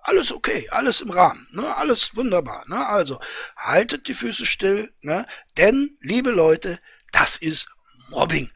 [0.06, 1.76] Alles okay, alles im Rahmen, ne?
[1.78, 2.66] alles wunderbar.
[2.68, 2.88] Ne?
[2.88, 3.20] Also
[3.56, 5.26] haltet die Füße still, ne?
[5.58, 6.80] denn, liebe Leute,
[7.12, 7.68] das ist
[8.10, 8.52] Mobbing.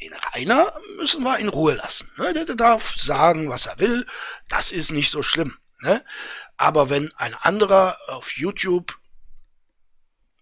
[0.00, 2.10] Den Rainer müssen wir in Ruhe lassen.
[2.16, 2.34] Ne?
[2.34, 4.04] Der darf sagen, was er will.
[4.48, 5.56] Das ist nicht so schlimm.
[5.82, 6.04] Ne?
[6.56, 8.98] Aber wenn ein anderer auf YouTube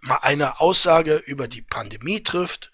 [0.08, 2.70] eine Aussage über die Pandemie trifft,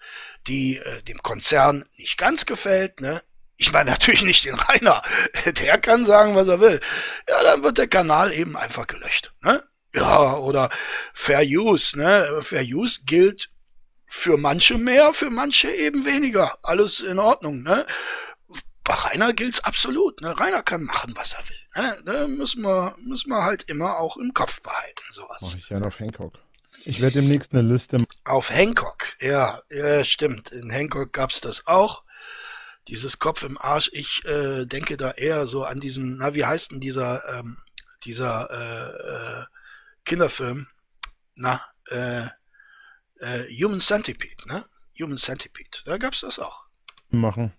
[0.47, 3.21] die äh, dem Konzern nicht ganz gefällt, ne?
[3.57, 5.01] Ich meine natürlich nicht den Rainer,
[5.45, 6.79] der kann sagen, was er will.
[7.27, 9.63] Ja, dann wird der Kanal eben einfach gelöscht, ne?
[9.93, 10.69] Ja, oder
[11.13, 12.39] Fair Use, ne?
[12.41, 13.49] Fair Use gilt
[14.05, 16.57] für manche mehr, für manche eben weniger.
[16.63, 17.85] Alles in Ordnung, ne?
[18.83, 20.39] Bei Rainer gilt's absolut, ne?
[20.39, 21.97] Rainer kann machen, was er will, ne?
[22.05, 25.39] Da müssen wir, müssen wir halt immer auch im Kopf behalten, sowas.
[25.41, 26.33] Mach ich ja auf Hancock.
[26.85, 30.51] Ich werde demnächst eine Liste Auf Hancock, ja, ja, stimmt.
[30.51, 32.03] In Hancock gab's das auch.
[32.87, 36.71] Dieses Kopf im Arsch, ich äh, denke da eher so an diesen, na, wie heißt
[36.71, 37.57] denn dieser, ähm,
[38.05, 39.45] dieser äh, äh,
[40.05, 40.67] Kinderfilm?
[41.35, 42.21] Na, äh,
[43.19, 44.63] äh, Human Centipede, ne?
[44.99, 46.63] Human Centipede, da gab's das auch.
[47.09, 47.51] machen.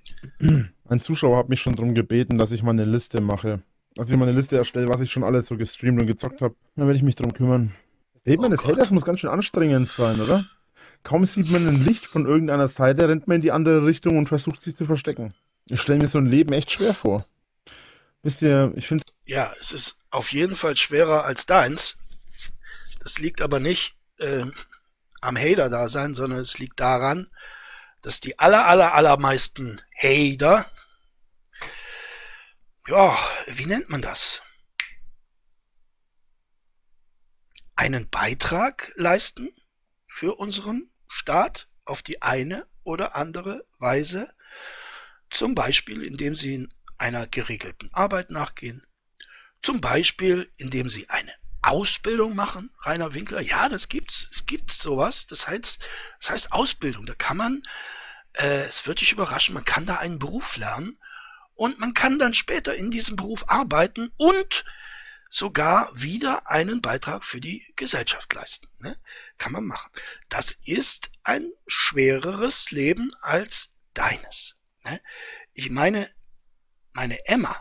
[0.88, 3.62] Ein Zuschauer hat mich schon darum gebeten, dass ich mal eine Liste mache.
[3.94, 6.54] Dass ich mal eine Liste erstelle, was ich schon alles so gestreamt und gezockt habe.
[6.76, 7.74] Dann werde ich mich darum kümmern.
[8.28, 8.72] Leben Oh eines Gott.
[8.72, 10.44] Haters muss ganz schön anstrengend sein, oder?
[11.02, 14.28] Kaum sieht man ein Licht von irgendeiner Seite, rennt man in die andere Richtung und
[14.28, 15.34] versucht sich zu verstecken.
[15.66, 17.26] Ich stelle mir so ein Leben echt schwer vor.
[18.22, 21.96] Wisst ihr, ich finde Ja, es ist auf jeden Fall schwerer als deins.
[23.00, 24.44] Das liegt aber nicht äh,
[25.20, 27.28] am Hater-Dasein, sondern es liegt daran,
[28.02, 30.66] dass die aller, aller, allermeisten Hater,
[32.88, 34.42] ja, wie nennt man das?
[37.78, 39.54] Einen Beitrag leisten
[40.08, 44.34] für unseren Staat auf die eine oder andere Weise,
[45.30, 48.84] zum Beispiel indem sie in einer geregelten Arbeit nachgehen,
[49.62, 51.32] zum Beispiel, indem sie eine
[51.62, 53.42] Ausbildung machen, Rainer Winkler.
[53.42, 54.28] Ja, das gibt's.
[54.32, 55.28] Es gibt sowas.
[55.28, 55.78] Das heißt,
[56.20, 57.06] das heißt Ausbildung.
[57.06, 57.62] Da kann man,
[58.32, 60.98] äh, es wird dich überraschen, man kann da einen Beruf lernen
[61.54, 64.64] und man kann dann später in diesem Beruf arbeiten und
[65.30, 68.68] sogar wieder einen Beitrag für die Gesellschaft leisten.
[68.78, 68.98] Ne?
[69.36, 69.90] Kann man machen.
[70.28, 74.54] Das ist ein schwereres Leben als deines.
[74.84, 75.00] Ne?
[75.52, 76.10] Ich meine,
[76.92, 77.60] meine Emma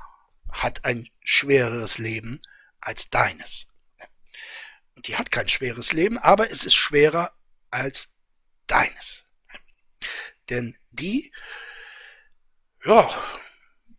[0.52, 2.42] hat ein schwereres Leben
[2.80, 3.68] als deines.
[4.96, 7.38] Und die hat kein schweres Leben, aber es ist schwerer
[7.70, 8.10] als
[8.66, 9.26] deines.
[10.50, 11.32] Denn die,
[12.84, 13.24] ja,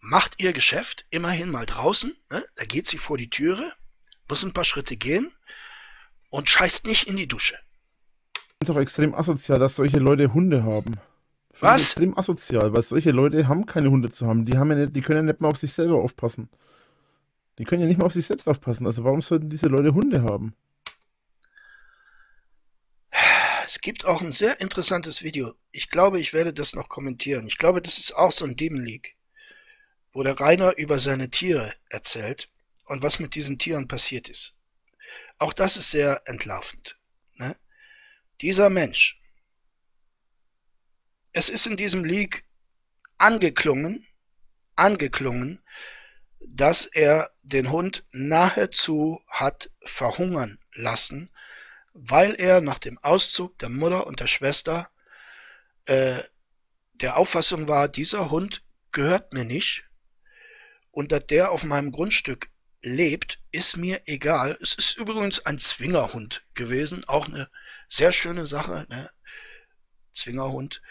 [0.01, 2.45] macht ihr Geschäft immerhin mal draußen, ne?
[2.57, 3.73] da geht sie vor die Türe,
[4.29, 5.33] muss ein paar Schritte gehen
[6.31, 7.59] und scheißt nicht in die Dusche.
[8.61, 10.97] es auch extrem asozial, dass solche Leute Hunde haben.
[11.61, 11.81] Was?
[11.81, 14.45] das Extrem asozial, weil solche Leute haben keine Hunde zu haben.
[14.45, 16.49] Die haben ja nicht, die können ja nicht mal auf sich selber aufpassen.
[17.59, 18.87] Die können ja nicht mal auf sich selbst aufpassen.
[18.87, 20.55] Also warum sollten diese Leute Hunde haben?
[23.67, 25.55] Es gibt auch ein sehr interessantes Video.
[25.73, 27.47] Ich glaube, ich werde das noch kommentieren.
[27.47, 29.17] Ich glaube, das ist auch so ein Demon League,
[30.13, 32.51] wo der Rainer über seine Tiere erzählt
[32.87, 34.55] und was mit diesen Tieren passiert ist.
[35.39, 36.99] Auch das ist sehr entlarvend.
[37.37, 37.57] Ne?
[38.41, 39.19] Dieser Mensch,
[41.33, 42.45] es ist in diesem League
[43.19, 44.07] angeklungen,
[44.77, 45.63] angeklungen,
[46.41, 51.31] dass er den Hund nahezu hat verhungern lassen,
[51.93, 54.91] weil er nach dem Auszug der Mutter und der Schwester
[55.87, 56.23] äh,
[56.95, 58.63] der Auffassung war, dieser Hund
[58.93, 59.88] gehört mir nicht
[60.99, 62.51] und dass der auf meinem Grundstück
[62.83, 64.59] lebt, ist mir egal.
[64.61, 67.49] Es ist übrigens ein Zwingerhund gewesen, auch eine
[67.89, 68.85] sehr schöne Sache.
[68.89, 69.09] Ne?
[70.13, 70.83] Zwingerhund.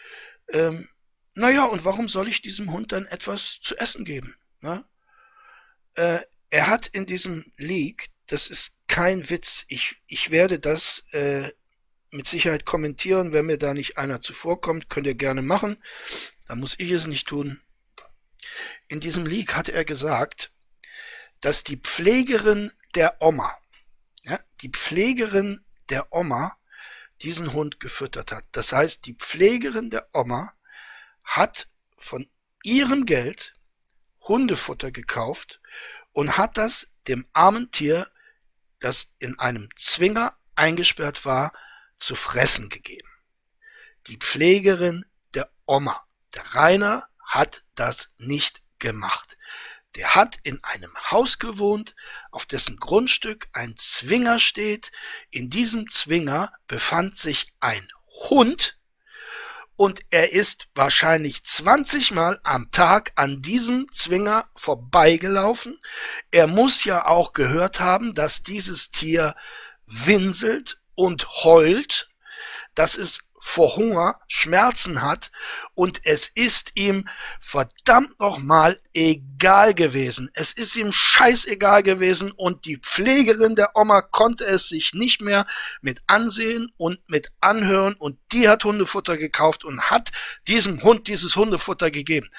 [0.53, 0.87] Ähm,
[1.33, 4.37] naja, und warum soll ich diesem Hund dann etwas zu essen geben?
[4.61, 4.85] Ne?
[5.95, 6.19] Äh,
[6.51, 11.51] er hat in diesem Leak, das ist kein Witz, ich, ich werde das äh,
[12.11, 15.83] mit Sicherheit kommentieren, wenn mir da nicht einer zuvorkommt, könnt ihr gerne machen,
[16.47, 17.59] dann muss ich es nicht tun.
[18.87, 20.51] In diesem Leak hat er gesagt,
[21.41, 23.55] dass die Pflegerin der Oma,
[24.23, 26.57] ja, die Pflegerin der Oma
[27.21, 28.45] diesen Hund gefüttert hat.
[28.51, 30.53] Das heißt, die Pflegerin der Oma
[31.23, 32.29] hat von
[32.63, 33.53] ihrem Geld
[34.21, 35.61] Hundefutter gekauft
[36.11, 38.11] und hat das dem armen Tier,
[38.79, 41.53] das in einem Zwinger eingesperrt war,
[41.97, 43.09] zu fressen gegeben.
[44.07, 49.37] Die Pflegerin der Oma, der Rainer, hat das nicht gemacht.
[49.95, 51.95] Der hat in einem Haus gewohnt,
[52.31, 54.91] auf dessen Grundstück ein Zwinger steht.
[55.29, 57.87] In diesem Zwinger befand sich ein
[58.29, 58.77] Hund
[59.75, 65.79] und er ist wahrscheinlich 20 Mal am Tag an diesem Zwinger vorbeigelaufen.
[66.31, 69.35] Er muss ja auch gehört haben, dass dieses Tier
[69.85, 72.09] winselt und heult,
[72.73, 75.31] dass es vor Hunger Schmerzen hat
[75.73, 77.07] und es ist ihm
[77.39, 80.29] verdammt nochmal egal gewesen.
[80.33, 85.47] Es ist ihm scheißegal gewesen und die Pflegerin der Oma konnte es sich nicht mehr
[85.81, 90.11] mit ansehen und mit anhören und die hat Hundefutter gekauft und hat
[90.49, 92.29] diesem Hund dieses Hundefutter gegeben.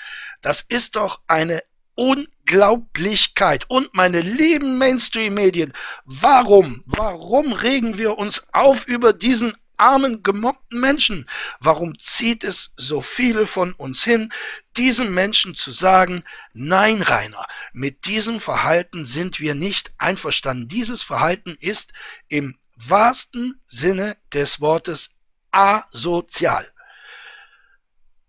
[0.43, 1.63] Das ist doch eine
[1.95, 3.65] Unglaublichkeit.
[3.69, 5.73] Und meine lieben Mainstream-Medien,
[6.05, 11.29] warum, warum regen wir uns auf über diesen armen, gemobbten Menschen.
[11.61, 14.33] Warum zieht es so viele von uns hin,
[14.77, 20.69] diesen Menschen zu sagen, nein, Rainer, mit diesem Verhalten sind wir nicht einverstanden.
[20.69, 21.93] Dieses Verhalten ist
[22.29, 25.17] im wahrsten Sinne des Wortes
[25.51, 26.73] asozial.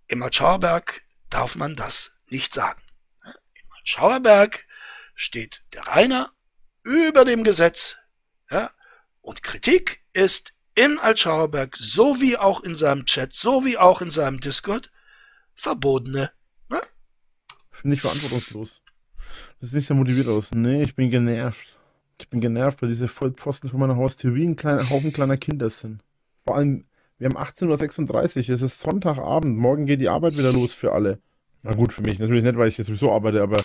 [0.07, 2.81] Im Schauerberg darf man das nicht sagen.
[3.23, 4.65] Im Schauerberg
[5.13, 6.33] steht der Rainer
[6.83, 7.97] über dem Gesetz,
[8.49, 8.71] ja,
[9.21, 14.11] und Kritik ist in Altschauerberg, so wie auch in seinem Chat, so wie auch in
[14.11, 14.89] seinem Discord,
[15.53, 16.31] verbotene.
[16.69, 16.79] Ne?
[17.71, 18.81] Finde ich verantwortungslos.
[19.59, 20.51] Das sieht nicht sehr motiviert aus.
[20.53, 21.77] Nee, ich bin genervt.
[22.17, 25.69] Ich bin genervt, weil diese Vollpfosten von meiner Haustür wie ein kleiner Haufen kleiner Kinder
[25.69, 26.01] sind.
[26.45, 26.85] Vor allem,
[27.17, 31.19] wir haben 18.36 Uhr, es ist Sonntagabend, morgen geht die Arbeit wieder los für alle.
[31.61, 33.57] Na gut, für mich natürlich nicht, weil ich jetzt sowieso arbeite, aber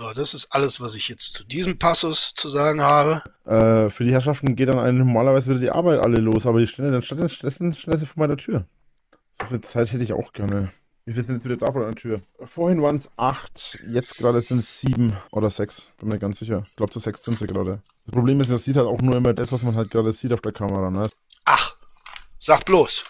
[0.00, 3.22] So, das ist alles, was ich jetzt zu diesem Passus zu sagen habe.
[3.44, 6.90] Äh, für die Herrschaften geht dann normalerweise wieder die Arbeit alle los, aber die stehen
[6.90, 8.64] dann statt schnell vor meiner Tür.
[9.38, 10.72] So viel Zeit hätte ich auch gerne.
[11.04, 12.22] Wie viel sind jetzt wieder da vor der Tür?
[12.46, 15.90] Vorhin waren es acht, jetzt gerade sind es sieben oder sechs.
[15.98, 16.62] Bin mir ganz sicher.
[16.66, 17.82] Ich glaube, zu sechs sind sie gerade.
[18.06, 20.32] Das Problem ist, man sieht halt auch nur immer das, was man halt gerade sieht
[20.32, 20.90] auf der Kamera.
[20.90, 21.02] Ne?
[21.44, 21.76] Ach,
[22.40, 23.04] sag bloß.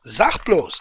[0.00, 0.80] Sag bloß.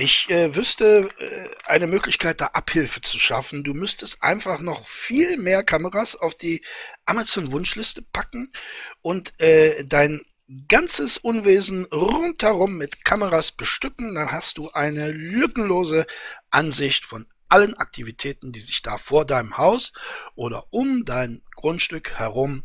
[0.00, 3.64] Ich äh, wüsste äh, eine Möglichkeit, da Abhilfe zu schaffen.
[3.64, 6.64] Du müsstest einfach noch viel mehr Kameras auf die
[7.04, 8.52] Amazon-Wunschliste packen
[9.02, 10.20] und äh, dein
[10.68, 14.14] ganzes Unwesen rundherum mit Kameras bestücken.
[14.14, 16.06] Dann hast du eine lückenlose
[16.52, 19.92] Ansicht von allen Aktivitäten, die sich da vor deinem Haus
[20.36, 22.62] oder um dein Grundstück herum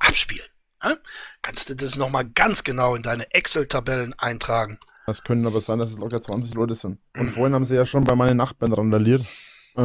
[0.00, 0.50] abspielen.
[0.82, 0.96] Ja?
[1.42, 4.80] Kannst du das nochmal ganz genau in deine Excel-Tabellen eintragen.
[5.10, 6.98] Es können aber sein, dass es locker 20 Leute sind.
[7.18, 9.22] Und vorhin haben sie ja schon bei meinen Nachbarn randaliert,
[9.76, 9.82] äh,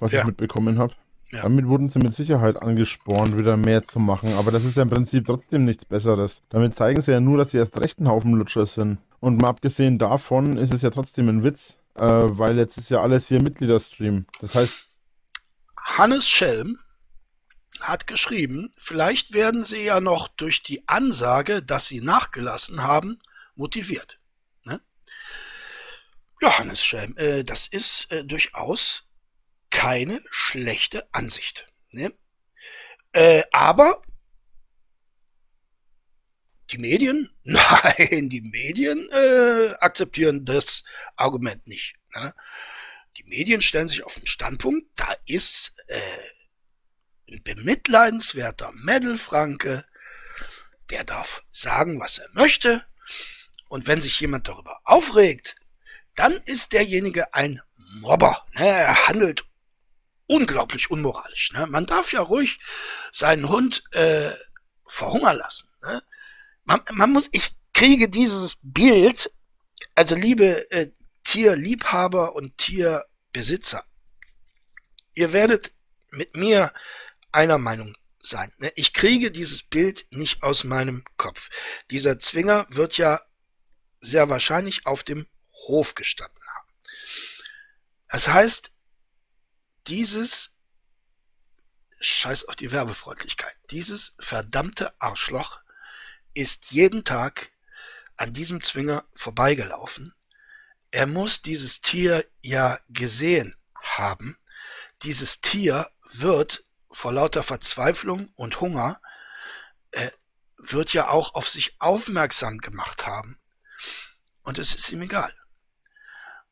[0.00, 0.20] was ja.
[0.20, 0.94] ich mitbekommen habe.
[1.30, 1.42] Ja.
[1.42, 4.32] Damit wurden sie mit Sicherheit angespornt, wieder mehr zu machen.
[4.34, 6.40] Aber das ist ja im Prinzip trotzdem nichts Besseres.
[6.48, 8.98] Damit zeigen sie ja nur, dass sie erst recht ein Haufen Lutscher sind.
[9.20, 13.00] Und mal abgesehen davon ist es ja trotzdem ein Witz, äh, weil jetzt ist ja
[13.00, 14.26] alles hier Mitgliederstream.
[14.40, 14.86] Das heißt.
[15.76, 16.78] Hannes Schelm
[17.80, 23.18] hat geschrieben, vielleicht werden sie ja noch durch die Ansage, dass sie nachgelassen haben,
[23.54, 24.19] motiviert.
[26.40, 29.04] Johannes Schelm, äh, das ist äh, durchaus
[29.70, 31.66] keine schlechte Ansicht.
[31.92, 32.12] Ne?
[33.12, 34.02] Äh, aber
[36.70, 40.84] die Medien, nein, die Medien äh, akzeptieren das
[41.16, 41.96] Argument nicht.
[42.14, 42.34] Ne?
[43.16, 46.00] Die Medien stellen sich auf den Standpunkt, da ist äh,
[47.32, 49.84] ein bemitleidenswerter Meddelfranke,
[50.90, 52.84] der darf sagen, was er möchte.
[53.68, 55.56] Und wenn sich jemand darüber aufregt,
[56.14, 57.60] dann ist derjenige ein
[58.00, 58.46] Mobber.
[58.54, 59.44] Er handelt
[60.26, 61.52] unglaublich unmoralisch.
[61.52, 61.66] Ne?
[61.66, 62.60] Man darf ja ruhig
[63.12, 64.30] seinen Hund äh,
[64.86, 65.70] verhungern lassen.
[65.82, 66.02] Ne?
[66.64, 69.32] Man, man muss, ich kriege dieses Bild,
[69.94, 70.92] also liebe äh,
[71.24, 73.84] Tierliebhaber und Tierbesitzer,
[75.14, 75.72] ihr werdet
[76.10, 76.72] mit mir
[77.32, 78.52] einer Meinung sein.
[78.58, 78.72] ne?
[78.76, 81.48] Ich kriege dieses Bild nicht aus meinem Kopf.
[81.90, 83.20] Dieser Zwinger wird ja
[84.00, 85.26] sehr wahrscheinlich auf dem
[85.68, 86.68] Hof gestanden haben.
[88.08, 88.72] Das heißt,
[89.86, 90.50] dieses
[92.00, 93.56] Scheiß auf die Werbefreundlichkeit.
[93.70, 95.60] Dieses verdammte Arschloch
[96.34, 97.52] ist jeden Tag
[98.16, 100.14] an diesem Zwinger vorbeigelaufen.
[100.90, 104.38] Er muss dieses Tier ja gesehen haben.
[105.02, 109.00] Dieses Tier wird vor lauter Verzweiflung und Hunger
[109.92, 110.10] äh,
[110.56, 113.38] wird ja auch auf sich aufmerksam gemacht haben.
[114.42, 115.32] Und es ist ihm egal.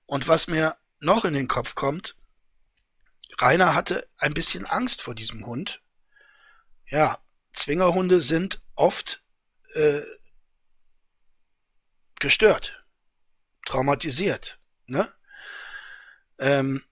[0.08, 2.16] Und was mir noch in den Kopf kommt,
[3.38, 5.82] Rainer hatte ein bisschen Angst vor diesem Hund.
[6.86, 7.18] Ja,
[7.52, 9.22] Zwingerhunde sind oft
[9.74, 10.00] äh,
[12.18, 12.84] gestört,
[13.66, 15.12] traumatisiert, ne?
[16.38, 16.82] Ähm,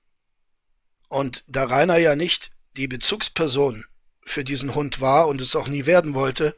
[1.09, 3.87] und da Rainer ja nicht die Bezugsperson
[4.27, 6.55] für diesen Hund war und es auch nie werden wollte,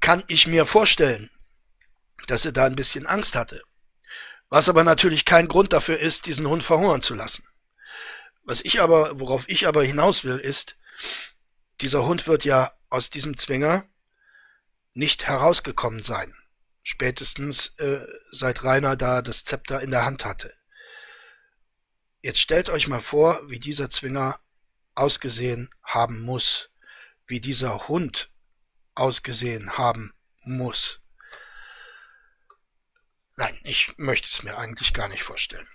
[0.00, 1.28] kann ich mir vorstellen,
[2.28, 3.62] dass er da ein bisschen Angst hatte.
[4.50, 7.46] Was aber natürlich kein Grund dafür ist, diesen Hund verhungern zu lassen.
[8.42, 10.76] Was ich aber, worauf ich aber hinaus will, ist,
[11.80, 13.88] dieser Hund wird ja aus diesem Zwinger
[14.92, 16.34] nicht herausgekommen sein.
[16.82, 20.52] Spätestens äh, seit Rainer da das Zepter in der Hand hatte.
[22.22, 24.40] Jetzt stellt euch mal vor, wie dieser Zwinger
[24.94, 26.70] ausgesehen haben muss,
[27.26, 28.30] wie dieser Hund
[28.94, 30.12] ausgesehen haben
[30.42, 30.99] muss.
[33.40, 35.66] Nein, ich möchte es mir eigentlich gar nicht vorstellen.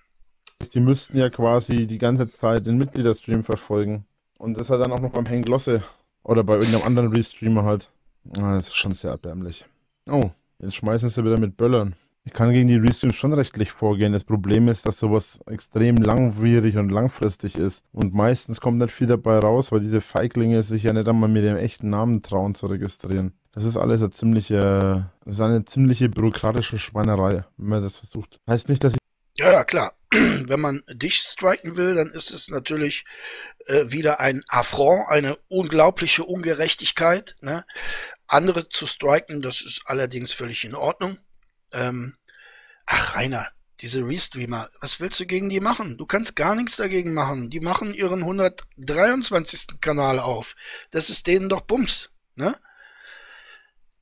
[0.75, 4.05] Die müssten ja quasi die ganze Zeit den Mitgliederstream verfolgen.
[4.37, 5.83] Und das hat dann auch noch beim Hank Losse
[6.21, 7.89] oder bei irgendeinem anderen Restreamer halt.
[8.37, 9.65] Ah, Das ist schon sehr erbärmlich.
[10.07, 10.29] Oh,
[10.59, 11.95] jetzt schmeißen sie wieder mit Böllern.
[12.23, 14.13] Ich kann gegen die Restreams schon rechtlich vorgehen.
[14.13, 17.83] Das Problem ist, dass sowas extrem langwierig und langfristig ist.
[17.91, 21.43] Und meistens kommt nicht viel dabei raus, weil diese Feiglinge sich ja nicht einmal mit
[21.43, 23.33] dem echten Namen trauen zu registrieren.
[23.55, 28.41] Das ist alles eine ziemliche, das ist eine ziemliche bürokratische Schweinerei, wenn man das versucht.
[28.47, 28.99] Heißt nicht, dass ich
[29.37, 29.93] Ja, ja, klar.
[30.11, 33.05] Wenn man dich striken will, dann ist es natürlich
[33.65, 37.35] äh, wieder ein Affront, eine unglaubliche Ungerechtigkeit.
[37.41, 37.65] Ne?
[38.27, 41.17] Andere zu striken, das ist allerdings völlig in Ordnung.
[41.71, 42.17] Ähm,
[42.85, 43.47] ach, Rainer,
[43.79, 45.97] diese Restreamer, was willst du gegen die machen?
[45.97, 47.49] Du kannst gar nichts dagegen machen.
[47.49, 49.79] Die machen ihren 123.
[49.81, 50.55] Kanal auf.
[50.91, 52.09] Das ist denen doch Bums.
[52.35, 52.55] Ne?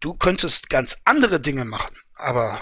[0.03, 2.61] Du könntest ganz andere Dinge machen, aber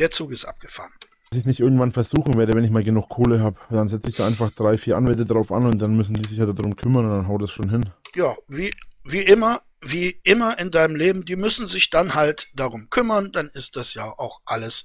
[0.00, 0.90] der Zug ist abgefahren.
[1.32, 3.60] ich nicht irgendwann versuchen werde, wenn ich mal genug Kohle habe.
[3.70, 6.40] Dann setze ich da einfach drei, vier Anwälte drauf an und dann müssen die sich
[6.40, 7.88] halt darum kümmern und dann haut es schon hin.
[8.16, 8.74] ja, wie,
[9.04, 13.48] wie immer, wie immer in deinem Leben, die müssen sich dann halt darum kümmern, dann
[13.54, 14.84] ist das ja auch alles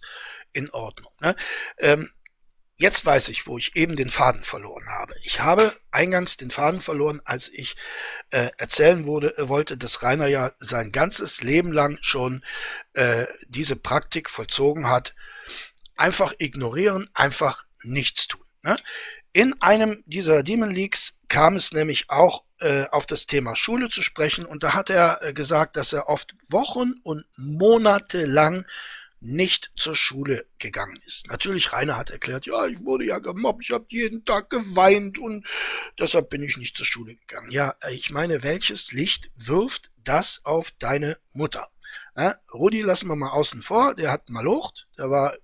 [0.53, 1.11] in Ordnung.
[1.21, 1.35] Ne?
[1.79, 2.11] Ähm,
[2.79, 5.13] jetzt weiß ich, wo ich eben den Faden verloren habe.
[5.23, 7.75] Ich habe eingangs den Faden verloren, als ich
[8.31, 12.43] äh, erzählen wurde, äh, wollte, dass Rainer ja sein ganzes Leben lang schon
[12.93, 15.13] äh, diese Praktik vollzogen hat.
[15.97, 18.45] Einfach ignorieren, einfach nichts tun.
[18.63, 18.75] Ne?
[19.33, 24.01] In einem dieser Demon Leaks kam es nämlich auch äh, auf das Thema Schule zu
[24.01, 28.65] sprechen und da hat er äh, gesagt, dass er oft Wochen und Monate lang
[29.21, 31.27] nicht zur Schule gegangen ist.
[31.27, 35.45] Natürlich, Rainer hat erklärt, ja, ich wurde ja gemobbt, ich habe jeden Tag geweint und
[35.97, 37.51] deshalb bin ich nicht zur Schule gegangen.
[37.51, 41.69] Ja, äh, ich meine, welches Licht wirft das auf deine Mutter?
[42.15, 45.35] Ja, Rudi lassen wir mal außen vor, der hat mal Lucht, der war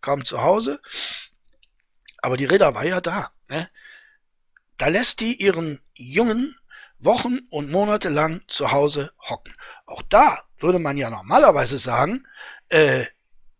[0.00, 0.80] kaum zu Hause,
[2.18, 3.32] aber die Reda war ja da.
[3.48, 3.68] Ne?
[4.76, 6.56] Da lässt die ihren Jungen
[6.98, 9.54] Wochen und Monate lang zu Hause hocken.
[9.86, 12.26] Auch da würde man ja normalerweise sagen,
[12.74, 13.06] äh,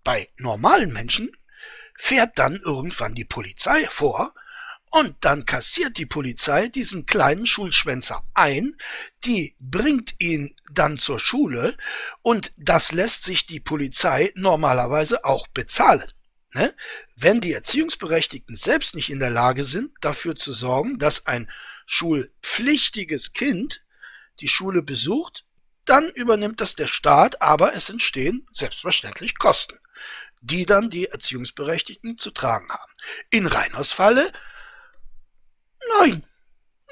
[0.03, 1.31] bei normalen Menschen
[1.97, 4.35] fährt dann irgendwann die Polizei vor
[4.91, 8.77] und dann kassiert die Polizei diesen kleinen Schulschwänzer ein,
[9.24, 11.77] die bringt ihn dann zur Schule
[12.23, 16.11] und das lässt sich die Polizei normalerweise auch bezahlen.
[16.53, 16.74] Ne?
[17.15, 21.49] Wenn die Erziehungsberechtigten selbst nicht in der Lage sind, dafür zu sorgen, dass ein
[21.86, 23.85] schulpflichtiges Kind
[24.41, 25.45] die Schule besucht,
[25.85, 29.78] dann übernimmt das der Staat, aber es entstehen selbstverständlich Kosten,
[30.40, 32.93] die dann die Erziehungsberechtigten zu tragen haben.
[33.31, 34.32] In Reiners Falle,
[36.01, 36.24] nein,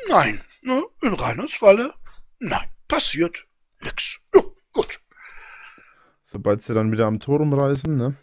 [0.08, 0.82] nein, ne?
[1.02, 1.94] in Reiners Falle,
[2.38, 3.46] nein, passiert
[3.80, 4.20] nix.
[4.34, 4.42] Ja,
[4.72, 5.00] gut.
[6.22, 8.16] Sobald sie dann wieder am Tor rumreißen, ne?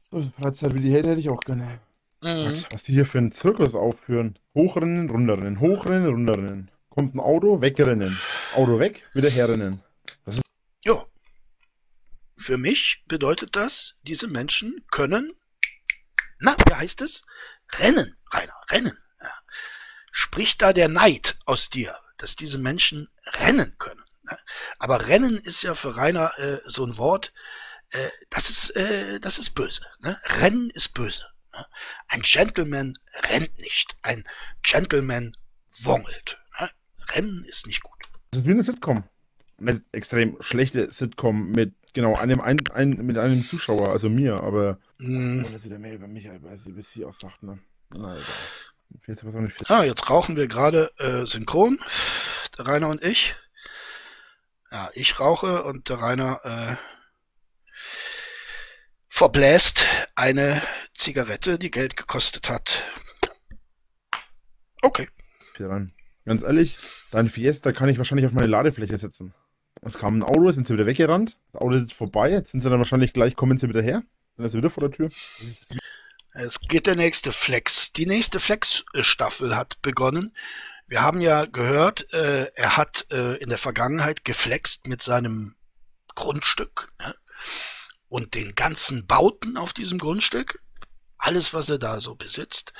[0.00, 1.80] So, Freizeit wie die hätte, hätte ich auch gerne.
[2.22, 2.64] Mhm.
[2.70, 4.38] Was die hier für einen Zirkus aufführen.
[4.54, 6.70] Hochrennen, runterrennen, hochrennen, runterrennen.
[6.94, 8.18] Kommt ein Auto, wegrennen.
[8.54, 9.82] Auto weg, wieder herrennen.
[10.84, 11.06] Ja.
[12.36, 15.32] Für mich bedeutet das, diese Menschen können,
[16.38, 17.22] na, wie heißt es?
[17.76, 18.98] Rennen, Rainer, rennen.
[19.22, 19.32] Ja.
[20.10, 23.08] spricht da der Neid aus dir, dass diese Menschen
[23.40, 24.04] rennen können.
[24.24, 24.38] Ne?
[24.78, 27.32] Aber Rennen ist ja für Rainer äh, so ein Wort,
[27.92, 29.86] äh, das ist, äh, das ist böse.
[30.00, 30.20] Ne?
[30.40, 31.24] Rennen ist böse.
[31.54, 31.66] Ne?
[32.08, 32.98] Ein Gentleman
[33.30, 33.96] rennt nicht.
[34.02, 34.24] Ein
[34.62, 35.34] Gentleman
[35.84, 36.41] wongelt.
[37.12, 37.16] Ne?
[37.16, 37.98] Rennen ist nicht gut.
[38.30, 39.04] Das ist wie eine Sitcom.
[39.58, 44.78] Eine extrem schlechte Sitcom mit genau einem ein, ein, mit einem Zuschauer, also mir, aber
[44.98, 45.44] Mm.
[45.44, 47.58] oh, das wieder mehr über mich, als wie sie auch sagt, ne?
[47.90, 48.22] Will
[49.06, 49.66] jetzt aber nicht viel.
[49.68, 51.78] Ah, jetzt rauchen wir gerade äh, synchron,
[52.56, 53.34] der Rainer und ich.
[54.70, 56.76] Ja, ich rauche und der Rainer äh,
[59.08, 60.62] verbläst eine
[60.94, 62.84] Zigarette, die Geld gekostet hat.
[64.82, 65.08] Okay.
[65.54, 65.92] viel rein.
[66.24, 66.78] Ganz ehrlich,
[67.10, 69.34] dein Fiesta kann ich wahrscheinlich auf meine Ladefläche setzen.
[69.80, 71.36] Es kam ein Auto, sind sie wieder weggerannt.
[71.52, 74.02] Das Auto ist vorbei, jetzt sind sie dann wahrscheinlich gleich, kommen sie wieder her.
[74.36, 75.10] Dann ist sie wieder vor der Tür.
[76.34, 77.92] Es geht der nächste Flex.
[77.92, 80.34] Die nächste Flex-Staffel hat begonnen.
[80.86, 85.56] Wir haben ja gehört, äh, er hat äh, in der Vergangenheit geflext mit seinem
[86.14, 87.14] Grundstück ne?
[88.08, 90.60] und den ganzen Bauten auf diesem Grundstück.
[91.18, 92.72] Alles, was er da so besitzt.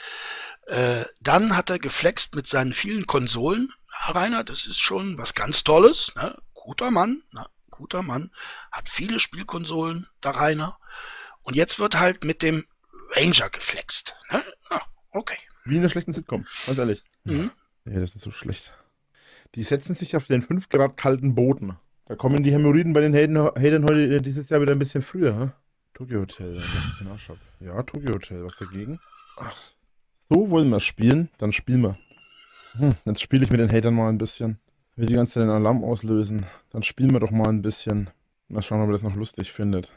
[0.66, 3.72] Äh, dann hat er geflext mit seinen vielen Konsolen.
[3.92, 6.12] Ja, Rainer, das ist schon was ganz Tolles.
[6.16, 6.34] Ne?
[6.54, 7.46] Guter Mann, ne?
[7.70, 8.30] guter Mann.
[8.70, 10.78] Hat viele Spielkonsolen, der Rainer.
[11.42, 12.64] Und jetzt wird halt mit dem
[13.14, 14.14] Ranger geflext.
[14.30, 14.42] Ne?
[14.70, 14.80] Ah,
[15.10, 15.38] okay.
[15.64, 17.02] Wie in einer schlechten Sitcom, ganz ehrlich.
[17.24, 17.50] Mhm.
[17.84, 18.72] Nee, das ist so schlecht.
[19.54, 21.76] Die setzen sich auf den 5 Grad kalten Boden.
[22.06, 25.50] Da kommen die Hämorrhoiden bei den Hatern heute dieses Jahr wieder ein bisschen früher, hä?
[25.94, 26.62] Tokyo Hotel.
[27.60, 28.98] Ja, Tokyo Hotel, was dagegen?
[29.36, 29.56] Ach,
[30.32, 31.98] so wollen wir spielen, dann spielen wir.
[32.76, 34.58] Hm, jetzt spiele ich mit den Hatern mal ein bisschen.
[34.96, 36.46] Will die ganze Zeit den Alarm auslösen.
[36.70, 38.10] Dann spielen wir doch mal ein bisschen.
[38.48, 39.92] Mal schauen, ob er das noch lustig findet.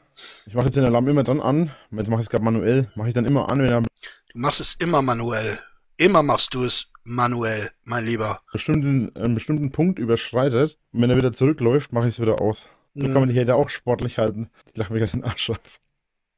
[0.46, 1.72] Ich mache jetzt den Alarm immer dann an.
[1.92, 2.90] Jetzt mache ich es gerade manuell.
[2.96, 5.60] Mache ich dann immer an, wenn er Du machst es immer manuell.
[5.98, 8.40] Immer machst du es manuell, mein Lieber.
[8.52, 12.68] bestimmten, einen bestimmten Punkt überschreitet und wenn er wieder zurückläuft, mache ich es wieder aus.
[12.94, 14.50] So kann man die Hater auch sportlich halten.
[14.74, 15.62] Die lachen mir gerade den Arsch ab.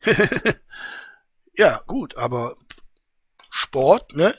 [1.58, 2.56] Ja, gut, aber
[3.60, 4.38] Sport, ne,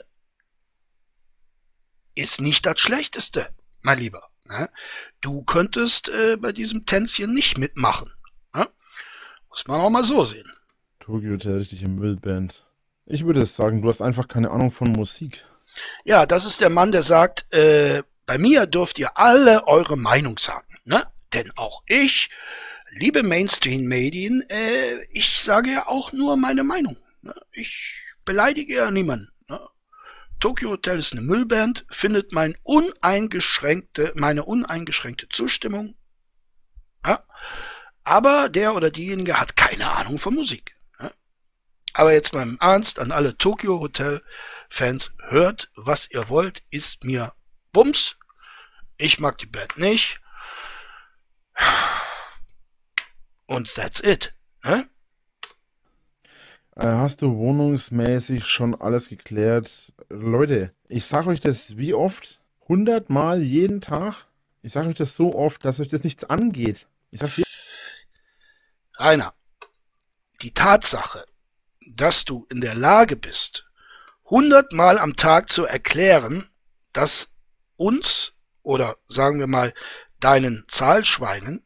[2.15, 3.49] ist nicht das Schlechteste,
[3.81, 4.29] mein Lieber.
[4.45, 4.69] Ne?
[5.19, 8.09] Du könntest äh, bei diesem Tänzchen nicht mitmachen.
[8.55, 8.69] Ne?
[9.49, 10.49] Muss man auch mal so sehen.
[11.01, 12.65] Tokyo Hotel, richtige Müllband.
[13.05, 15.43] Ich würde sagen, du hast einfach keine Ahnung von Musik.
[16.05, 20.37] Ja, das ist der Mann, der sagt, äh, bei mir dürft ihr alle eure Meinung
[20.37, 21.05] sagen, ne?
[21.33, 22.29] Denn auch ich,
[22.91, 26.95] liebe Mainstream-Medien, äh, ich sage ja auch nur meine Meinung.
[27.21, 27.33] Ne?
[27.51, 29.27] Ich beleidige ja niemanden.
[29.47, 29.59] Ne?
[30.39, 35.97] Tokyo Hotel ist eine Müllband, findet mein uneingeschränkte, meine uneingeschränkte Zustimmung.
[37.03, 37.23] Ja?
[38.03, 40.75] Aber der oder diejenige hat keine Ahnung von Musik.
[40.99, 41.11] Ne?
[41.93, 44.21] Aber jetzt mal im Ernst an alle Tokyo Hotel
[44.69, 47.33] Fans, hört, was ihr wollt, ist mir
[47.71, 48.15] Bums.
[48.97, 50.19] Ich mag die Band nicht.
[53.47, 54.35] Und that's it.
[54.63, 54.87] Ne?
[56.79, 59.91] Äh, hast du wohnungsmäßig schon alles geklärt?
[60.07, 62.39] Leute, ich sage euch das wie oft?
[62.69, 64.27] Hundertmal jeden Tag?
[64.61, 66.87] Ich sage euch das so oft, dass euch das nichts angeht.
[67.11, 67.41] Ich sag's.
[68.95, 69.33] Rainer,
[70.41, 71.25] die Tatsache,
[71.95, 73.65] dass du in der Lage bist,
[74.23, 76.49] hundertmal am Tag zu erklären,
[76.93, 77.27] dass
[77.75, 78.33] uns
[78.63, 79.73] oder sagen wir mal
[80.21, 81.61] deinen Zahlschweinen,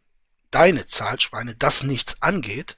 [0.50, 2.78] deine Zahlschweine, das nichts angeht,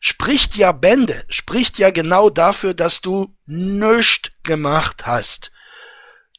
[0.00, 5.50] spricht ja Bände, spricht ja genau dafür, dass du nichts gemacht hast.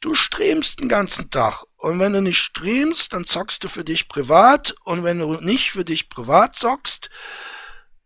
[0.00, 1.64] Du streamst den ganzen Tag.
[1.76, 4.74] Und wenn du nicht streamst, dann zockst du für dich privat.
[4.84, 7.10] Und wenn du nicht für dich privat zockst,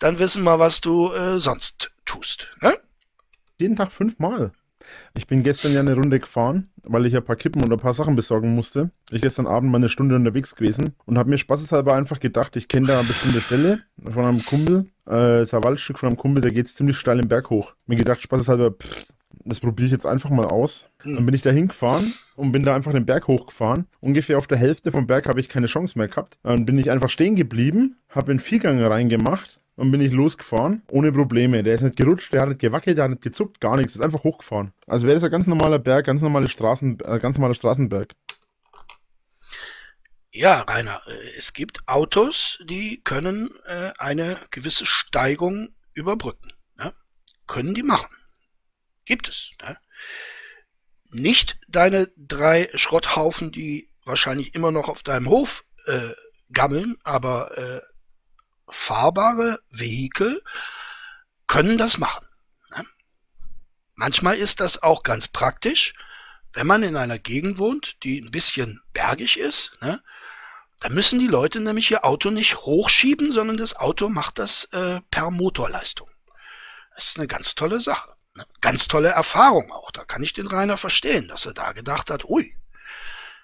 [0.00, 2.48] dann wissen wir, was du äh, sonst tust.
[2.60, 2.76] Ne?
[3.58, 4.52] jeden Tag fünfmal.
[5.16, 7.78] Ich bin gestern ja eine Runde gefahren, weil ich ja ein paar Kippen und ein
[7.78, 8.90] paar Sachen besorgen musste.
[9.10, 12.68] Ich gestern Abend mal eine Stunde unterwegs gewesen und habe mir spaßeshalber einfach gedacht, ich
[12.68, 16.40] kenne da eine bestimmte Stelle von einem Kumpel, äh, ist ein Waldstück von einem Kumpel,
[16.40, 17.74] der geht ziemlich steil im Berg hoch.
[17.86, 19.06] Mir gedacht, spaßeshalber, pff,
[19.44, 20.86] das probiere ich jetzt einfach mal aus.
[21.04, 23.86] Dann bin ich da hingefahren und bin da einfach den Berg hochgefahren.
[24.00, 26.38] Ungefähr auf der Hälfte vom Berg habe ich keine Chance mehr gehabt.
[26.42, 31.12] Dann bin ich einfach stehen geblieben, habe einen Viergang reingemacht und bin ich losgefahren, ohne
[31.12, 31.62] Probleme.
[31.62, 33.94] Der ist nicht gerutscht, der hat nicht gewackelt, der hat nicht gezuckt, gar nichts.
[33.94, 34.72] Ist einfach hochgefahren.
[34.86, 38.14] Also wäre das ein ganz normaler Berg, ganz normale Straßen, äh, ganz normaler Straßenberg.
[40.30, 46.52] Ja, Rainer, äh, es gibt Autos, die können äh, eine gewisse Steigung überbrücken.
[46.76, 46.92] Ne?
[47.46, 48.10] Können die machen.
[49.04, 49.52] Gibt es.
[49.62, 49.78] Ne?
[51.12, 56.10] Nicht deine drei Schrotthaufen, die wahrscheinlich immer noch auf deinem Hof äh,
[56.52, 57.80] gammeln, aber äh,
[58.74, 60.42] fahrbare Vehikel
[61.46, 62.26] können das machen.
[62.70, 62.84] Ne?
[63.94, 65.94] Manchmal ist das auch ganz praktisch,
[66.52, 70.02] wenn man in einer Gegend wohnt, die ein bisschen bergig ist, ne,
[70.80, 75.00] da müssen die Leute nämlich ihr Auto nicht hochschieben, sondern das Auto macht das äh,
[75.10, 76.10] per Motorleistung.
[76.94, 78.14] Das ist eine ganz tolle Sache.
[78.34, 79.90] Eine ganz tolle Erfahrung auch.
[79.92, 82.54] Da kann ich den Rainer verstehen, dass er da gedacht hat, ui,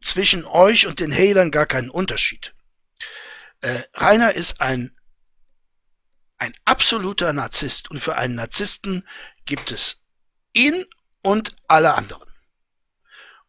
[0.00, 2.54] zwischen euch und den Hatern gar keinen Unterschied.
[3.60, 4.96] Äh, Rainer ist ein
[6.42, 9.06] ein absoluter Narzisst und für einen Narzissten
[9.46, 9.98] gibt es
[10.52, 10.84] ihn
[11.22, 12.28] und alle anderen.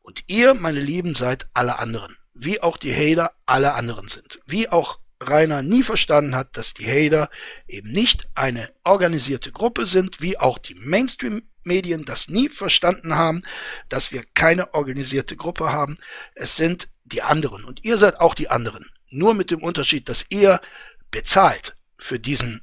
[0.03, 2.15] Und ihr, meine Lieben, seid alle anderen.
[2.35, 4.41] Wie auch die Hater alle anderen sind.
[4.45, 7.31] Wie auch Rainer nie verstanden hat, dass die Hater
[7.67, 13.41] eben nicht eine organisierte Gruppe sind, wie auch die Mainstream-Medien das nie verstanden haben,
[13.89, 15.95] dass wir keine organisierte Gruppe haben.
[16.35, 18.87] Es sind die anderen und ihr seid auch die anderen.
[19.09, 20.61] Nur mit dem Unterschied, dass ihr
[21.09, 22.61] bezahlt für diesen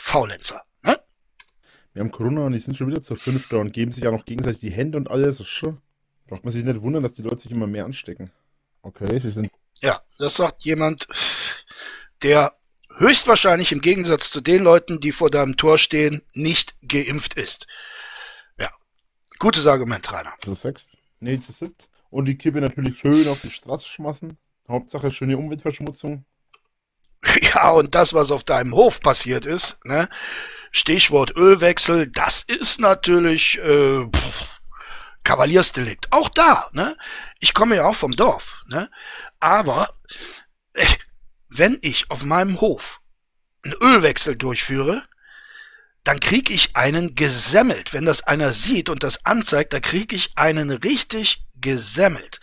[0.00, 0.62] Faulenzer.
[0.82, 0.98] Ne?
[1.92, 4.24] Wir haben Corona und die sind schon wieder zur Fünfter und geben sich ja noch
[4.24, 5.42] gegenseitig die Hände und alles.
[6.26, 8.30] Braucht man sich nicht wundern, dass die Leute sich immer mehr anstecken.
[8.82, 9.48] Okay, sie sind.
[9.80, 11.08] Ja, das sagt jemand,
[12.22, 12.56] der
[12.96, 17.66] höchstwahrscheinlich im Gegensatz zu den Leuten, die vor deinem Tor stehen, nicht geimpft ist.
[18.58, 18.70] Ja,
[19.38, 20.34] gutes Argument, Rainer.
[20.40, 20.86] zu sechs.
[21.20, 21.88] Nee, zu siebt.
[22.10, 24.38] Und die Kippe natürlich schön auf die Straße schmassen.
[24.68, 26.24] Hauptsache schöne Umweltverschmutzung.
[27.54, 30.08] Ja, und das, was auf deinem Hof passiert ist, ne?
[30.70, 34.60] Stichwort Ölwechsel, das ist natürlich äh, pff,
[35.24, 36.12] Kavaliersdelikt.
[36.12, 36.96] Auch da, ne?
[37.40, 38.90] Ich komme ja auch vom Dorf, ne?
[39.40, 39.94] Aber
[40.74, 40.86] äh,
[41.48, 43.00] wenn ich auf meinem Hof
[43.64, 45.02] einen Ölwechsel durchführe,
[46.04, 47.92] dann krieg ich einen gesemmelt.
[47.92, 52.40] Wenn das einer sieht und das anzeigt, da krieg ich einen richtig gesemmelt.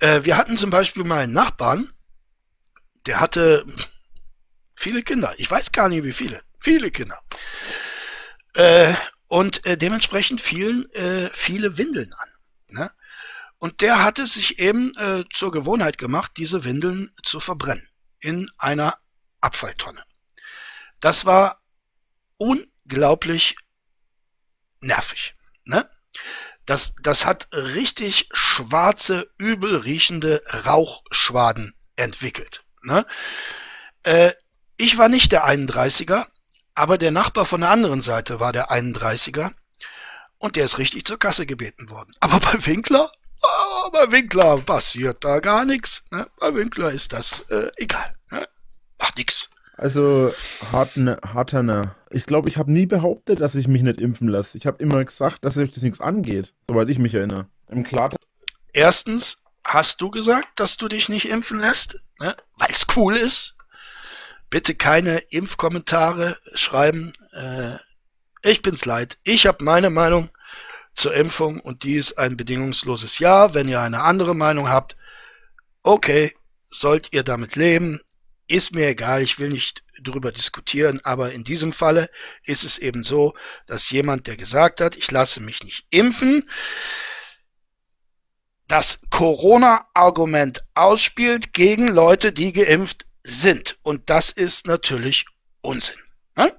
[0.00, 1.92] Äh, wir hatten zum Beispiel mal einen Nachbarn,
[3.06, 3.64] der hatte
[4.74, 5.34] viele Kinder.
[5.38, 6.42] Ich weiß gar nicht, wie viele.
[6.58, 7.20] Viele Kinder.
[8.54, 8.94] Äh,
[9.28, 12.28] und äh, dementsprechend fielen äh, viele Windeln an.
[12.68, 12.90] Ne?
[13.58, 17.88] Und der hatte sich eben äh, zur Gewohnheit gemacht, diese Windeln zu verbrennen
[18.20, 18.98] in einer
[19.40, 20.02] Abfalltonne.
[21.00, 21.62] Das war
[22.38, 23.56] unglaublich
[24.80, 25.34] nervig.
[25.64, 25.88] Ne?
[26.66, 32.63] Das, das hat richtig schwarze, übel riechende Rauchschwaden entwickelt.
[32.84, 33.06] Ne?
[34.02, 34.32] Äh,
[34.76, 36.26] ich war nicht der 31er,
[36.74, 39.52] aber der Nachbar von der anderen Seite war der 31er
[40.38, 42.12] und der ist richtig zur Kasse gebeten worden.
[42.20, 43.10] Aber bei Winkler,
[43.42, 46.02] oh, bei Winkler passiert da gar nichts.
[46.10, 46.26] Ne?
[46.38, 48.14] Bei Winkler ist das äh, egal.
[48.30, 48.46] Ne?
[48.98, 49.48] Macht nix.
[49.76, 50.32] Also,
[50.70, 51.96] Hartner, Hartner.
[52.10, 54.56] Ich glaube, ich habe nie behauptet, dass ich mich nicht impfen lasse.
[54.56, 57.48] Ich habe immer gesagt, dass euch das nichts angeht, soweit ich mich erinnere.
[57.68, 58.28] Im Klartext.
[58.72, 62.36] Erstens hast du gesagt, dass du dich nicht impfen lässt, ne?
[62.56, 63.54] weil es cool ist.
[64.50, 67.12] Bitte keine Impfkommentare schreiben.
[67.32, 67.76] Äh,
[68.42, 69.18] ich bin's leid.
[69.24, 70.30] Ich habe meine Meinung
[70.94, 73.54] zur Impfung und die ist ein bedingungsloses Ja.
[73.54, 74.94] Wenn ihr eine andere Meinung habt,
[75.82, 76.34] okay,
[76.68, 78.00] sollt ihr damit leben.
[78.46, 82.10] ist mir egal, ich will nicht drüber diskutieren, aber in diesem Falle
[82.44, 83.34] ist es eben so,
[83.66, 86.48] dass jemand, der gesagt hat, ich lasse mich nicht impfen,
[88.68, 93.78] das Corona-Argument ausspielt gegen Leute, die geimpft sind.
[93.82, 95.26] Und das ist natürlich
[95.60, 95.96] Unsinn.
[96.36, 96.52] Ne?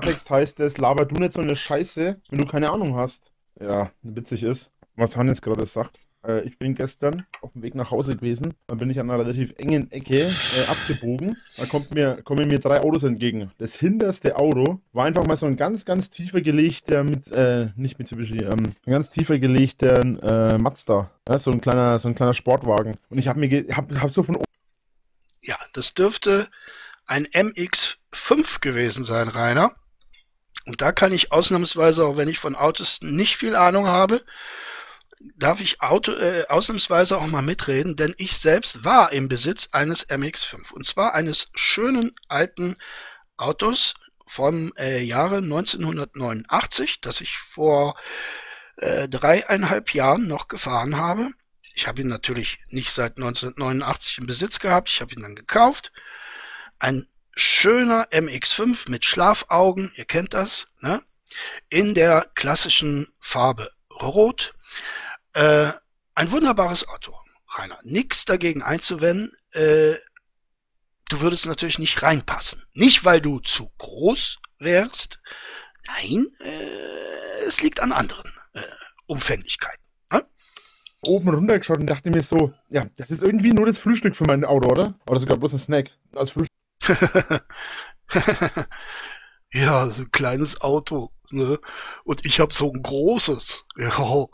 [0.00, 3.30] Text heißt es, laber du nicht so eine Scheiße, wenn du keine Ahnung hast.
[3.60, 5.98] Ja, witzig ist, was Han jetzt gerade sagt.
[6.26, 8.54] Äh, ich bin gestern auf dem Weg nach Hause gewesen.
[8.66, 11.36] Dann bin ich an einer relativ engen Ecke äh, abgebogen.
[11.56, 13.50] Da kommt mir, kommen mir drei Autos entgegen.
[13.58, 17.98] Das hinterste Auto war einfach mal so ein ganz, ganz tiefer gelegter, mit, äh, nicht
[17.98, 21.10] Mitsubishi, ähm, ein ganz tiefer gelegter äh, Mazda.
[21.28, 22.96] Ja, so ein kleiner, so ein kleiner Sportwagen.
[23.08, 24.38] Und ich habe mir, hab, hab so von
[25.42, 26.48] Ja, das dürfte
[27.06, 29.74] ein MX5 gewesen sein, Rainer.
[30.66, 34.22] Und da kann ich ausnahmsweise, auch wenn ich von Autos nicht viel Ahnung habe,
[35.36, 40.08] darf ich Auto, äh, ausnahmsweise auch mal mitreden, denn ich selbst war im Besitz eines
[40.08, 40.72] MX5.
[40.72, 42.76] Und zwar eines schönen alten
[43.36, 43.94] Autos
[44.26, 47.96] vom äh, Jahre 1989, das ich vor
[48.76, 51.32] äh, dreieinhalb Jahren noch gefahren habe.
[51.74, 54.88] Ich habe ihn natürlich nicht seit 1989 im Besitz gehabt.
[54.88, 55.92] Ich habe ihn dann gekauft.
[56.78, 57.06] Ein
[57.36, 61.02] schöner MX5 mit Schlafaugen, ihr kennt das, ne?
[61.68, 63.70] In der klassischen Farbe
[64.02, 64.54] Rot.
[65.34, 65.72] Äh,
[66.14, 67.14] ein wunderbares Auto,
[67.48, 67.78] Rainer.
[67.82, 69.32] Nix dagegen einzuwenden.
[69.52, 69.94] Äh,
[71.08, 72.64] du würdest natürlich nicht reinpassen.
[72.74, 75.20] Nicht, weil du zu groß wärst.
[75.86, 78.62] Nein, äh, es liegt an anderen äh,
[79.06, 79.82] Umfänglichkeiten.
[80.12, 80.26] Ne?
[81.02, 84.24] oben runter geschaut und dachte mir so, ja, das ist irgendwie nur das Frühstück für
[84.24, 84.94] mein Auto, oder?
[85.08, 86.50] Oder sogar bloß ein Snack als Frühstück.
[89.52, 91.58] ja, so ein kleines Auto, ne?
[92.04, 93.64] Und ich habe so ein großes.
[93.76, 94.26] Ja,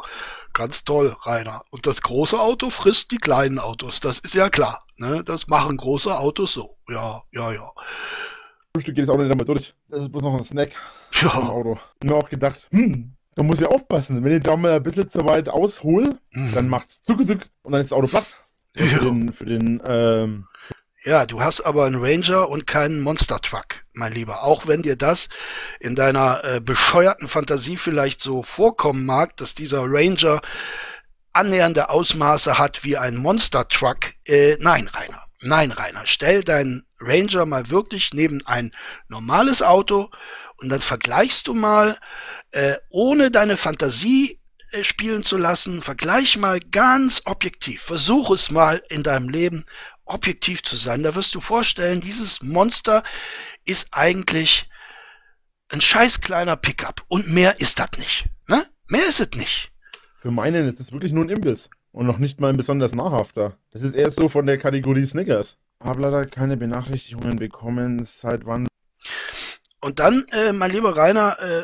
[0.52, 1.62] ganz toll, Rainer.
[1.70, 4.84] Und das große Auto frisst die kleinen Autos, das ist ja klar.
[4.96, 5.22] Ne?
[5.24, 6.78] Das machen große Autos so.
[6.88, 7.70] Ja, ja, ja.
[8.74, 9.74] Frühstück geht es auch nicht einmal durch.
[9.88, 10.70] Das ist bloß noch ein Snack
[11.20, 11.78] im Ja, Auto.
[12.00, 14.24] Und mir auch gedacht, hm, da muss ich aufpassen.
[14.24, 16.18] Wenn ich da mal ein bisschen zu weit aushole,
[16.54, 18.36] dann macht's zuck, zuck und dann ist das Auto platt.
[18.74, 18.86] Ja.
[18.86, 20.46] Für den, für den, ähm,
[21.06, 24.42] ja, du hast aber einen Ranger und keinen Monster Truck, mein Lieber.
[24.42, 25.28] Auch wenn dir das
[25.78, 30.40] in deiner äh, bescheuerten Fantasie vielleicht so vorkommen mag, dass dieser Ranger
[31.32, 34.14] annähernde Ausmaße hat wie ein Monster Truck.
[34.26, 35.22] Äh, nein, Rainer.
[35.42, 36.02] Nein, Rainer.
[36.06, 38.74] Stell deinen Ranger mal wirklich neben ein
[39.06, 40.10] normales Auto
[40.56, 41.98] und dann vergleichst du mal,
[42.50, 44.40] äh, ohne deine Fantasie
[44.72, 47.82] äh, spielen zu lassen, vergleich mal ganz objektiv.
[47.82, 49.66] Versuch es mal in deinem Leben
[50.06, 51.02] objektiv zu sein.
[51.02, 53.02] Da wirst du vorstellen, dieses Monster
[53.64, 54.68] ist eigentlich
[55.68, 58.26] ein scheiß kleiner Pickup und mehr ist das nicht.
[58.48, 58.66] Ne?
[58.88, 59.72] Mehr ist es nicht.
[60.22, 61.68] für meinen ist das wirklich nur ein Imbiss.
[61.92, 63.56] Und noch nicht mal ein besonders nahrhafter.
[63.70, 65.56] Das ist eher so von der Kategorie Snickers.
[65.80, 68.66] Hab leider keine Benachrichtigungen bekommen, seit wann
[69.80, 71.62] Und dann, äh, mein lieber Rainer, äh,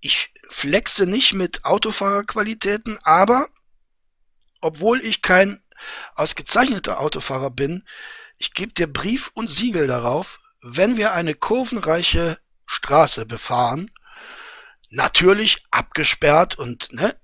[0.00, 3.48] ich flexe nicht mit Autofahrerqualitäten, aber
[4.60, 5.60] obwohl ich kein
[6.14, 7.84] ausgezeichneter Autofahrer bin,
[8.38, 13.90] ich gebe dir Brief und Siegel darauf, wenn wir eine kurvenreiche Straße befahren,
[14.90, 17.14] natürlich abgesperrt und ne,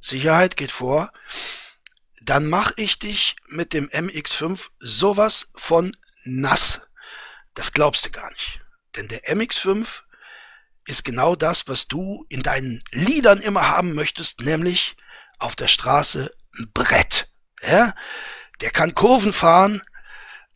[0.00, 1.12] Sicherheit geht vor,
[2.22, 6.82] dann mach ich dich mit dem MX5 sowas von nass.
[7.54, 8.60] Das glaubst du gar nicht.
[8.96, 10.02] Denn der MX5
[10.86, 14.96] ist genau das, was du in deinen Liedern immer haben möchtest, nämlich
[15.38, 17.28] auf der Straße ein Brett.
[17.62, 17.94] Ja?
[18.60, 19.82] Der kann Kurven fahren,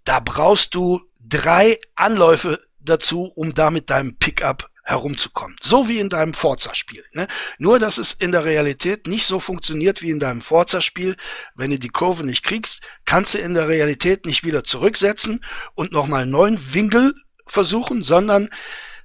[0.04, 5.56] da brauchst du drei Anläufe dazu, um da mit deinem Pickup herumzukommen.
[5.60, 7.04] So wie in deinem Forza-Spiel.
[7.12, 7.26] Ne?
[7.58, 11.16] Nur, dass es in der Realität nicht so funktioniert wie in deinem Forza-Spiel.
[11.56, 15.90] Wenn du die Kurve nicht kriegst, kannst du in der Realität nicht wieder zurücksetzen und
[15.90, 17.14] nochmal einen neuen Winkel
[17.48, 18.48] versuchen, sondern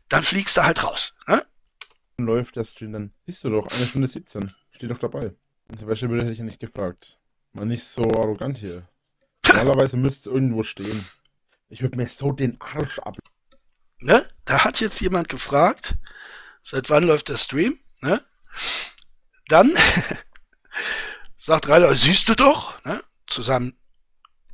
[0.08, 1.16] dann fliegst du halt raus.
[1.28, 1.44] Ne?
[2.18, 4.52] läuft der Stream, dann siehst du doch, eine Stunde 17.
[4.72, 5.34] Steht doch dabei.
[5.78, 7.18] Zum Beispiel hätte ich nicht gefragt.
[7.54, 8.88] Mal nicht so arrogant hier.
[9.48, 11.06] Normalerweise müsste es irgendwo stehen.
[11.70, 13.18] Ich würde mir so den Arsch ab.
[14.00, 14.28] Ne?
[14.46, 15.98] Da hat jetzt jemand gefragt,
[16.64, 17.78] seit wann läuft der Stream?
[18.02, 18.24] Ne?
[19.48, 19.74] Dann
[21.36, 23.04] sagt Rainer, siehst du doch, ne?
[23.28, 23.76] zu seinem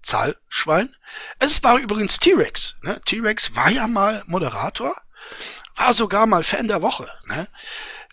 [0.03, 0.95] Zahlschwein.
[1.40, 2.76] Es war übrigens T-Rex.
[2.82, 2.99] Ne?
[3.06, 4.95] T-Rex war ja mal Moderator,
[5.76, 7.10] war sogar mal Fan der Woche.
[7.26, 7.48] Ne?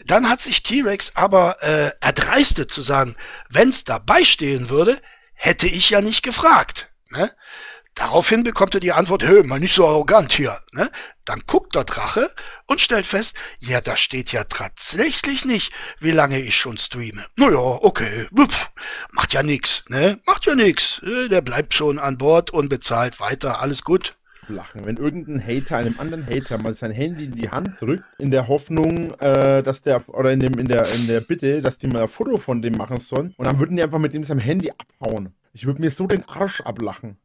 [0.06, 3.16] Dann hat sich T-Rex aber äh, erdreistet zu sagen,
[3.48, 5.00] wenn's dabei stehen würde,
[5.34, 6.90] hätte ich ja nicht gefragt.
[7.10, 7.30] Ne?
[7.94, 10.60] Daraufhin bekommt er die Antwort, hö, mal nicht so arrogant hier.
[10.72, 10.90] Ne?
[11.24, 12.34] Dann guckt der Drache
[12.66, 17.24] und stellt fest, ja, da steht ja tatsächlich nicht, wie lange ich schon streame.
[17.36, 18.70] Naja, okay, pf,
[19.12, 20.20] macht ja nix, ne?
[20.26, 21.00] Macht ja nix.
[21.02, 24.16] Äh, Der bleibt schon an Bord und bezahlt weiter, alles gut.
[24.48, 28.30] Lachen, wenn irgendein Hater einem anderen Hater mal sein Handy in die Hand drückt, in
[28.30, 31.86] der Hoffnung, äh, dass der, oder in, dem, in, der, in der Bitte, dass die
[31.86, 34.40] mal ein Foto von dem machen sollen, und dann würden die einfach mit dem seinem
[34.40, 35.34] Handy abhauen.
[35.52, 37.16] Ich würde mir so den Arsch ablachen.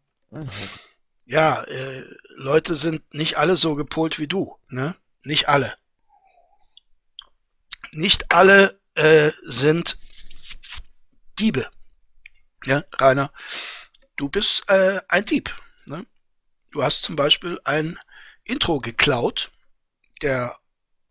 [1.25, 2.03] Ja, äh,
[2.35, 4.95] Leute sind nicht alle so gepolt wie du, ne?
[5.23, 5.73] Nicht alle.
[7.91, 9.97] Nicht alle äh, sind
[11.39, 11.67] Diebe.
[12.65, 13.31] Ja, Rainer,
[14.15, 15.55] du bist äh, ein Dieb.
[16.71, 17.99] Du hast zum Beispiel ein
[18.43, 19.51] Intro geklaut.
[20.21, 20.57] Der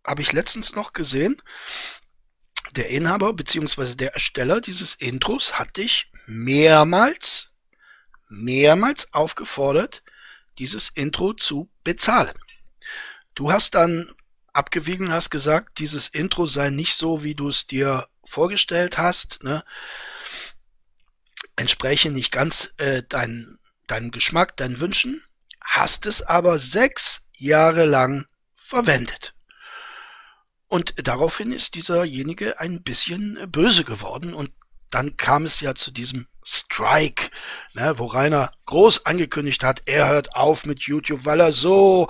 [0.06, 1.40] habe ich letztens noch gesehen.
[2.72, 7.48] Der Inhaber beziehungsweise der Ersteller dieses Intros hat dich mehrmals,
[8.28, 10.02] mehrmals aufgefordert,
[10.59, 12.35] dieses Intro zu bezahlen.
[13.35, 14.14] Du hast dann
[14.52, 19.64] abgewiegen, hast gesagt, dieses Intro sei nicht so, wie du es dir vorgestellt hast, ne?
[21.56, 25.24] Entspräche nicht ganz äh, dein, deinem Geschmack, deinen Wünschen,
[25.69, 28.27] hast es aber sechs Jahre lang
[28.57, 29.35] verwendet.
[30.66, 34.51] Und daraufhin ist dieserjenige ein bisschen böse geworden und
[34.90, 37.31] dann kam es ja zu diesem Strike,
[37.74, 42.09] ne, wo Rainer groß angekündigt hat, er hört auf mit YouTube, weil er so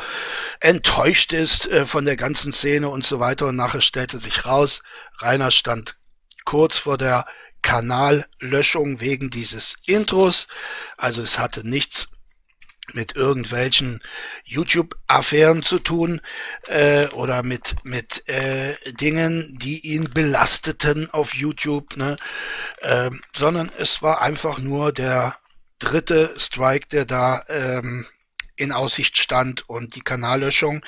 [0.61, 3.49] enttäuscht ist äh, von der ganzen Szene und so weiter.
[3.49, 4.83] Und nachher stellte sich raus,
[5.19, 5.97] Rainer stand
[6.45, 7.25] kurz vor der
[7.63, 10.47] Kanallöschung wegen dieses Intros.
[10.97, 12.09] Also es hatte nichts
[12.95, 14.01] mit irgendwelchen
[14.45, 16.21] YouTube-Affären zu tun
[16.67, 22.17] äh, oder mit mit äh, Dingen, die ihn belasteten auf YouTube, ne?
[22.83, 25.37] ähm, sondern es war einfach nur der
[25.79, 28.07] dritte Strike, der da ähm,
[28.59, 30.85] in Aussicht stand und die Kanallöschung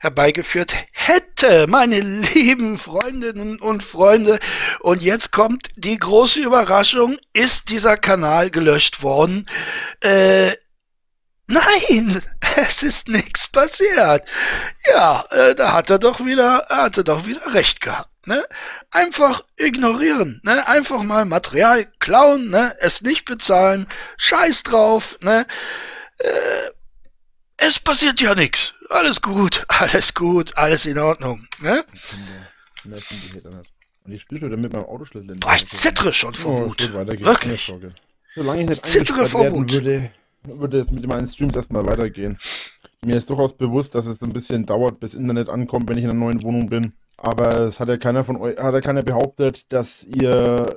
[0.00, 4.38] herbeigeführt hätte, meine lieben Freundinnen und Freunde.
[4.80, 9.48] Und jetzt kommt die große Überraschung, ist dieser Kanal gelöscht worden?
[10.00, 10.52] Äh,
[11.46, 12.22] Nein,
[12.56, 14.24] es ist nichts passiert.
[14.90, 18.10] Ja, äh, da hat er doch wieder, er hatte doch wieder recht gehabt.
[18.26, 18.44] Ne?
[18.92, 20.66] Einfach ignorieren, ne?
[20.68, 22.72] Einfach mal Material klauen, ne?
[22.78, 25.44] Es nicht bezahlen, Scheiß drauf, ne?
[26.18, 26.70] Äh,
[27.56, 28.74] es passiert ja nichts.
[28.90, 31.84] Alles gut, alles gut, alles in Ordnung, ne?
[32.84, 33.12] Nicht.
[34.04, 35.36] Und ich spiele wieder mit meinem Autoschlüssel.
[35.38, 36.92] Boah, ich zittere schon vor Wut.
[36.92, 37.72] Wirklich.
[38.34, 39.72] Solange ich nicht Zittere vor Wut.
[39.72, 40.10] würde,
[40.44, 42.36] würde es mit meinen Streams erstmal weitergehen.
[43.04, 46.10] Mir ist durchaus bewusst, dass es ein bisschen dauert, bis Internet ankommt, wenn ich in
[46.10, 46.94] einer neuen Wohnung bin.
[47.16, 50.26] Aber es hat ja keiner von euch, hat ja keiner behauptet, dass ihr,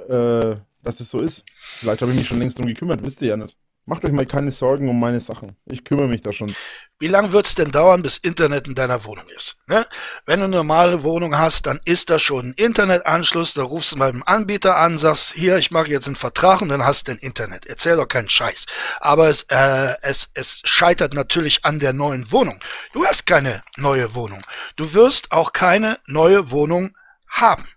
[0.10, 1.44] äh, dass es so ist.
[1.56, 3.58] Vielleicht habe ich mich schon längst drum gekümmert, wisst ihr ja nicht.
[3.88, 5.56] Macht euch mal keine Sorgen um meine Sachen.
[5.66, 6.52] Ich kümmere mich da schon.
[6.98, 9.58] Wie lang wird's denn dauern, bis Internet in deiner Wohnung ist?
[9.68, 9.86] Ne?
[10.26, 13.98] Wenn du eine normale Wohnung hast, dann ist da schon ein Internetanschluss, da rufst du
[13.98, 17.20] beim Anbieter an, sagst, hier, ich mache jetzt einen Vertrag und dann hast du ein
[17.20, 17.68] Internet.
[17.68, 18.66] Erzähl doch keinen Scheiß.
[19.02, 22.60] Aber es, äh, es, es scheitert natürlich an der neuen Wohnung.
[22.94, 24.42] Du hast keine neue Wohnung.
[24.78, 26.98] Du wirst auch keine neue Wohnung
[27.28, 27.68] haben.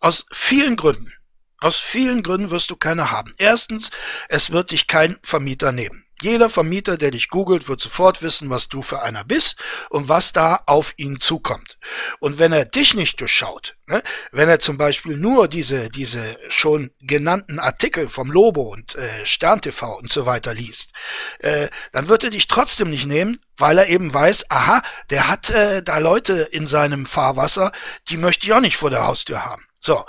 [0.00, 1.13] Aus vielen Gründen.
[1.64, 3.32] Aus vielen Gründen wirst du keine haben.
[3.38, 3.88] Erstens,
[4.28, 6.04] es wird dich kein Vermieter nehmen.
[6.20, 9.56] Jeder Vermieter, der dich googelt, wird sofort wissen, was du für einer bist
[9.88, 11.78] und was da auf ihn zukommt.
[12.18, 16.90] Und wenn er dich nicht durchschaut, ne, wenn er zum Beispiel nur diese, diese schon
[17.00, 19.62] genannten Artikel vom Lobo und äh, Stern
[19.98, 20.92] und so weiter liest,
[21.38, 25.48] äh, dann wird er dich trotzdem nicht nehmen, weil er eben weiß, aha, der hat
[25.48, 27.72] äh, da Leute in seinem Fahrwasser,
[28.10, 29.66] die möchte ich auch nicht vor der Haustür haben.
[29.80, 30.04] So,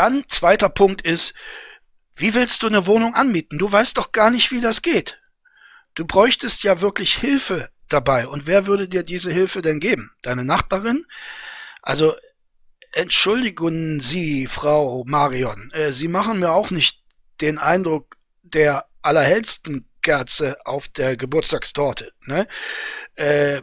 [0.00, 1.34] dann zweiter Punkt ist,
[2.16, 3.58] wie willst du eine Wohnung anmieten?
[3.58, 5.20] Du weißt doch gar nicht, wie das geht.
[5.94, 8.26] Du bräuchtest ja wirklich Hilfe dabei.
[8.26, 10.10] Und wer würde dir diese Hilfe denn geben?
[10.22, 11.04] Deine Nachbarin?
[11.82, 12.16] Also,
[12.92, 17.04] entschuldigen Sie, Frau Marion, äh, Sie machen mir auch nicht
[17.42, 22.12] den Eindruck der allerhellsten Kerze auf der Geburtstagstorte.
[22.24, 22.46] Ne?
[23.16, 23.60] Äh,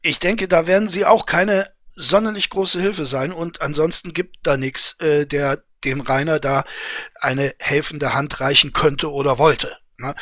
[0.00, 4.56] ich denke, da werden Sie auch keine sonderlich große Hilfe sein und ansonsten gibt da
[4.56, 6.64] nichts, äh, der dem Rainer da
[7.20, 9.76] eine helfende Hand reichen könnte oder wollte.
[9.98, 10.14] Ne?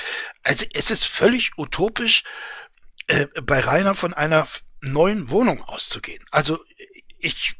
[0.43, 2.25] Also es ist völlig utopisch,
[3.07, 4.49] äh, bei Rainer von einer
[4.83, 6.25] neuen Wohnung auszugehen.
[6.31, 6.59] Also
[7.19, 7.55] ich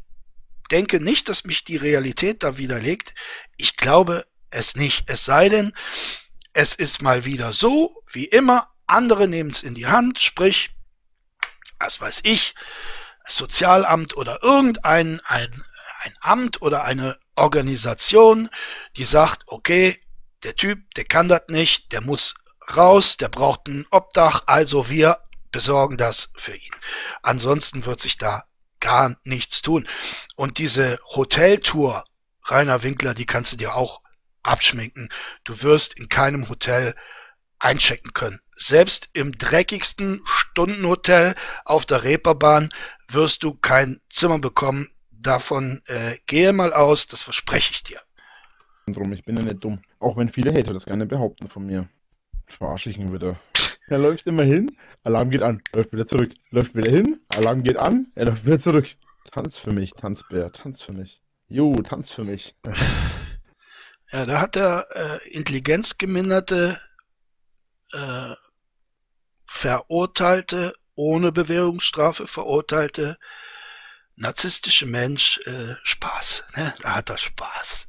[0.71, 3.15] denke nicht, dass mich die Realität da widerlegt.
[3.57, 5.11] Ich glaube es nicht.
[5.11, 5.73] Es sei denn,
[6.55, 10.71] es ist mal wieder so, wie immer, andere nehmen es in die Hand, sprich,
[11.79, 12.55] was weiß ich,
[13.27, 15.63] Sozialamt oder irgendein ein,
[16.03, 18.49] ein Amt oder eine Organisation,
[18.97, 20.01] die sagt, okay,
[20.43, 22.35] der Typ, der kann das nicht, der muss
[22.77, 25.21] raus, der braucht ein Obdach, also wir
[25.51, 26.75] besorgen das für ihn.
[27.23, 28.45] Ansonsten wird sich da
[28.81, 29.89] gar nichts tun.
[30.37, 32.05] Und diese Hoteltour,
[32.45, 34.01] Rainer Winkler, die kannst du dir auch
[34.43, 35.09] abschminken.
[35.45, 36.95] Du wirst in keinem Hotel
[37.59, 38.41] einchecken können.
[38.55, 41.35] Selbst im dreckigsten Stundenhotel
[41.65, 42.69] auf der Reeperbahn
[43.09, 44.89] wirst du kein Zimmer bekommen.
[45.11, 48.01] Davon äh, gehe mal aus, das verspreche ich dir.
[48.87, 49.81] Drum, ich bin ja nicht dumm.
[49.99, 51.89] Auch wenn viele Hater das gerne behaupten von mir.
[52.47, 53.41] Verarsche ich ihn wieder.
[53.89, 56.33] Er läuft immer hin, Alarm geht an, läuft wieder zurück.
[56.51, 58.87] Läuft wieder hin, Alarm geht an, er läuft wieder zurück.
[59.33, 61.21] Tanz für mich, Tanzbär, tanz für mich.
[61.49, 62.55] Jo, tanz für mich.
[64.13, 66.81] Ja, da hat der äh, intelligenzgeminderte
[67.93, 68.35] äh,
[69.47, 73.19] verurteilte, ohne Bewährungsstrafe verurteilte
[74.17, 76.45] narzisstische Mensch äh, Spaß.
[76.57, 76.75] Ne?
[76.81, 77.87] Da hat er Spaß.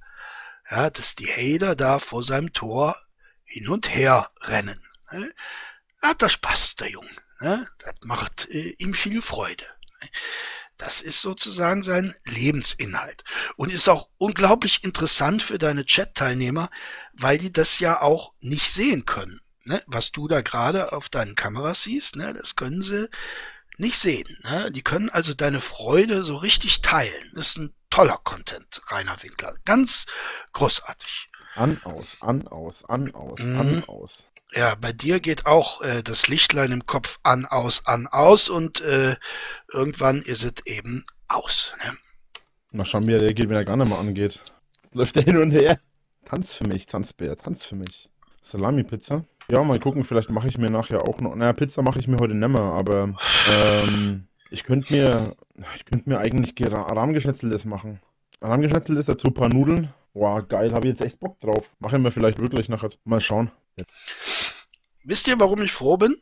[0.69, 3.01] Ja, dass die Hater da vor seinem Tor
[3.45, 4.81] hin und her rennen.
[5.11, 5.33] Ne?
[6.01, 7.09] Da hat er Spaß, der Junge.
[7.39, 7.67] Ne?
[7.79, 9.65] Das macht äh, ihm viel Freude.
[10.01, 10.09] Ne?
[10.77, 13.23] Das ist sozusagen sein Lebensinhalt
[13.55, 16.69] und ist auch unglaublich interessant für deine Chat-Teilnehmer,
[17.13, 19.41] weil die das ja auch nicht sehen können.
[19.67, 19.83] Ne?
[19.87, 22.33] Was du da gerade auf deinen Kameras siehst, ne?
[22.33, 23.09] das können sie
[23.77, 24.37] nicht sehen.
[24.43, 24.71] Ne?
[24.71, 27.31] Die können also deine Freude so richtig teilen.
[27.35, 29.55] Das ist ein toller Content, Rainer Winkler.
[29.65, 30.05] Ganz
[30.53, 31.27] großartig.
[31.55, 33.59] An, aus, an, aus, an, aus, Mhm.
[33.59, 34.23] an, aus.
[34.53, 38.79] Ja, bei dir geht auch äh, das Lichtlein im Kopf an, aus, an, aus und
[38.81, 39.15] äh,
[39.71, 41.73] irgendwann ist es eben aus.
[41.83, 41.97] Ne?
[42.71, 44.41] Mal schauen, wie er reagiert, wenn er gar nicht mehr angeht.
[44.93, 45.79] Läuft er hin und her.
[46.25, 48.09] Tanz für mich, Tanzbär, tanz für mich.
[48.41, 49.25] Salami-Pizza?
[49.49, 51.33] Ja, mal gucken, vielleicht mache ich mir nachher auch noch.
[51.33, 53.13] Naja, Pizza mache ich mir heute nicht mehr, aber
[53.49, 55.35] ähm, ich könnte mir,
[55.75, 58.01] ich könnte mir eigentlich Rahmgeschnetzeltes machen.
[58.41, 59.93] Rahmgeschnetzeltes, dazu ein paar Nudeln.
[60.13, 61.75] Boah, geil, habe ich jetzt echt Bock drauf.
[61.79, 62.89] Mache ich mir vielleicht wirklich nachher.
[63.05, 63.49] Mal schauen.
[65.03, 66.17] Wisst ihr, warum ich froh bin,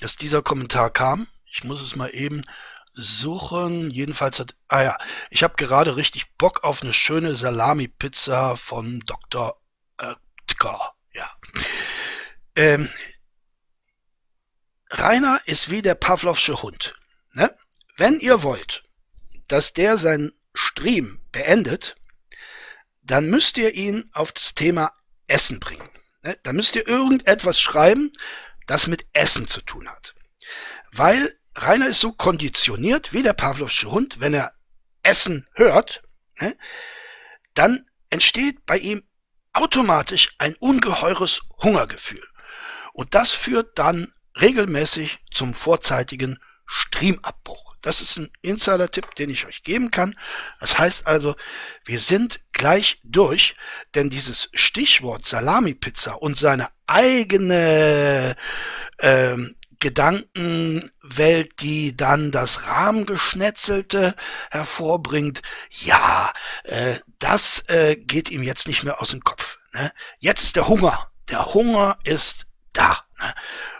[0.00, 1.26] dass dieser Kommentar kam?
[1.50, 2.42] Ich muss es mal eben
[2.92, 3.90] suchen.
[3.90, 4.98] Jedenfalls hat, ah ja,
[5.30, 9.56] ich habe gerade richtig Bock auf eine schöne Salami-Pizza von Dr.
[10.00, 10.92] Oetker.
[12.58, 12.88] Ähm,
[14.90, 16.96] Rainer ist wie der Pavlovsche Hund.
[17.34, 17.56] Ne?
[17.96, 18.82] Wenn ihr wollt,
[19.46, 21.94] dass der seinen Stream beendet,
[23.02, 24.90] dann müsst ihr ihn auf das Thema
[25.28, 25.88] Essen bringen.
[26.24, 26.36] Ne?
[26.42, 28.12] Da müsst ihr irgendetwas schreiben,
[28.66, 30.16] das mit Essen zu tun hat.
[30.90, 34.52] Weil Rainer ist so konditioniert wie der Pavlovsche Hund, wenn er
[35.04, 36.02] Essen hört,
[36.40, 36.58] ne?
[37.54, 39.04] dann entsteht bei ihm
[39.52, 42.26] automatisch ein ungeheures Hungergefühl.
[42.98, 47.76] Und das führt dann regelmäßig zum vorzeitigen Streamabbruch.
[47.80, 50.18] Das ist ein Insider-Tipp, den ich euch geben kann.
[50.58, 51.36] Das heißt also,
[51.84, 53.54] wir sind gleich durch,
[53.94, 58.34] denn dieses Stichwort Salami-Pizza und seine eigene
[58.98, 64.16] ähm, Gedankenwelt, die dann das Rahmengeschnetzelte
[64.50, 66.32] hervorbringt, ja,
[66.64, 69.58] äh, das äh, geht ihm jetzt nicht mehr aus dem Kopf.
[69.72, 69.92] Ne?
[70.18, 71.08] Jetzt ist der Hunger.
[71.30, 72.47] Der Hunger ist
[72.78, 72.96] da.
[73.20, 73.34] Ne?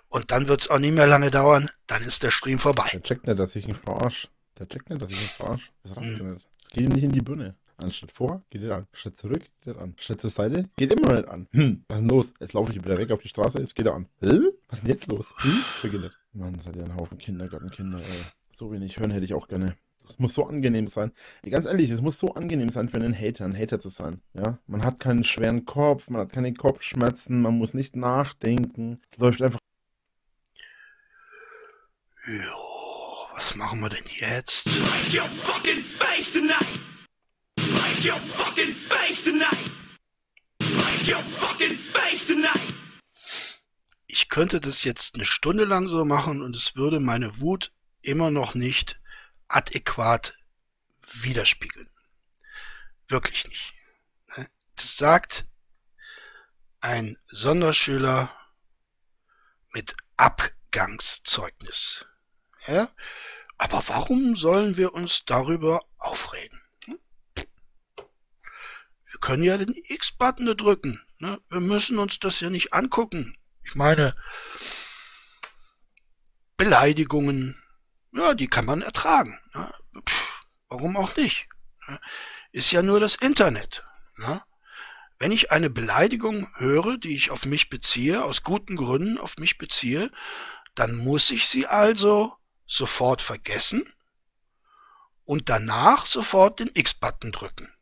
[0.08, 2.88] Und dann wird's auch nicht mehr lange dauern, dann ist der Stream vorbei.
[2.92, 4.28] Der checkt nicht, dass ich ihn verarsch.
[4.58, 5.70] Der checkt nicht, dass ich ihn verarsch.
[5.82, 6.46] Das reicht nicht.
[6.62, 7.54] Das geht ihm nicht in die Birne.
[7.80, 8.86] Ein Schritt vor, geht er an.
[8.92, 9.94] Schritt zurück, geht er an.
[10.00, 11.46] Schritt zur Seite, geht immer noch nicht an.
[11.52, 12.34] Hm, was ist denn los?
[12.40, 14.08] Jetzt laufe ich wieder weg auf die Straße, jetzt geht er an.
[14.20, 14.38] Hä?
[14.68, 15.26] Was ist denn jetzt los?
[15.36, 15.50] Hm?
[15.80, 16.18] Vergeht nicht.
[16.32, 18.24] Mann, seid ihr ein Haufen Kindergartenkinder, ey.
[18.52, 19.76] So wenig hören hätte ich auch gerne.
[20.08, 21.12] Es muss so angenehm sein.
[21.48, 24.20] Ganz ehrlich, es muss so angenehm sein für einen Hater, ein Hater zu sein.
[24.34, 29.00] Ja, man hat keinen schweren Kopf, man hat keine Kopfschmerzen, man muss nicht nachdenken.
[29.12, 29.58] Es läuft einfach
[32.26, 34.64] Jo, was machen wir denn jetzt?
[34.64, 36.66] Break your fucking face tonight!
[37.56, 39.70] Break your fucking face tonight!
[40.58, 42.74] Break your fucking face tonight!
[44.06, 47.72] Ich könnte das jetzt eine Stunde lang so machen und es würde meine Wut
[48.02, 49.00] immer noch nicht
[49.48, 50.34] adäquat
[51.00, 51.90] widerspiegeln.
[53.08, 53.74] Wirklich nicht.
[54.36, 54.48] ne?
[54.76, 55.46] Das sagt
[56.80, 58.34] ein Sonderschüler
[59.72, 62.06] mit Abgangszeugnis.
[62.66, 62.90] Ja?
[63.56, 66.62] Aber warum sollen wir uns darüber aufregen?
[66.84, 66.98] Hm?
[69.06, 71.04] Wir können ja den X-Button drücken.
[71.18, 71.40] Ne?
[71.48, 73.36] Wir müssen uns das ja nicht angucken.
[73.64, 74.14] Ich meine,
[76.56, 77.62] Beleidigungen,
[78.18, 79.38] ja, die kann man ertragen.
[79.54, 79.72] Ne?
[80.06, 81.48] Pff, warum auch nicht?
[81.86, 82.00] Ne?
[82.52, 83.84] Ist ja nur das Internet.
[84.16, 84.42] Ne?
[85.18, 89.58] Wenn ich eine Beleidigung höre, die ich auf mich beziehe, aus guten Gründen auf mich
[89.58, 90.10] beziehe,
[90.74, 92.34] dann muss ich sie also
[92.66, 93.92] sofort vergessen
[95.24, 97.72] und danach sofort den X-Button drücken.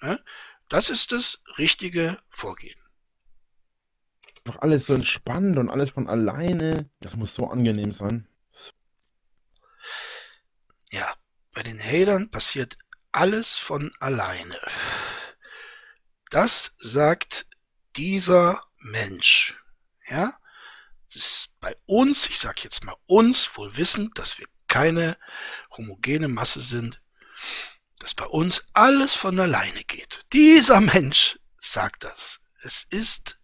[0.00, 0.22] Ne?
[0.68, 2.78] Das ist das richtige Vorgehen.
[4.44, 6.88] Doch alles so entspannt und alles von alleine.
[7.00, 8.26] Das muss so angenehm sein.
[10.90, 11.14] Ja,
[11.52, 12.78] bei den Hatern passiert
[13.12, 14.58] alles von alleine.
[16.30, 17.46] Das sagt
[17.96, 19.56] dieser Mensch.
[20.08, 20.38] Ja,
[21.12, 25.16] das ist bei uns, ich sag jetzt mal uns, wohl wissend, dass wir keine
[25.76, 26.98] homogene Masse sind,
[27.98, 30.20] dass bei uns alles von alleine geht.
[30.32, 32.40] Dieser Mensch sagt das.
[32.62, 33.37] Es ist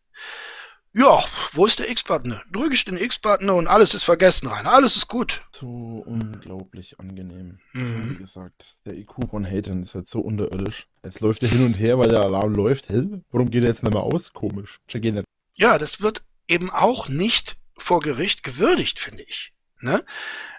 [0.96, 2.40] ja, wo ist der X-Button?
[2.52, 4.66] Drücke ich den X-Button und alles ist vergessen rein.
[4.66, 5.40] Alles ist gut.
[5.50, 7.58] So unglaublich angenehm.
[7.72, 8.10] Mhm.
[8.10, 10.86] Wie gesagt, der IQ von Hatern ist halt so unterirdisch.
[11.02, 12.90] Jetzt läuft er hin und her, weil der Alarm läuft.
[12.90, 13.02] Hä?
[13.32, 14.32] Warum geht er jetzt nicht mehr aus?
[14.32, 14.80] Komisch.
[14.86, 15.24] Check ihn nicht.
[15.56, 19.52] Ja, das wird eben auch nicht vor Gericht gewürdigt, finde ich.
[19.80, 20.04] Ne?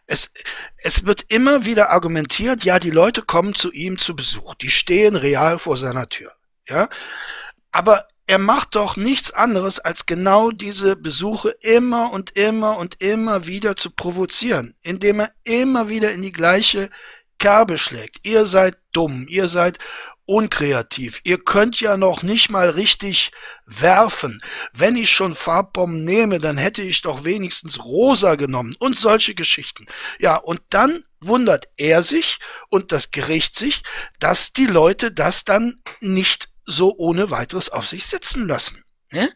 [0.06, 0.34] Es,
[0.78, 4.54] es wird immer wieder argumentiert, ja, die Leute kommen zu ihm zu Besuch.
[4.56, 6.34] Die stehen real vor seiner Tür.
[6.68, 6.90] Ja,
[7.72, 13.46] aber er macht doch nichts anderes, als genau diese Besuche immer und immer und immer
[13.46, 16.90] wieder zu provozieren, indem er immer wieder in die gleiche
[17.38, 18.26] Kerbe schlägt.
[18.26, 19.78] Ihr seid dumm, ihr seid
[20.28, 23.32] unkreativ, ihr könnt ja noch nicht mal richtig
[23.68, 24.42] werfen.
[24.74, 29.86] Wenn ich schon Farbbomben nehme, dann hätte ich doch wenigstens rosa genommen und solche Geschichten.
[30.20, 32.40] Ja, und dann wundert er sich
[32.70, 33.84] und das Gericht sich,
[34.20, 38.84] dass die Leute das dann nicht so ohne weiteres auf sich sitzen lassen.
[39.12, 39.30] Ne?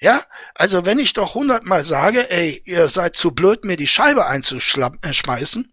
[0.00, 0.24] Ja,
[0.54, 5.72] also wenn ich doch hundertmal sage, ey, ihr seid zu blöd, mir die Scheibe einzuschmeißen,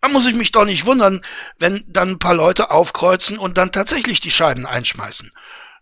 [0.00, 1.24] dann muss ich mich doch nicht wundern,
[1.58, 5.32] wenn dann ein paar Leute aufkreuzen und dann tatsächlich die Scheiben einschmeißen.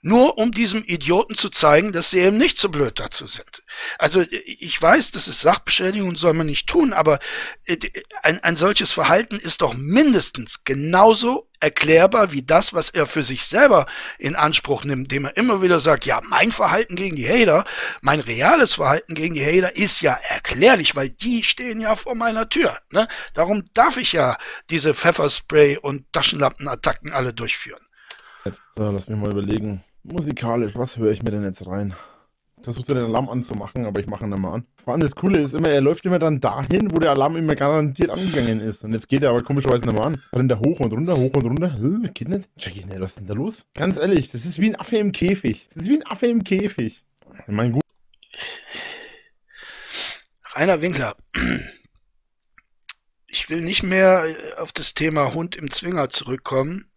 [0.01, 3.65] Nur um diesem Idioten zu zeigen, dass sie eben nicht so blöd dazu sind.
[3.99, 7.19] Also ich weiß, das ist Sachbeschädigung soll man nicht tun, aber
[7.66, 7.77] äh,
[8.23, 13.45] ein, ein solches Verhalten ist doch mindestens genauso erklärbar wie das, was er für sich
[13.47, 13.87] selber
[14.19, 17.65] in Anspruch nimmt, indem er immer wieder sagt, ja, mein Verhalten gegen die Hater,
[18.01, 22.49] mein reales Verhalten gegen die Hater ist ja erklärlich, weil die stehen ja vor meiner
[22.49, 22.79] Tür.
[22.93, 23.09] Ne?
[23.35, 24.37] Darum darf ich ja
[24.70, 27.83] diese Pfefferspray und Taschenlampenattacken alle durchführen.
[28.77, 29.83] So, lass mich mal überlegen.
[30.10, 31.94] Musikalisch, was höre ich mir denn jetzt rein?
[32.62, 34.66] Versucht er den Alarm anzumachen, aber ich mache ihn mal an.
[34.82, 37.55] Vor allem das Coole ist immer, er läuft immer dann dahin, wo der Alarm immer
[37.55, 38.85] garantiert angegangen ist.
[38.85, 40.22] Und jetzt geht er aber komischerweise mehr an.
[40.32, 41.74] Rennt er hoch und runter, hoch und runter.
[41.74, 42.48] Hä, geht nicht?
[42.56, 43.66] Check ich nicht, was ist denn da los?
[43.74, 45.68] Ganz ehrlich, das ist wie ein Affe im Käfig.
[45.74, 47.05] Das ist wie ein Affe im Käfig.
[47.47, 47.82] Ich meine, gut.
[50.55, 51.14] Rainer Winkler,
[53.26, 54.24] ich will nicht mehr
[54.56, 56.90] auf das Thema Hund im Zwinger zurückkommen,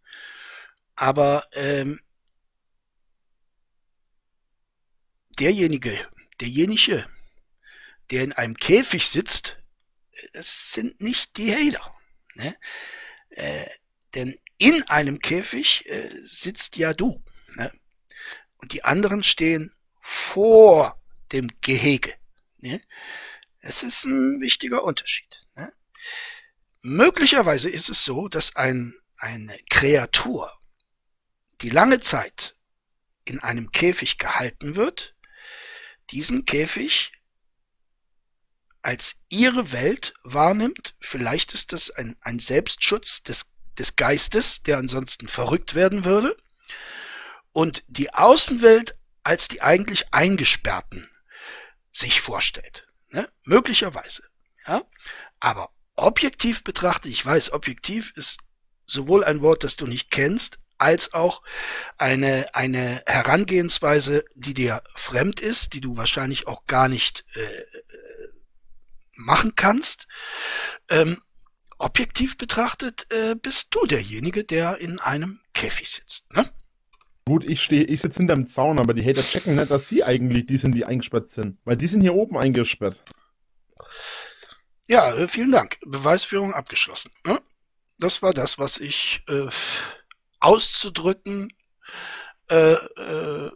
[0.95, 1.99] aber ähm,
[5.40, 5.98] derjenige,
[6.40, 7.06] derjenige,
[8.10, 9.58] der in einem Käfig sitzt,
[10.34, 11.95] es sind nicht die Hater.
[12.36, 12.56] Ne?
[13.30, 13.66] Äh,
[14.14, 17.24] denn in einem Käfig äh, sitzt ja du.
[17.56, 17.72] Ne?
[18.58, 21.02] Und die anderen stehen vor
[21.32, 22.14] dem Gehege.
[22.58, 22.82] Ne?
[23.60, 25.45] Es ist ein wichtiger Unterschied.
[25.56, 25.74] Ne?
[26.82, 30.52] Möglicherweise ist es so, dass ein, eine Kreatur,
[31.62, 32.56] die lange Zeit
[33.24, 35.16] in einem Käfig gehalten wird,
[36.11, 37.11] diesen Käfig
[38.81, 40.95] als ihre Welt wahrnimmt.
[40.99, 46.35] Vielleicht ist das ein, ein Selbstschutz des, des Geistes, der ansonsten verrückt werden würde.
[47.51, 51.09] Und die Außenwelt als die eigentlich Eingesperrten
[51.93, 52.88] sich vorstellt.
[53.09, 53.29] Ne?
[53.43, 54.23] Möglicherweise.
[54.67, 54.83] Ja?
[55.39, 58.38] Aber objektiv betrachtet, ich weiß, objektiv ist
[58.85, 61.44] sowohl ein Wort, das du nicht kennst, als auch
[61.98, 67.64] eine, eine Herangehensweise, die dir fremd ist, die du wahrscheinlich auch gar nicht äh,
[69.16, 70.08] machen kannst.
[70.90, 71.20] Ähm,
[71.78, 76.32] objektiv betrachtet äh, bist du derjenige, der in einem Käfig sitzt.
[76.34, 76.45] Ne?
[77.26, 80.48] Gut, ich stehe, ich sitze hinterm Zaun, aber die Hater checken nicht, dass sie eigentlich
[80.48, 81.58] die sind, die eingesperrt sind.
[81.64, 83.03] Weil die sind hier oben eingesperrt.
[84.88, 85.78] Ja, äh, vielen Dank.
[85.86, 87.12] Beweisführung abgeschlossen.
[87.26, 87.40] Ne?
[87.99, 89.48] Das war das, was ich äh,
[90.41, 91.53] auszudrücken
[92.49, 93.51] äh, äh,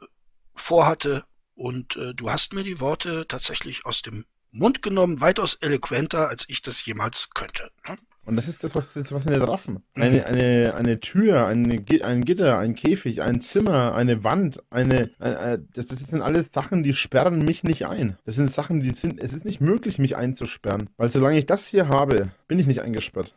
[0.55, 1.25] vorhatte.
[1.55, 6.45] Und äh, du hast mir die Worte tatsächlich aus dem Mund genommen, weitaus eloquenter, als
[6.47, 7.71] ich das jemals könnte.
[7.87, 7.95] Ne?
[8.23, 9.83] Und das ist das, was, das, was in der Raffen.
[9.95, 15.59] Eine, eine, eine Tür, eine, ein Gitter, ein Käfig, ein Zimmer, eine Wand, eine, eine
[15.59, 18.17] das, das sind alles Sachen, die sperren mich nicht ein.
[18.25, 20.89] Das sind Sachen, die sind, es ist nicht möglich, mich einzusperren.
[20.97, 23.35] Weil solange ich das hier habe, bin ich nicht eingesperrt.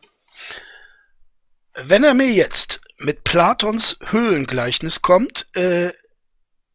[1.74, 5.92] Wenn er mir jetzt mit Platons Höhlengleichnis kommt, äh,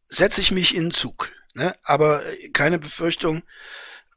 [0.05, 1.31] setze ich mich in den Zug.
[1.53, 1.75] Ne?
[1.83, 2.21] Aber
[2.53, 3.43] keine Befürchtung,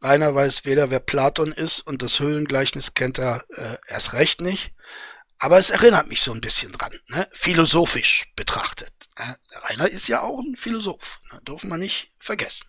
[0.00, 4.72] Rainer weiß weder, wer Platon ist und das Höhlengleichnis kennt er äh, erst recht nicht.
[5.38, 7.28] Aber es erinnert mich so ein bisschen dran, ne?
[7.32, 8.92] philosophisch betrachtet.
[9.18, 9.36] Ne?
[9.64, 11.40] Rainer ist ja auch ein Philosoph, ne?
[11.42, 12.66] dürfen wir nicht vergessen.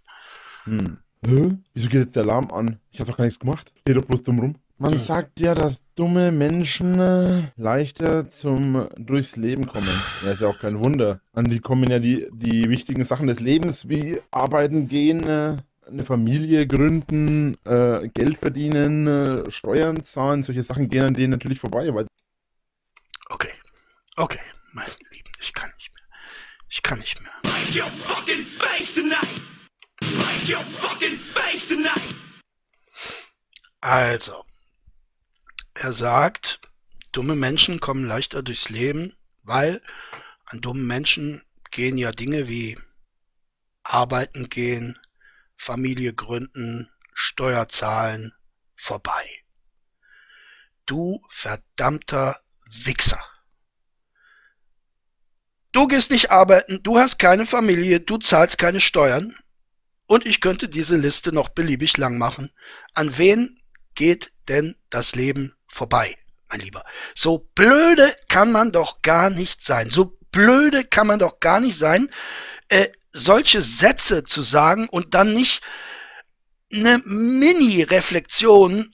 [0.63, 0.99] Hm.
[1.25, 1.57] Hä?
[1.73, 2.79] Wieso geht jetzt der Alarm an?
[2.91, 3.71] Ich hab doch gar nichts gemacht.
[3.85, 4.55] Geh doch bloß dumm rum.
[4.79, 9.89] Man sagt ja, dass dumme Menschen äh, leichter zum durchs Leben kommen.
[10.23, 11.19] Ja, ist ja auch kein Wunder.
[11.33, 16.03] An die kommen ja die, die wichtigen Sachen des Lebens, wie arbeiten gehen, äh, eine
[16.03, 22.05] Familie gründen, äh, Geld verdienen, Steuern zahlen, solche Sachen gehen an denen natürlich vorbei, weil
[23.29, 23.53] Okay,
[24.17, 24.41] okay,
[24.73, 26.07] meine Lieben, ich kann nicht mehr.
[26.69, 27.31] Ich kann nicht mehr.
[27.41, 29.41] Break your fucking face tonight!
[30.01, 32.15] Break your fucking face tonight!
[33.81, 34.43] Also,
[35.79, 36.59] er sagt,
[37.11, 39.81] dumme Menschen kommen leichter durchs Leben, weil
[40.45, 42.77] an dummen Menschen gehen ja Dinge wie
[43.83, 44.97] arbeiten gehen,
[45.55, 48.33] Familie gründen, Steuer zahlen
[48.75, 49.43] vorbei.
[50.85, 53.23] Du verdammter Wichser.
[55.71, 59.35] Du gehst nicht arbeiten, du hast keine Familie, du zahlst keine Steuern.
[60.05, 62.51] Und ich könnte diese Liste noch beliebig lang machen.
[62.93, 63.61] An wen
[63.93, 66.15] geht denn das Leben vorbei,
[66.49, 66.83] mein Lieber?
[67.15, 69.89] So blöde kann man doch gar nicht sein.
[69.89, 72.09] So blöde kann man doch gar nicht sein,
[72.69, 75.61] äh, solche Sätze zu sagen und dann nicht
[76.71, 78.91] eine Mini-Reflexion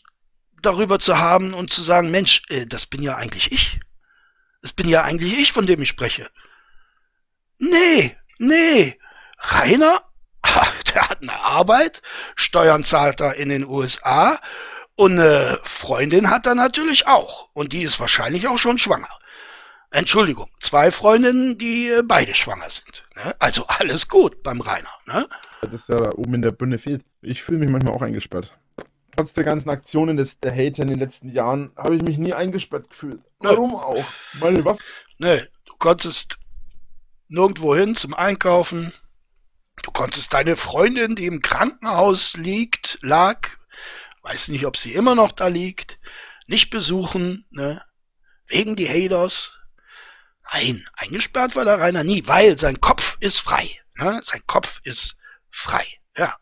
[0.62, 3.80] darüber zu haben und zu sagen, Mensch, äh, das bin ja eigentlich ich.
[4.62, 6.30] Das bin ja eigentlich ich, von dem ich spreche.
[7.58, 8.98] Nee, nee.
[9.40, 10.04] Rainer,
[10.94, 12.02] der hat eine Arbeit,
[12.36, 14.40] Steuern zahlt er in den USA
[14.96, 17.50] und eine Freundin hat er natürlich auch.
[17.54, 19.10] Und die ist wahrscheinlich auch schon schwanger.
[19.92, 23.06] Entschuldigung, zwei Freundinnen, die äh, beide schwanger sind.
[23.16, 23.36] Ne?
[23.40, 24.90] Also alles gut beim Rainer.
[25.06, 25.28] Ne?
[25.72, 27.04] das ja da oben in der Bühne fehlt.
[27.22, 28.58] Ich fühle mich manchmal auch eingesperrt.
[29.16, 32.34] Trotz der ganzen Aktionen des, der Hater in den letzten Jahren habe ich mich nie
[32.34, 33.22] eingesperrt gefühlt.
[33.40, 34.04] Warum auch?
[34.40, 34.82] Meine Waffe.
[35.20, 36.40] Nee, du konntest
[37.28, 38.92] nirgendwo hin zum Einkaufen.
[39.84, 43.50] Du konntest deine Freundin, die im Krankenhaus liegt, lag,
[44.24, 46.00] weiß nicht, ob sie immer noch da liegt,
[46.48, 47.84] nicht besuchen, ne?
[48.48, 49.52] Wegen die Haters.
[50.52, 53.80] Nein, eingesperrt war der Rainer nie, weil sein Kopf ist frei.
[53.96, 54.22] Ne?
[54.26, 55.16] Sein Kopf ist
[55.50, 55.86] frei.
[56.18, 56.38] Ja.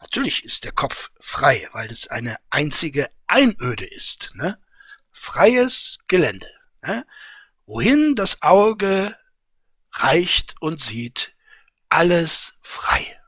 [0.00, 4.30] Natürlich ist der Kopf frei, weil es eine einzige Einöde ist.
[4.34, 4.58] Ne?
[5.12, 6.48] Freies Gelände.
[6.82, 7.06] Ne?
[7.66, 9.16] Wohin das Auge
[9.92, 11.34] reicht und sieht,
[11.90, 13.19] alles frei.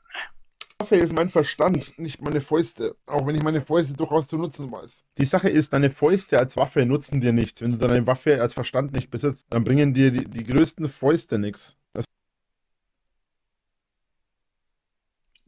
[0.83, 2.97] Waffe ist mein Verstand, nicht meine Fäuste.
[3.07, 5.05] Auch wenn ich meine Fäuste durchaus zu nutzen weiß.
[5.17, 7.61] Die Sache ist, deine Fäuste als Waffe nutzen dir nichts.
[7.61, 11.39] Wenn du deine Waffe als Verstand nicht besitzt, dann bringen dir die, die größten Fäuste
[11.39, 11.77] nichts.
[11.93, 12.05] Das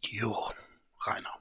[0.04, 0.50] Jo,
[1.00, 1.34] Rainer.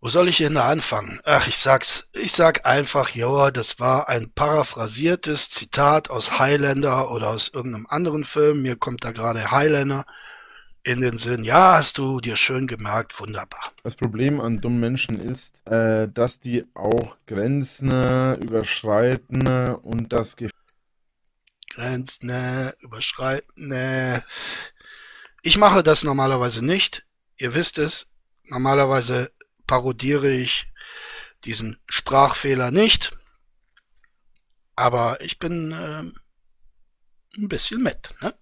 [0.00, 1.20] Wo soll ich denn da anfangen?
[1.22, 7.28] Ach, ich sag's, ich sag einfach, ja, das war ein paraphrasiertes Zitat aus Highlander oder
[7.28, 8.62] aus irgendeinem anderen Film.
[8.62, 10.04] Mir kommt da gerade Highlander
[10.84, 11.44] in den Sinn.
[11.44, 13.60] Ja, hast du dir schön gemerkt, wunderbar.
[13.82, 20.12] Das Problem an dummen Menschen ist, äh, dass die auch Grenzen äh, überschreiten äh, und
[20.12, 20.52] das Gefühl
[21.70, 22.30] Grenzen,
[22.80, 23.72] überschreiten.
[25.40, 27.06] Ich mache das normalerweise nicht.
[27.38, 28.08] Ihr wisst es.
[28.44, 29.32] Normalerweise
[29.66, 30.70] parodiere ich
[31.44, 33.16] diesen Sprachfehler nicht.
[34.76, 36.14] Aber ich bin ähm,
[37.38, 38.34] ein bisschen mit, ne?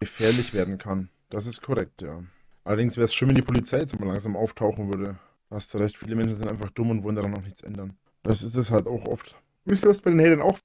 [0.00, 1.10] gefährlich werden kann.
[1.30, 2.22] Das ist korrekt, ja.
[2.64, 5.18] Allerdings wäre es schön, wenn die Polizei jetzt mal langsam auftauchen würde.
[5.50, 7.96] Hast du recht, viele Menschen sind einfach dumm und wollen daran auch nichts ändern.
[8.22, 9.34] Das ist es halt auch oft.
[9.64, 10.58] Wisst ihr, was bei den Hatern auch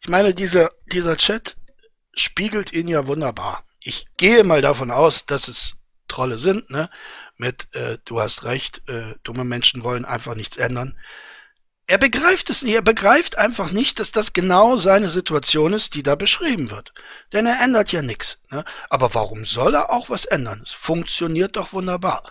[0.00, 1.56] Ich meine, dieser, dieser Chat
[2.12, 3.64] spiegelt ihn ja wunderbar.
[3.80, 5.74] Ich gehe mal davon aus, dass es
[6.08, 6.90] Trolle sind, ne?
[7.36, 10.98] Mit, äh, du hast recht, äh, dumme Menschen wollen einfach nichts ändern.
[11.90, 16.04] Er begreift es nicht, er begreift einfach nicht, dass das genau seine Situation ist, die
[16.04, 16.94] da beschrieben wird.
[17.32, 18.38] Denn er ändert ja nichts.
[18.48, 18.64] Ne?
[18.88, 20.62] Aber warum soll er auch was ändern?
[20.64, 22.22] Es funktioniert doch wunderbar.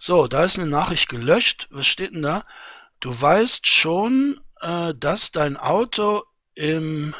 [0.00, 1.68] So, da ist eine Nachricht gelöscht.
[1.70, 2.44] Was steht denn da?
[2.98, 6.24] Du weißt schon, äh, dass dein Auto
[6.56, 7.14] im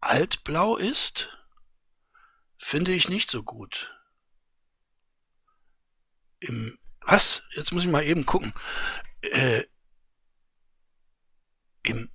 [0.00, 1.36] Altblau ist?
[2.56, 3.92] Finde ich nicht so gut.
[6.38, 7.42] Im was?
[7.56, 8.54] Jetzt muss ich mal eben gucken.
[9.22, 9.64] Äh,
[11.88, 12.10] Im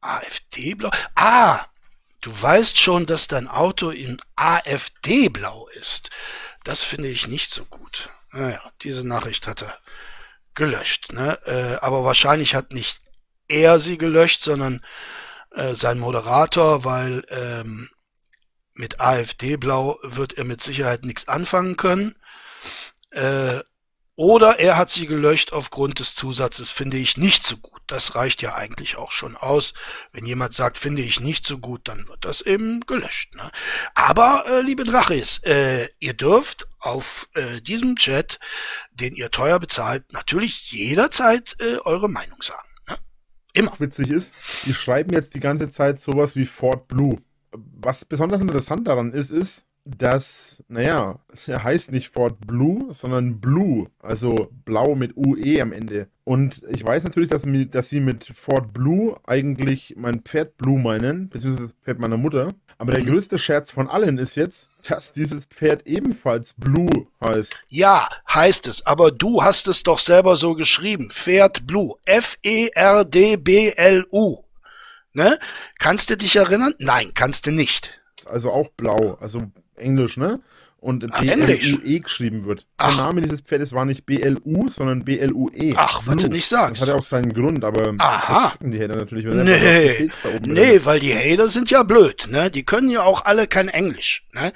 [0.00, 0.90] AfD-Blau?
[1.14, 1.64] Ah,
[2.20, 6.10] du weißt schon, dass dein Auto in AfD-Blau ist.
[6.64, 8.10] Das finde ich nicht so gut.
[8.32, 9.78] Naja, diese Nachricht hat er
[10.54, 11.12] gelöscht.
[11.12, 11.38] Ne?
[11.44, 13.00] Äh, aber wahrscheinlich hat nicht
[13.48, 14.84] er sie gelöscht, sondern
[15.52, 17.88] äh, sein Moderator, weil ähm,
[18.74, 22.16] mit AfD-Blau wird er mit Sicherheit nichts anfangen können.
[23.10, 23.60] Äh,
[24.16, 27.82] Oder er hat sie gelöscht aufgrund des Zusatzes, finde ich nicht so gut.
[27.86, 29.74] Das reicht ja eigentlich auch schon aus.
[30.10, 33.34] Wenn jemand sagt, finde ich nicht so gut, dann wird das eben gelöscht.
[33.34, 33.50] Ne?
[33.94, 38.40] Aber, äh, liebe Drachis, äh, ihr dürft auf äh, diesem Chat,
[38.90, 42.68] den ihr teuer bezahlt, natürlich jederzeit äh, eure Meinung sagen.
[42.88, 42.96] Ne?
[43.52, 43.78] Immer.
[43.78, 44.32] witzig ist,
[44.64, 47.18] die schreiben jetzt die ganze Zeit sowas wie Fort Blue.
[47.52, 53.86] Was besonders interessant daran ist, ist, dass, naja, er heißt nicht Fort Blue, sondern Blue,
[54.02, 56.08] also blau mit UE am Ende.
[56.24, 61.28] Und ich weiß natürlich, dass, dass sie mit Fort Blue eigentlich mein Pferd Blue meinen,
[61.28, 62.48] beziehungsweise das Pferd meiner Mutter.
[62.78, 66.90] Aber der größte Scherz von allen ist jetzt, dass dieses Pferd ebenfalls Blue
[67.24, 67.56] heißt.
[67.70, 71.10] Ja, heißt es, aber du hast es doch selber so geschrieben.
[71.10, 71.94] Pferd Blue.
[72.06, 72.16] E
[72.66, 74.42] F-E-R-D-B-L-U.
[75.12, 75.38] Ne?
[75.78, 76.74] Kannst du dich erinnern?
[76.78, 77.98] Nein, kannst du nicht.
[78.26, 79.40] Also auch blau, also
[79.78, 80.40] Englisch, ne?
[80.78, 81.00] Und.
[81.20, 82.66] B-L-U-E geschrieben wird.
[82.76, 82.94] Ach.
[82.94, 85.74] Der Name dieses Pferdes war nicht B-L-U, sondern B-L-U-E.
[85.76, 86.74] Ach, was du nicht sagst.
[86.74, 88.54] Das hat ja auch seinen Grund, aber Aha.
[88.60, 89.24] die Hater natürlich.
[89.24, 90.10] Nee,
[90.42, 92.50] nee, weil die Hater sind ja blöd, ne?
[92.50, 94.52] Die können ja auch alle kein Englisch, ne?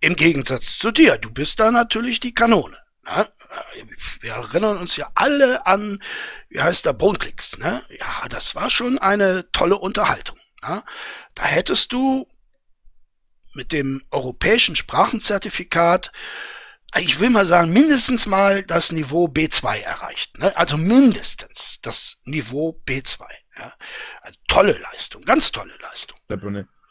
[0.00, 2.76] Im Gegensatz zu dir, du bist da natürlich die Kanone.
[3.04, 3.26] Ne?
[4.20, 6.00] Wir erinnern uns ja alle an,
[6.50, 7.82] wie heißt der, Boneklicks, ne?
[7.98, 10.36] Ja, das war schon eine tolle Unterhaltung.
[10.66, 10.82] Ne?
[11.34, 12.26] Da hättest du
[13.54, 16.12] mit dem europäischen Sprachenzertifikat,
[16.96, 20.38] ich will mal sagen, mindestens mal das Niveau B2 erreicht.
[20.38, 20.56] Ne?
[20.56, 23.24] Also mindestens das Niveau B2.
[23.58, 23.74] Ja?
[24.22, 26.18] Also tolle Leistung, ganz tolle Leistung.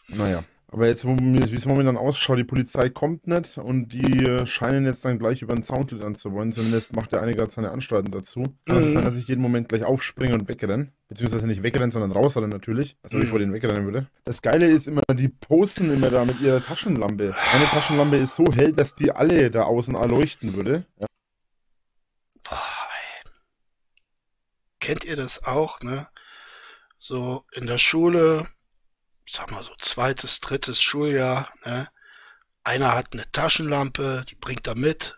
[0.08, 0.44] Naja.
[0.70, 5.06] Aber jetzt, wie es momentan ausschaut, die Polizei kommt nicht und die äh, scheinen jetzt
[5.06, 6.52] dann gleich über den Zaun klettern zu wollen.
[6.52, 8.44] Zumindest macht der eine gerade seine Anstalten dazu.
[8.66, 8.94] Kann es Mhm.
[8.94, 10.92] sein, dass ich jeden Moment gleich aufspringe und wegrennen.
[11.08, 12.98] Beziehungsweise nicht wegrennen, sondern rausrennen natürlich.
[13.02, 13.30] Also ich Mhm.
[13.30, 14.08] vor denen wegrennen würde.
[14.26, 17.34] Das Geile ist immer, die posten immer da mit ihrer Taschenlampe.
[17.54, 20.84] Eine Taschenlampe ist so hell, dass die alle da außen erleuchten würde.
[21.00, 21.08] Ja.
[22.44, 22.58] Boah,
[23.24, 23.32] ey.
[24.82, 26.08] Kennt ihr das auch, ne?
[26.98, 28.57] So in der Schule, ich
[29.32, 31.90] sag mal so zweites, drittes Schuljahr, ne?
[32.64, 35.18] Einer hat eine Taschenlampe, die bringt er mit.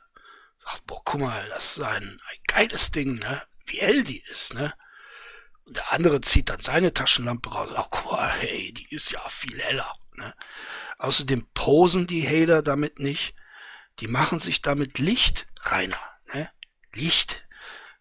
[0.59, 3.41] Sagt, boah, guck mal, das ist ein, ein geiles Ding, ne?
[3.65, 4.73] Wie hell die ist, ne?
[5.63, 7.69] Und der andere zieht dann seine Taschenlampe raus.
[7.75, 10.33] Ach, guck mal, hey, die ist ja viel heller, ne?
[10.97, 13.35] Außerdem posen die Hater damit nicht.
[13.99, 15.99] Die machen sich damit Licht reiner,
[16.33, 16.51] ne?
[16.93, 17.45] Licht.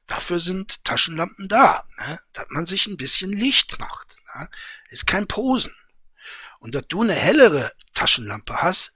[0.07, 2.19] Dafür sind Taschenlampen da, ne?
[2.33, 4.17] dass man sich ein bisschen Licht macht.
[4.35, 4.49] Ne?
[4.89, 5.75] Ist kein Posen.
[6.59, 8.93] Und dass du eine hellere Taschenlampe hast,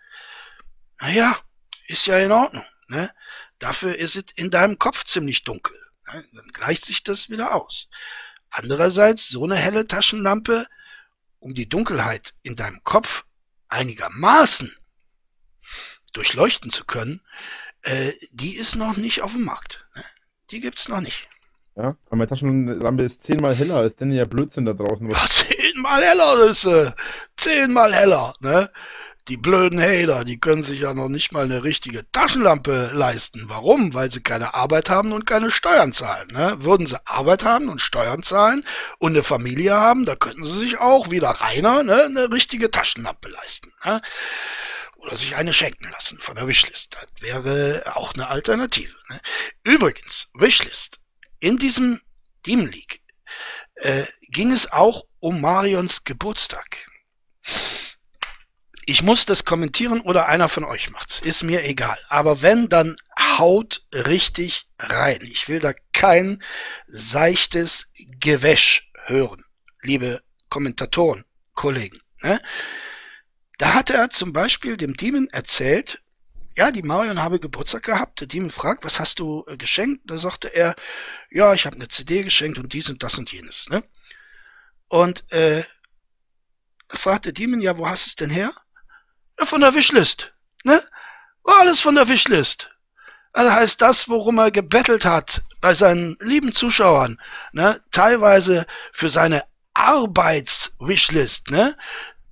[1.00, 1.38] naja,
[1.86, 2.64] ist ja in Ordnung.
[2.88, 3.12] Ne?
[3.58, 5.78] Dafür ist es in deinem Kopf ziemlich dunkel.
[6.12, 6.24] Ne?
[6.32, 7.88] Dann gleicht sich das wieder aus.
[8.50, 10.66] Andererseits, so eine helle Taschenlampe,
[11.38, 13.24] um die Dunkelheit in deinem Kopf
[13.68, 14.76] einigermaßen
[16.12, 17.22] durchleuchten zu können,
[17.82, 19.86] äh, die ist noch nicht auf dem Markt.
[19.94, 20.04] Ne?
[20.50, 21.28] Die gibt's noch nicht.
[21.76, 25.08] Ja, aber meine Taschenlampe ist zehnmal heller als denn ja Blödsinn da draußen.
[25.08, 26.94] Ja, zehnmal heller ist sie.
[27.36, 28.70] Zehnmal heller, ne?
[29.28, 33.44] Die blöden Hater, die können sich ja noch nicht mal eine richtige Taschenlampe leisten.
[33.46, 33.94] Warum?
[33.94, 36.26] Weil sie keine Arbeit haben und keine Steuern zahlen.
[36.32, 36.56] Ne?
[36.58, 38.64] Würden sie Arbeit haben und Steuern zahlen
[38.98, 43.28] und eine Familie haben, da könnten sie sich auch wieder reiner ne, eine richtige Taschenlampe
[43.28, 43.72] leisten.
[43.84, 44.00] Ne?
[44.96, 46.96] Oder sich eine schenken lassen von der Wishlist.
[46.96, 48.96] Das wäre auch eine Alternative.
[49.08, 49.20] Ne?
[49.62, 50.98] Übrigens, Wishlist.
[51.42, 52.00] In diesem
[52.46, 53.02] Demon League
[53.74, 56.86] äh, ging es auch um Marions Geburtstag.
[58.86, 61.18] Ich muss das kommentieren oder einer von euch macht's.
[61.18, 61.98] Ist mir egal.
[62.08, 65.18] Aber wenn, dann haut richtig rein.
[65.22, 66.40] Ich will da kein
[66.86, 67.90] seichtes
[68.20, 69.44] Gewäsch hören,
[69.80, 71.24] liebe Kommentatoren,
[71.54, 72.00] Kollegen.
[72.20, 72.40] Ne?
[73.58, 76.02] Da hat er zum Beispiel dem Demon erzählt,
[76.56, 78.20] ja, die Marion habe Geburtstag gehabt.
[78.20, 80.02] Der Demon fragt, was hast du äh, geschenkt?
[80.06, 80.74] Da sagte er,
[81.30, 83.68] ja, ich habe eine CD geschenkt und dies und das und jenes.
[83.68, 83.82] Ne?
[84.88, 85.64] Und äh,
[86.88, 88.52] fragt der Demon, ja, wo hast du es denn her?
[89.38, 90.34] Ja, von der Wishlist.
[90.64, 90.82] Ne?
[91.42, 92.70] War alles von der Wishlist.
[93.32, 97.18] Also heißt das, worum er gebettelt hat bei seinen lieben Zuschauern,
[97.52, 97.80] ne?
[97.90, 101.76] teilweise für seine Arbeits-Wishlist, ne?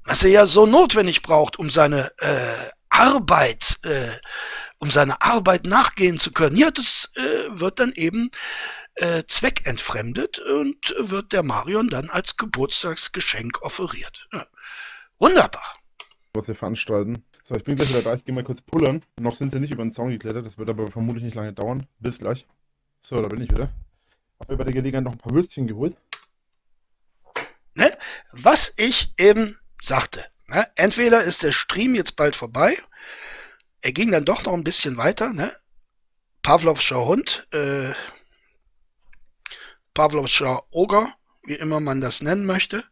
[0.05, 4.10] was er ja so notwendig braucht, um seine äh, Arbeit, äh,
[4.78, 6.56] um seiner Arbeit nachgehen zu können.
[6.56, 8.30] Ja, das äh, wird dann eben
[8.96, 14.28] äh, zweckentfremdet und wird der Marion dann als Geburtstagsgeschenk offeriert.
[14.32, 14.46] Ja.
[15.18, 15.74] Wunderbar.
[16.34, 17.24] was wir veranstalten.
[17.44, 18.14] So, ich bin gleich wieder da.
[18.14, 19.02] Ich gehe mal kurz pullern.
[19.18, 20.46] Noch sind sie nicht über den Zaun geklettert.
[20.46, 21.86] Das wird aber vermutlich nicht lange dauern.
[21.98, 22.46] Bis gleich.
[23.00, 23.70] So, da bin ich wieder.
[24.38, 25.96] Hab mir bei der Gelegenheit noch ein paar Würstchen geholt.
[27.74, 27.96] Ne?
[28.32, 30.24] Was ich eben sagte.
[30.51, 30.66] Ne?
[30.74, 32.77] Entweder ist der Stream jetzt bald vorbei,
[33.82, 35.56] er ging dann doch noch ein bisschen weiter, ne?
[36.43, 37.93] Pavlovscher Hund, äh,
[39.94, 41.14] Pavlovscher Oger,
[41.44, 42.85] wie immer man das nennen möchte.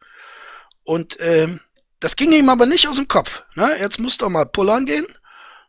[0.85, 1.61] Und ähm,
[2.01, 3.43] das ging ihm aber nicht aus dem Kopf.
[3.55, 3.77] Ne?
[3.79, 5.07] Jetzt muss doch mal pullern gehen.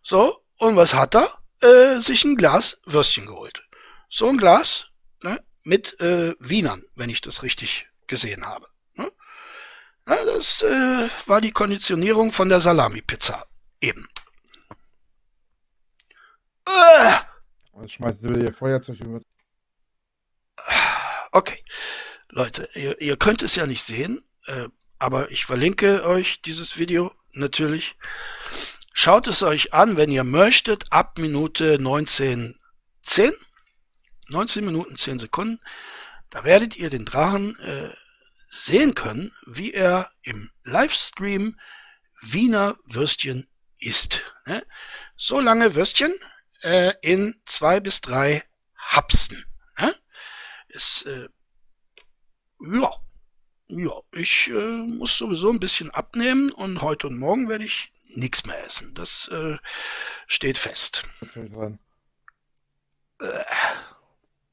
[0.04, 1.30] So, und was hat er?
[1.62, 3.64] Äh, sich ein Glas Würstchen geholt.
[4.10, 4.86] So ein Glas
[5.24, 5.44] ne?
[5.64, 8.69] mit äh, Wienern, wenn ich das richtig gesehen habe.
[10.10, 13.46] Ja, das äh, war die Konditionierung von der Salami-Pizza.
[13.80, 14.08] Eben.
[16.68, 19.20] Äh, Jetzt schmeißt du ihr Feuerzeug über.
[21.32, 21.64] Okay,
[22.30, 24.68] Leute, ihr, ihr könnt es ja nicht sehen, äh,
[24.98, 27.96] aber ich verlinke euch dieses Video natürlich.
[28.96, 33.32] Schaut es euch an, wenn ihr möchtet, ab Minute 19.10,
[34.28, 35.62] 19 Minuten 10 Sekunden.
[36.32, 37.90] Da werdet ihr den Drachen äh,
[38.50, 41.60] sehen können, wie er im Livestream
[42.22, 43.48] Wiener Würstchen
[43.78, 44.24] isst.
[44.46, 44.66] Ne?
[45.16, 46.14] So lange Würstchen
[46.64, 48.44] äh, in zwei bis drei
[48.76, 49.46] Hapsen.
[49.78, 49.96] Ne?
[50.68, 51.30] Ist, äh,
[52.60, 52.92] ja,
[53.68, 58.46] ja, ich äh, muss sowieso ein bisschen abnehmen und heute und morgen werde ich nichts
[58.46, 58.96] mehr essen.
[58.96, 59.58] Das äh,
[60.26, 61.04] steht fest.
[61.36, 61.80] Rein?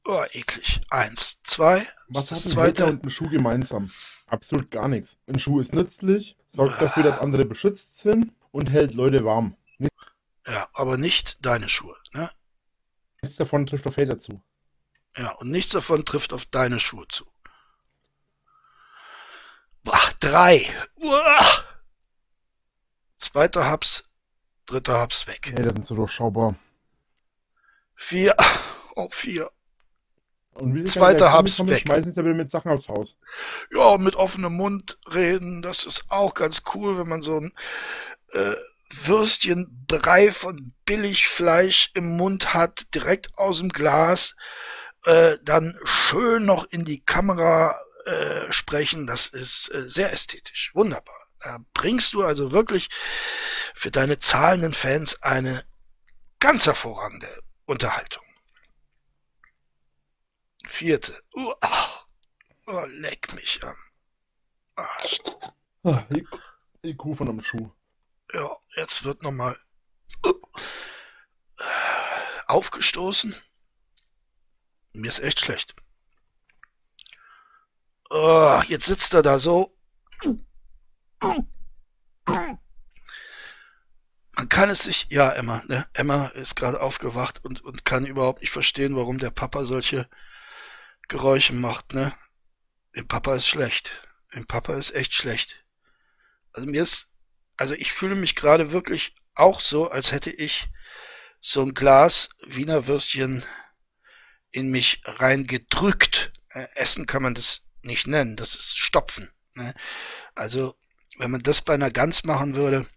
[0.09, 0.79] Oh, eklig.
[0.89, 1.85] Eins, zwei.
[2.07, 2.85] Was hat ein zweite.
[2.85, 3.91] und ein Schuh gemeinsam?
[4.27, 5.17] Absolut gar nichts.
[5.27, 9.57] Ein Schuh ist nützlich, sorgt dafür, dass andere beschützt sind und hält Leute warm.
[10.47, 11.97] Ja, aber nicht deine Schuhe.
[12.13, 12.31] Ne?
[13.21, 14.41] Nichts davon trifft auf Hater zu.
[15.17, 17.25] Ja, und nichts davon trifft auf deine Schuhe zu.
[19.83, 20.65] Boah, drei.
[20.95, 21.63] Uah.
[23.17, 24.05] Zweiter Haps,
[24.67, 25.51] dritter Haps weg.
[25.51, 26.55] Hater sind so durchschaubar.
[27.95, 28.35] Vier.
[28.95, 29.51] Oh, vier.
[30.59, 31.31] Und wie Zweiter
[31.69, 31.81] weg.
[31.81, 33.17] schmeißen sie wieder mit Sachen aufs Haus.
[33.71, 37.51] Ja, mit offenem Mund reden, das ist auch ganz cool, wenn man so ein
[38.33, 38.55] äh,
[38.89, 44.35] Würstchenbrei von Billigfleisch im Mund hat, direkt aus dem Glas,
[45.05, 51.15] äh, dann schön noch in die Kamera äh, sprechen, das ist äh, sehr ästhetisch, wunderbar.
[51.39, 52.89] Da bringst du also wirklich
[53.75, 55.63] für deine zahlenden Fans eine
[56.39, 57.27] ganz hervorragende
[57.65, 58.23] Unterhaltung.
[60.67, 61.13] Vierte.
[61.33, 61.53] Uh,
[62.67, 63.75] oh, leck mich am
[64.75, 65.19] Arsch.
[65.83, 66.27] Ah, I-
[66.83, 67.71] IQ von einem Schuh.
[68.33, 69.57] Ja, jetzt wird nochmal
[72.47, 73.33] aufgestoßen.
[74.93, 75.73] Mir ist echt schlecht.
[78.09, 79.75] Oh, jetzt sitzt er da so.
[81.19, 81.47] Man
[84.49, 85.87] kann es sich, ja, Emma, ne?
[85.93, 90.07] Emma ist gerade aufgewacht und, und kann überhaupt nicht verstehen, warum der Papa solche
[91.07, 92.13] Geräusche macht, ne?
[92.95, 94.01] Dem Papa ist schlecht.
[94.33, 95.63] Dem Papa ist echt schlecht.
[96.53, 97.07] Also mir ist
[97.57, 100.69] also ich fühle mich gerade wirklich auch so, als hätte ich
[101.41, 103.43] so ein Glas Wiener Würstchen
[104.51, 106.31] in mich reingedrückt.
[106.49, 109.31] Äh, Essen kann man das nicht nennen, das ist Stopfen.
[109.53, 109.73] Ne?
[110.35, 110.77] Also
[111.17, 112.87] wenn man das bei einer Gans machen würde,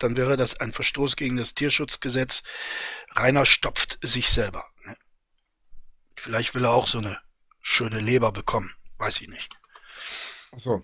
[0.00, 2.42] dann wäre das ein Verstoß gegen das Tierschutzgesetz.
[3.12, 4.68] Rainer stopft sich selber.
[6.24, 7.18] Vielleicht will er auch so eine
[7.60, 9.54] schöne Leber bekommen, weiß ich nicht.
[10.52, 10.82] Achso.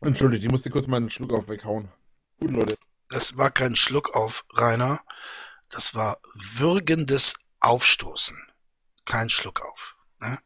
[0.00, 1.90] Entschuldigt, ich musste kurz meinen Schluck auf weghauen.
[2.40, 2.74] Gut, Leute.
[3.10, 5.02] Das war kein Schluck auf, Rainer.
[5.68, 8.34] Das war würgendes Aufstoßen.
[9.04, 9.94] Kein Schluck auf.
[10.20, 10.38] Ne?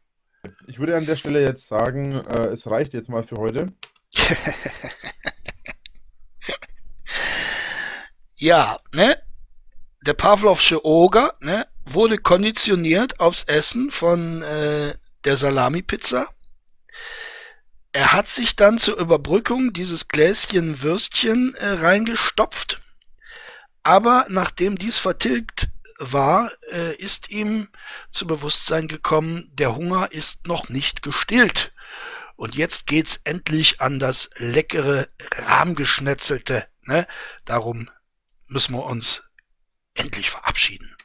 [0.67, 3.71] Ich würde an der Stelle jetzt sagen, äh, es reicht jetzt mal für heute.
[8.41, 9.21] Ja, ne?
[10.01, 14.95] Der Pavlovsche Oger, ne, wurde konditioniert aufs Essen von äh,
[15.25, 16.27] der Salami-Pizza.
[17.91, 22.81] Er hat sich dann zur Überbrückung dieses Gläschen Würstchen äh, reingestopft.
[23.83, 27.67] Aber nachdem dies vertilgt war, äh, ist ihm
[28.11, 31.73] zu Bewusstsein gekommen, der Hunger ist noch nicht gestillt.
[32.37, 35.09] Und jetzt geht's endlich an das leckere
[35.39, 36.65] Rahmgeschnetzelte.
[36.83, 37.05] Ne?
[37.43, 37.89] Darum
[38.47, 39.23] müssen wir uns
[39.99, 40.95] endlich verabschieden.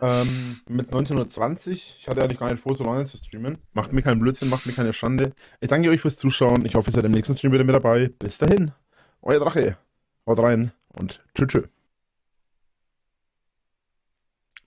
[0.00, 3.58] Ähm, mit 1920, ich hatte eigentlich gar nicht vor, so lange zu streamen.
[3.72, 5.32] Macht mir keinen Blödsinn, macht mir keine Schande.
[5.60, 6.66] Ich danke euch fürs Zuschauen.
[6.66, 8.08] Ich hoffe, ihr seid im nächsten Stream wieder mit dabei.
[8.18, 8.72] Bis dahin,
[9.20, 9.78] euer Drache.
[10.26, 11.48] Haut rein und tschüss.
[11.48, 11.68] tschüss.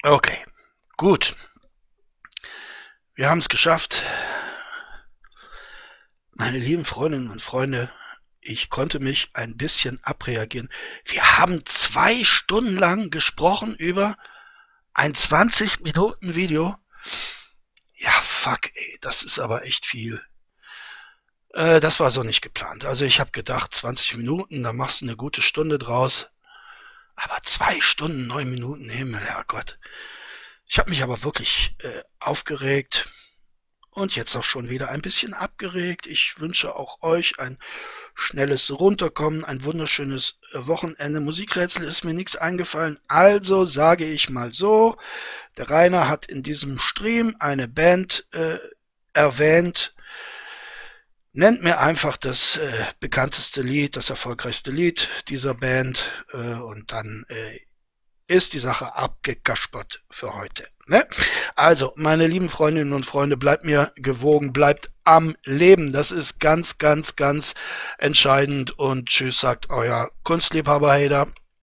[0.04, 0.38] Okay,
[0.98, 1.36] gut.
[3.16, 4.04] Wir haben es geschafft.
[6.34, 7.90] Meine lieben Freundinnen und Freunde,
[8.46, 10.70] ich konnte mich ein bisschen abreagieren.
[11.04, 14.18] Wir haben zwei Stunden lang gesprochen über
[14.94, 16.76] ein 20 Minuten Video.
[17.96, 20.24] Ja, fuck, ey, das ist aber echt viel.
[21.54, 22.86] Äh, das war so nicht geplant.
[22.86, 26.28] Also ich habe gedacht, 20 Minuten, da machst du eine gute Stunde draus.
[27.16, 29.80] Aber zwei Stunden, neun Minuten, Himmel, Herrgott.
[30.68, 33.08] Ich habe mich aber wirklich äh, aufgeregt
[33.90, 36.06] und jetzt auch schon wieder ein bisschen abgeregt.
[36.06, 37.58] Ich wünsche auch euch ein
[38.16, 41.20] schnelles Runterkommen, ein wunderschönes äh, Wochenende.
[41.20, 44.98] Musikrätsel ist mir nichts eingefallen, also sage ich mal so,
[45.58, 48.58] der Rainer hat in diesem Stream eine Band äh,
[49.14, 49.94] erwähnt.
[51.34, 57.26] Nennt mir einfach das äh, bekannteste Lied, das erfolgreichste Lied dieser Band äh, und dann
[57.28, 57.60] äh,
[58.28, 60.68] ist die Sache abgekaspert für heute.
[60.88, 61.06] Ne?
[61.56, 65.94] Also, meine lieben Freundinnen und Freunde, bleibt mir gewogen, bleibt am Leben.
[65.94, 67.54] Das ist ganz, ganz, ganz
[67.98, 68.78] entscheidend.
[68.78, 71.28] Und tschüss, sagt euer Kunstliebhaber Hader.